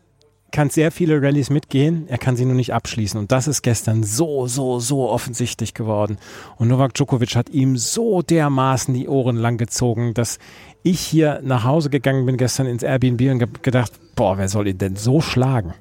kann 0.51 0.71
sehr 0.71 0.91
viele 0.91 1.21
Rallyes 1.21 1.51
mitgehen, 1.51 2.07
er 2.09 2.19
kann 2.19 2.37
sie 2.37 2.45
nur 2.45 2.55
nicht 2.55 2.73
abschließen. 2.73 3.21
Und 3.21 3.33
das 3.33 3.49
ist 3.49 3.63
gestern 3.63 4.03
so, 4.03 4.47
so, 4.47 4.81
so 4.81 5.09
offensichtlich 5.09 5.75
geworden. 5.75 6.19
Und 6.57 6.69
Novak 6.69 6.95
Djokovic 6.95 7.37
hat 7.37 7.51
ihm 7.51 7.77
so 7.77 8.23
dermaßen 8.23 8.95
die 8.95 9.09
Ohren 9.09 9.37
lang 9.37 9.59
gezogen, 9.59 10.15
dass 10.15 10.39
ich 10.83 11.01
hier 11.01 11.41
nach 11.45 11.65
Hause 11.65 11.91
gegangen 11.91 12.25
bin 12.25 12.37
gestern 12.37 12.67
ins 12.67 12.83
Airbnb 12.83 13.21
und 13.31 13.43
hab 13.43 13.63
gedacht, 13.63 13.93
boah, 14.17 14.39
wer 14.39 14.49
soll 14.49 14.69
ihn 14.69 14.79
denn 14.79 14.97
so 14.97 15.21
schlagen? 15.21 15.75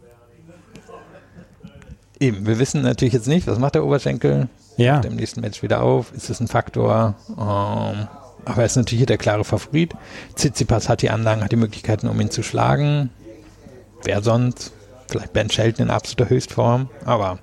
Eben, 2.19 2.45
wir 2.47 2.59
wissen 2.59 2.81
natürlich 2.81 3.13
jetzt 3.13 3.27
nicht, 3.27 3.47
was 3.47 3.59
macht 3.59 3.75
der 3.75 3.85
Oberschenkel? 3.85 4.49
Ja. 4.75 4.95
Macht 4.95 5.05
er 5.05 5.11
im 5.11 5.17
nächsten 5.17 5.41
Match 5.41 5.61
wieder 5.63 5.81
auf? 5.81 6.11
Ist 6.13 6.29
das 6.29 6.39
ein 6.39 6.47
Faktor? 6.47 7.15
Ähm, 7.29 8.07
aber 8.45 8.61
er 8.61 8.65
ist 8.65 8.75
natürlich 8.75 8.99
hier 8.99 9.05
der 9.07 9.17
klare 9.17 9.43
Favorit. 9.43 9.93
Tsitsipas 10.35 10.89
hat 10.89 11.01
die 11.01 11.09
Anlagen, 11.09 11.43
hat 11.43 11.51
die 11.51 11.57
Möglichkeiten, 11.57 12.07
um 12.07 12.19
ihn 12.19 12.31
zu 12.31 12.43
schlagen. 12.43 13.11
Wer 14.03 14.21
sonst? 14.21 14.73
Vielleicht 15.09 15.33
Ben 15.33 15.49
Shelton 15.49 15.85
in 15.85 15.91
absoluter 15.91 16.29
Höchstform. 16.29 16.89
Aber 17.05 17.39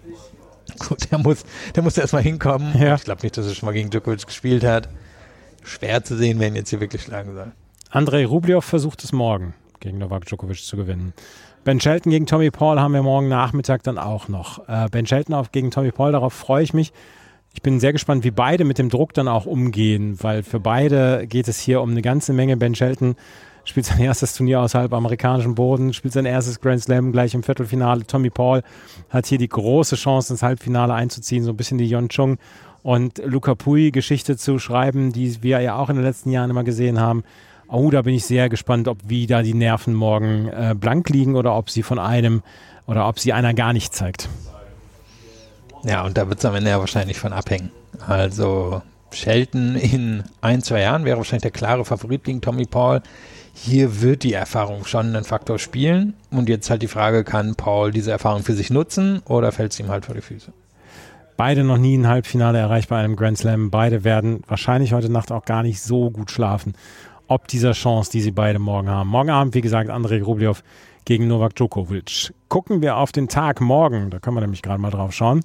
gut, 0.88 1.10
der 1.10 1.18
muss, 1.18 1.44
der 1.74 1.82
muss 1.82 1.96
erstmal 1.96 2.22
hinkommen. 2.22 2.74
Ja. 2.78 2.94
Ich 2.94 3.04
glaube 3.04 3.22
nicht, 3.22 3.36
dass 3.36 3.46
er 3.46 3.54
schon 3.54 3.66
mal 3.66 3.72
gegen 3.72 3.90
Djokovic 3.90 4.26
gespielt 4.26 4.64
hat. 4.64 4.88
Schwer 5.62 6.04
zu 6.04 6.16
sehen, 6.16 6.38
wer 6.40 6.48
ihn 6.48 6.56
jetzt 6.56 6.70
hier 6.70 6.80
wirklich 6.80 7.02
schlagen 7.02 7.34
soll. 7.34 7.52
Andrei 7.90 8.26
Rublev 8.26 8.64
versucht 8.64 9.02
es 9.04 9.12
morgen 9.12 9.54
gegen 9.80 9.98
Novak 9.98 10.26
Djokovic 10.26 10.58
zu 10.58 10.76
gewinnen. 10.76 11.14
Ben 11.64 11.80
Shelton 11.80 12.10
gegen 12.10 12.26
Tommy 12.26 12.50
Paul 12.50 12.78
haben 12.78 12.92
wir 12.92 13.02
morgen 13.02 13.28
Nachmittag 13.28 13.82
dann 13.84 13.96
auch 13.96 14.28
noch. 14.28 14.68
Äh, 14.68 14.88
ben 14.90 15.06
Shelton 15.06 15.34
auf, 15.34 15.52
gegen 15.52 15.70
Tommy 15.70 15.92
Paul, 15.92 16.12
darauf 16.12 16.34
freue 16.34 16.62
ich 16.62 16.74
mich. 16.74 16.92
Ich 17.54 17.62
bin 17.62 17.80
sehr 17.80 17.92
gespannt, 17.92 18.24
wie 18.24 18.32
beide 18.32 18.64
mit 18.64 18.78
dem 18.78 18.90
Druck 18.90 19.14
dann 19.14 19.28
auch 19.28 19.46
umgehen, 19.46 20.18
weil 20.20 20.42
für 20.42 20.60
beide 20.60 21.26
geht 21.26 21.48
es 21.48 21.60
hier 21.60 21.80
um 21.80 21.92
eine 21.92 22.02
ganze 22.02 22.32
Menge. 22.32 22.56
Ben 22.56 22.74
Shelton 22.74 23.14
spielt 23.64 23.86
sein 23.86 24.00
erstes 24.00 24.34
Turnier 24.34 24.60
außerhalb 24.60 24.92
amerikanischem 24.92 25.54
Boden, 25.54 25.92
spielt 25.92 26.14
sein 26.14 26.26
erstes 26.26 26.60
Grand 26.60 26.82
Slam 26.82 27.12
gleich 27.12 27.34
im 27.34 27.42
Viertelfinale. 27.42 28.06
Tommy 28.06 28.30
Paul 28.30 28.62
hat 29.10 29.26
hier 29.26 29.38
die 29.38 29.48
große 29.48 29.96
Chance, 29.96 30.32
ins 30.32 30.42
Halbfinale 30.42 30.94
einzuziehen, 30.94 31.44
so 31.44 31.50
ein 31.50 31.56
bisschen 31.56 31.78
die 31.78 31.88
Yon 31.88 32.08
Chung 32.08 32.38
und 32.82 33.20
Luca 33.24 33.54
Pui 33.54 33.90
Geschichte 33.90 34.36
zu 34.36 34.58
schreiben, 34.58 35.12
die 35.12 35.42
wir 35.42 35.60
ja 35.60 35.76
auch 35.76 35.88
in 35.88 35.96
den 35.96 36.04
letzten 36.04 36.30
Jahren 36.30 36.50
immer 36.50 36.64
gesehen 36.64 37.00
haben. 37.00 37.24
Oh, 37.66 37.90
da 37.90 38.02
bin 38.02 38.14
ich 38.14 38.26
sehr 38.26 38.48
gespannt, 38.48 38.88
ob 38.88 38.98
wie 39.06 39.26
da 39.26 39.42
die 39.42 39.54
Nerven 39.54 39.94
morgen 39.94 40.48
äh, 40.48 40.74
blank 40.78 41.08
liegen 41.08 41.34
oder 41.34 41.56
ob 41.56 41.70
sie 41.70 41.82
von 41.82 41.98
einem 41.98 42.42
oder 42.86 43.08
ob 43.08 43.18
sie 43.18 43.32
einer 43.32 43.54
gar 43.54 43.72
nicht 43.72 43.94
zeigt. 43.94 44.28
Ja, 45.84 46.04
und 46.04 46.16
da 46.16 46.28
wird 46.28 46.38
es 46.38 46.44
am 46.44 46.54
Ende 46.54 46.70
ja 46.70 46.78
wahrscheinlich 46.78 47.18
von 47.18 47.32
abhängen. 47.32 47.70
Also 48.06 48.82
Shelton 49.12 49.76
in 49.76 50.24
ein, 50.40 50.62
zwei 50.62 50.80
Jahren 50.80 51.04
wäre 51.04 51.16
wahrscheinlich 51.16 51.42
der 51.42 51.50
klare 51.50 51.84
Favorit 51.84 52.24
gegen 52.24 52.40
Tommy 52.40 52.66
Paul. 52.66 53.02
Hier 53.56 54.02
wird 54.02 54.24
die 54.24 54.32
Erfahrung 54.32 54.84
schon 54.84 55.06
einen 55.06 55.24
Faktor 55.24 55.60
spielen. 55.60 56.14
Und 56.30 56.48
jetzt 56.48 56.68
halt 56.70 56.82
die 56.82 56.88
Frage, 56.88 57.22
kann 57.22 57.54
Paul 57.54 57.92
diese 57.92 58.10
Erfahrung 58.10 58.42
für 58.42 58.54
sich 58.54 58.68
nutzen 58.68 59.22
oder 59.26 59.52
fällt 59.52 59.72
es 59.72 59.80
ihm 59.80 59.88
halt 59.88 60.06
vor 60.06 60.14
die 60.14 60.20
Füße? 60.20 60.52
Beide 61.36 61.62
noch 61.62 61.78
nie 61.78 61.96
ein 61.96 62.08
Halbfinale 62.08 62.58
erreicht 62.58 62.88
bei 62.88 62.98
einem 62.98 63.14
Grand 63.16 63.38
Slam. 63.38 63.70
Beide 63.70 64.02
werden 64.02 64.42
wahrscheinlich 64.48 64.92
heute 64.92 65.10
Nacht 65.10 65.30
auch 65.30 65.44
gar 65.44 65.62
nicht 65.62 65.80
so 65.80 66.10
gut 66.10 66.32
schlafen. 66.32 66.74
Ob 67.28 67.46
dieser 67.46 67.72
Chance, 67.72 68.10
die 68.10 68.20
sie 68.20 68.32
beide 68.32 68.58
morgen 68.58 68.90
haben. 68.90 69.08
Morgen 69.08 69.30
Abend, 69.30 69.54
wie 69.54 69.60
gesagt, 69.60 69.88
Andrei 69.88 70.20
Rublev 70.20 70.62
gegen 71.04 71.28
Novak 71.28 71.54
Djokovic. 71.54 72.34
Gucken 72.48 72.82
wir 72.82 72.96
auf 72.96 73.12
den 73.12 73.28
Tag 73.28 73.60
morgen. 73.60 74.10
Da 74.10 74.18
können 74.18 74.36
wir 74.36 74.40
nämlich 74.40 74.62
gerade 74.62 74.80
mal 74.80 74.90
drauf 74.90 75.12
schauen. 75.12 75.42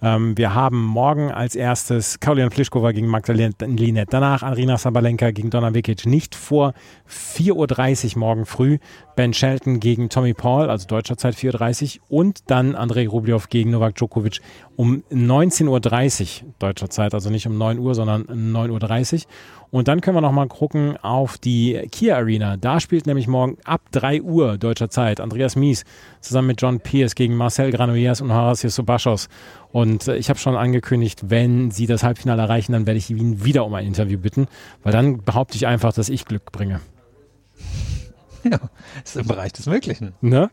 Ähm, 0.00 0.38
wir 0.38 0.54
haben 0.54 0.84
morgen 0.84 1.30
als 1.30 1.56
erstes 1.56 2.20
Kaulian 2.20 2.50
Pliskova 2.50 2.92
gegen 2.92 3.08
Magdalena 3.08 3.52
Linet. 3.60 4.12
Danach 4.12 4.42
Arina 4.42 4.76
Sabalenka 4.76 5.30
gegen 5.32 5.50
Donna 5.50 5.74
Vikic. 5.74 6.06
Nicht 6.06 6.34
vor 6.34 6.72
4.30 7.08 8.14
Uhr 8.14 8.18
morgen 8.20 8.46
früh. 8.46 8.78
Ben 9.18 9.34
Shelton 9.34 9.80
gegen 9.80 10.10
Tommy 10.10 10.32
Paul, 10.32 10.70
also 10.70 10.86
deutscher 10.86 11.16
Zeit 11.16 11.34
4.30 11.34 11.96
Uhr. 12.08 12.20
Und 12.20 12.48
dann 12.52 12.76
Andrei 12.76 13.08
Rublev 13.08 13.48
gegen 13.48 13.72
Novak 13.72 13.96
Djokovic 13.96 14.38
um 14.76 15.02
19.30 15.10 16.44
Uhr 16.44 16.54
deutscher 16.60 16.88
Zeit. 16.88 17.14
Also 17.14 17.28
nicht 17.28 17.44
um 17.48 17.58
9 17.58 17.80
Uhr, 17.80 17.96
sondern 17.96 18.26
9.30 18.26 19.14
Uhr. 19.14 19.20
Und 19.72 19.88
dann 19.88 20.02
können 20.02 20.16
wir 20.16 20.20
noch 20.20 20.30
mal 20.30 20.46
gucken 20.46 20.96
auf 20.98 21.36
die 21.36 21.82
Kia 21.90 22.16
Arena. 22.16 22.56
Da 22.56 22.78
spielt 22.78 23.08
nämlich 23.08 23.26
morgen 23.26 23.56
ab 23.64 23.80
3 23.90 24.22
Uhr 24.22 24.56
deutscher 24.56 24.88
Zeit 24.88 25.18
Andreas 25.18 25.56
Mies 25.56 25.84
zusammen 26.20 26.46
mit 26.46 26.62
John 26.62 26.78
Pierce 26.78 27.16
gegen 27.16 27.34
Marcel 27.34 27.72
Granollers 27.72 28.20
und 28.20 28.32
Horacio 28.32 28.70
Sobachos. 28.70 29.28
Und 29.72 30.06
äh, 30.06 30.14
ich 30.14 30.28
habe 30.28 30.38
schon 30.38 30.54
angekündigt, 30.54 31.22
wenn 31.28 31.72
sie 31.72 31.88
das 31.88 32.04
Halbfinale 32.04 32.42
erreichen, 32.42 32.70
dann 32.70 32.86
werde 32.86 32.98
ich 32.98 33.10
ihn 33.10 33.44
wieder 33.44 33.66
um 33.66 33.74
ein 33.74 33.84
Interview 33.84 34.16
bitten, 34.16 34.46
weil 34.84 34.92
dann 34.92 35.24
behaupte 35.24 35.56
ich 35.56 35.66
einfach, 35.66 35.92
dass 35.92 36.08
ich 36.08 36.24
Glück 36.24 36.52
bringe. 36.52 36.78
Ja, 38.44 38.60
ist 39.04 39.16
im 39.16 39.26
Bereich 39.26 39.52
des 39.52 39.66
Möglichen. 39.66 40.14
Ne? 40.20 40.50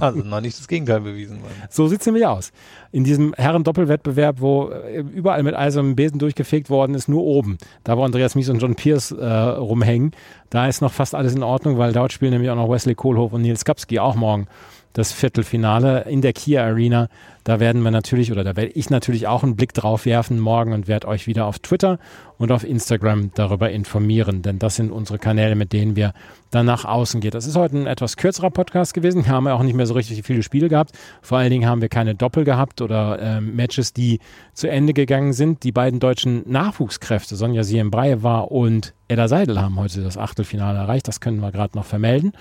Also 0.00 0.20
noch 0.20 0.40
nicht 0.40 0.58
das 0.58 0.66
Gegenteil 0.66 1.00
bewiesen 1.00 1.40
worden. 1.40 1.54
So 1.70 1.86
sieht 1.86 2.00
es 2.00 2.06
nämlich 2.06 2.26
aus. 2.26 2.52
In 2.90 3.04
diesem 3.04 3.32
Herren-Doppelwettbewerb, 3.34 4.40
wo 4.40 4.70
äh, 4.70 5.00
überall 5.00 5.42
mit 5.42 5.54
eisernem 5.54 5.94
Besen 5.94 6.18
durchgefegt 6.18 6.68
worden 6.68 6.94
ist, 6.94 7.08
nur 7.08 7.22
oben. 7.22 7.58
Da, 7.84 7.96
wo 7.96 8.02
Andreas 8.02 8.34
Mies 8.34 8.48
und 8.48 8.58
John 8.58 8.74
Pierce 8.74 9.12
äh, 9.12 9.24
rumhängen, 9.24 10.12
da 10.50 10.66
ist 10.66 10.82
noch 10.82 10.92
fast 10.92 11.14
alles 11.14 11.34
in 11.34 11.42
Ordnung, 11.42 11.78
weil 11.78 11.92
dort 11.92 12.12
spielen 12.12 12.32
nämlich 12.32 12.50
auch 12.50 12.56
noch 12.56 12.70
Wesley 12.70 12.94
Kohlhoff 12.94 13.32
und 13.32 13.42
Nils 13.42 13.64
Kapski 13.64 13.98
auch 13.98 14.16
morgen 14.16 14.48
das 14.92 15.12
Viertelfinale 15.12 16.04
in 16.08 16.20
der 16.20 16.32
Kia 16.32 16.64
Arena. 16.64 17.08
Da 17.44 17.58
werden 17.58 17.82
wir 17.82 17.90
natürlich 17.90 18.30
oder 18.30 18.44
da 18.44 18.54
werde 18.56 18.70
ich 18.72 18.88
natürlich 18.88 19.26
auch 19.26 19.42
einen 19.42 19.56
Blick 19.56 19.74
drauf 19.74 20.06
werfen 20.06 20.38
morgen 20.38 20.72
und 20.72 20.86
werde 20.86 21.08
euch 21.08 21.26
wieder 21.26 21.46
auf 21.46 21.58
Twitter 21.58 21.98
und 22.38 22.52
auf 22.52 22.64
Instagram 22.64 23.32
darüber 23.34 23.70
informieren, 23.70 24.42
denn 24.42 24.58
das 24.58 24.76
sind 24.76 24.90
unsere 24.90 25.18
Kanäle, 25.18 25.54
mit 25.54 25.72
denen 25.72 25.96
wir 25.96 26.12
dann 26.50 26.66
nach 26.66 26.84
außen 26.84 27.20
gehen. 27.20 27.30
Das 27.30 27.46
ist 27.46 27.56
heute 27.56 27.78
ein 27.78 27.86
etwas 27.86 28.16
kürzerer 28.16 28.50
Podcast 28.50 28.94
gewesen. 28.94 29.24
Wir 29.24 29.32
haben 29.32 29.46
ja 29.46 29.54
auch 29.54 29.62
nicht 29.62 29.74
mehr 29.74 29.86
so 29.86 29.94
richtig 29.94 30.22
viele 30.24 30.42
Spiele 30.42 30.68
gehabt. 30.68 30.92
Vor 31.20 31.38
allen 31.38 31.50
Dingen 31.50 31.68
haben 31.68 31.80
wir 31.80 31.88
keine 31.88 32.14
Doppel 32.14 32.44
gehabt 32.44 32.80
oder 32.80 33.18
äh, 33.20 33.40
Matches, 33.40 33.92
die 33.92 34.20
zu 34.54 34.68
Ende 34.68 34.92
gegangen 34.92 35.32
sind. 35.32 35.62
Die 35.62 35.72
beiden 35.72 35.98
deutschen 35.98 36.42
Nachwuchskräfte, 36.50 37.36
Sonja 37.36 37.62
Siembreyewa 37.62 38.40
und 38.40 38.92
Edda 39.08 39.28
Seidel, 39.28 39.60
haben 39.60 39.78
heute 39.78 40.02
das 40.02 40.18
Achtelfinale 40.18 40.78
erreicht. 40.78 41.08
Das 41.08 41.20
können 41.20 41.40
wir 41.40 41.52
gerade 41.52 41.76
noch 41.76 41.86
vermelden. 41.86 42.32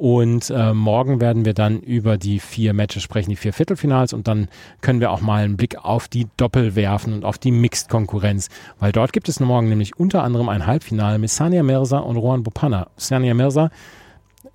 Und 0.00 0.48
äh, 0.48 0.72
morgen 0.72 1.20
werden 1.20 1.44
wir 1.44 1.52
dann 1.52 1.78
über 1.80 2.16
die 2.16 2.40
vier 2.40 2.72
Matches 2.72 3.02
sprechen, 3.02 3.28
die 3.28 3.36
vier 3.36 3.52
Viertelfinals. 3.52 4.14
Und 4.14 4.28
dann 4.28 4.48
können 4.80 4.98
wir 4.98 5.10
auch 5.10 5.20
mal 5.20 5.44
einen 5.44 5.58
Blick 5.58 5.76
auf 5.76 6.08
die 6.08 6.26
Doppel 6.38 6.74
werfen 6.74 7.12
und 7.12 7.26
auf 7.26 7.36
die 7.36 7.50
Mixed-Konkurrenz. 7.50 8.48
Weil 8.78 8.92
dort 8.92 9.12
gibt 9.12 9.28
es 9.28 9.40
morgen 9.40 9.68
nämlich 9.68 10.00
unter 10.00 10.22
anderem 10.22 10.48
ein 10.48 10.66
Halbfinale 10.66 11.18
mit 11.18 11.28
Sania 11.28 11.62
Mirza 11.62 11.98
und 11.98 12.16
Rohan 12.16 12.42
Bopana. 12.42 12.86
Sania 12.96 13.34
Mirza 13.34 13.70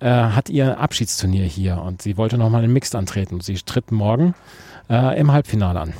äh, 0.00 0.10
hat 0.10 0.50
ihr 0.50 0.80
Abschiedsturnier 0.80 1.44
hier 1.44 1.80
und 1.80 2.02
sie 2.02 2.16
wollte 2.16 2.38
nochmal 2.38 2.64
in 2.64 2.72
Mixed 2.72 2.96
antreten. 2.96 3.40
Sie 3.40 3.54
tritt 3.54 3.92
morgen 3.92 4.34
äh, 4.90 5.16
im 5.16 5.30
Halbfinale 5.30 5.78
an. 5.78 5.94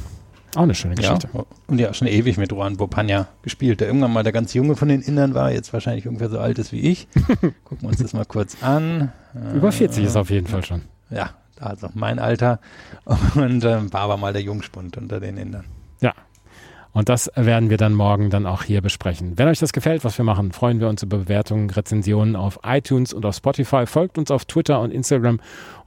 Auch 0.57 0.63
eine 0.63 0.75
schöne 0.75 0.95
Geschichte. 0.95 1.29
Ja, 1.33 1.45
und 1.67 1.79
ja, 1.79 1.93
schon 1.93 2.09
ewig 2.09 2.39
mit 2.39 2.51
Juan 2.51 2.77
Bopanja 2.77 3.29
gespielt, 3.43 3.81
der 3.81 3.89
irgendwann 3.89 4.13
mal 4.13 4.23
der 4.23 4.33
ganz 4.33 4.55
Junge 4.55 4.75
von 4.75 4.89
den 4.89 5.03
Indern 5.03 5.35
war, 5.35 5.53
jetzt 5.53 5.73
wahrscheinlich 5.73 6.09
ungefähr 6.09 6.31
so 6.31 6.39
alt 6.39 6.59
ist 6.59 6.73
wie 6.73 6.81
ich. 6.81 7.09
Gucken 7.65 7.83
wir 7.83 7.89
uns 7.89 7.99
das 7.99 8.15
mal 8.15 8.25
kurz 8.25 8.63
an. 8.63 9.13
Über 9.55 9.71
40 9.71 10.05
ist 10.05 10.17
auf 10.17 10.31
jeden 10.31 10.47
Fall 10.47 10.65
schon. 10.65 10.83
Ja, 11.11 11.31
also 11.61 11.89
mein 11.95 12.19
Alter. 12.19 12.61
Und 13.35 13.65
äh, 13.65 13.93
war 13.93 14.01
aber 14.01 14.17
mal 14.17 14.33
der 14.33 14.43
Jungspund 14.43 14.97
unter 14.97 15.21
den 15.21 15.37
Indern. 15.37 15.65
Ja. 16.01 16.15
Und 16.93 17.11
das 17.11 17.31
werden 17.35 17.69
wir 17.69 17.77
dann 17.77 17.93
morgen 17.93 18.31
dann 18.31 18.47
auch 18.47 18.63
hier 18.63 18.81
besprechen. 18.81 19.37
Wenn 19.37 19.49
euch 19.49 19.59
das 19.59 19.75
gefällt, 19.75 20.03
was 20.05 20.17
wir 20.17 20.25
machen, 20.25 20.53
freuen 20.53 20.81
wir 20.81 20.89
uns 20.89 21.03
über 21.03 21.19
Bewertungen, 21.19 21.69
Rezensionen 21.69 22.35
auf 22.35 22.61
iTunes 22.65 23.13
und 23.13 23.27
auf 23.27 23.37
Spotify. 23.37 23.85
Folgt 23.85 24.17
uns 24.17 24.31
auf 24.31 24.47
Twitter 24.47 24.81
und 24.81 24.91
Instagram. 24.91 25.39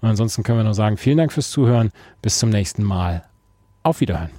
Und 0.01 0.10
ansonsten 0.10 0.43
können 0.43 0.60
wir 0.60 0.63
nur 0.63 0.75
sagen, 0.75 0.97
vielen 0.97 1.17
Dank 1.17 1.34
fürs 1.34 1.49
Zuhören. 1.49 1.89
Bis 2.21 2.38
zum 2.38 2.51
nächsten 2.51 2.84
Mal. 2.84 3.23
Auf 3.82 4.01
Wiederhören. 4.01 4.38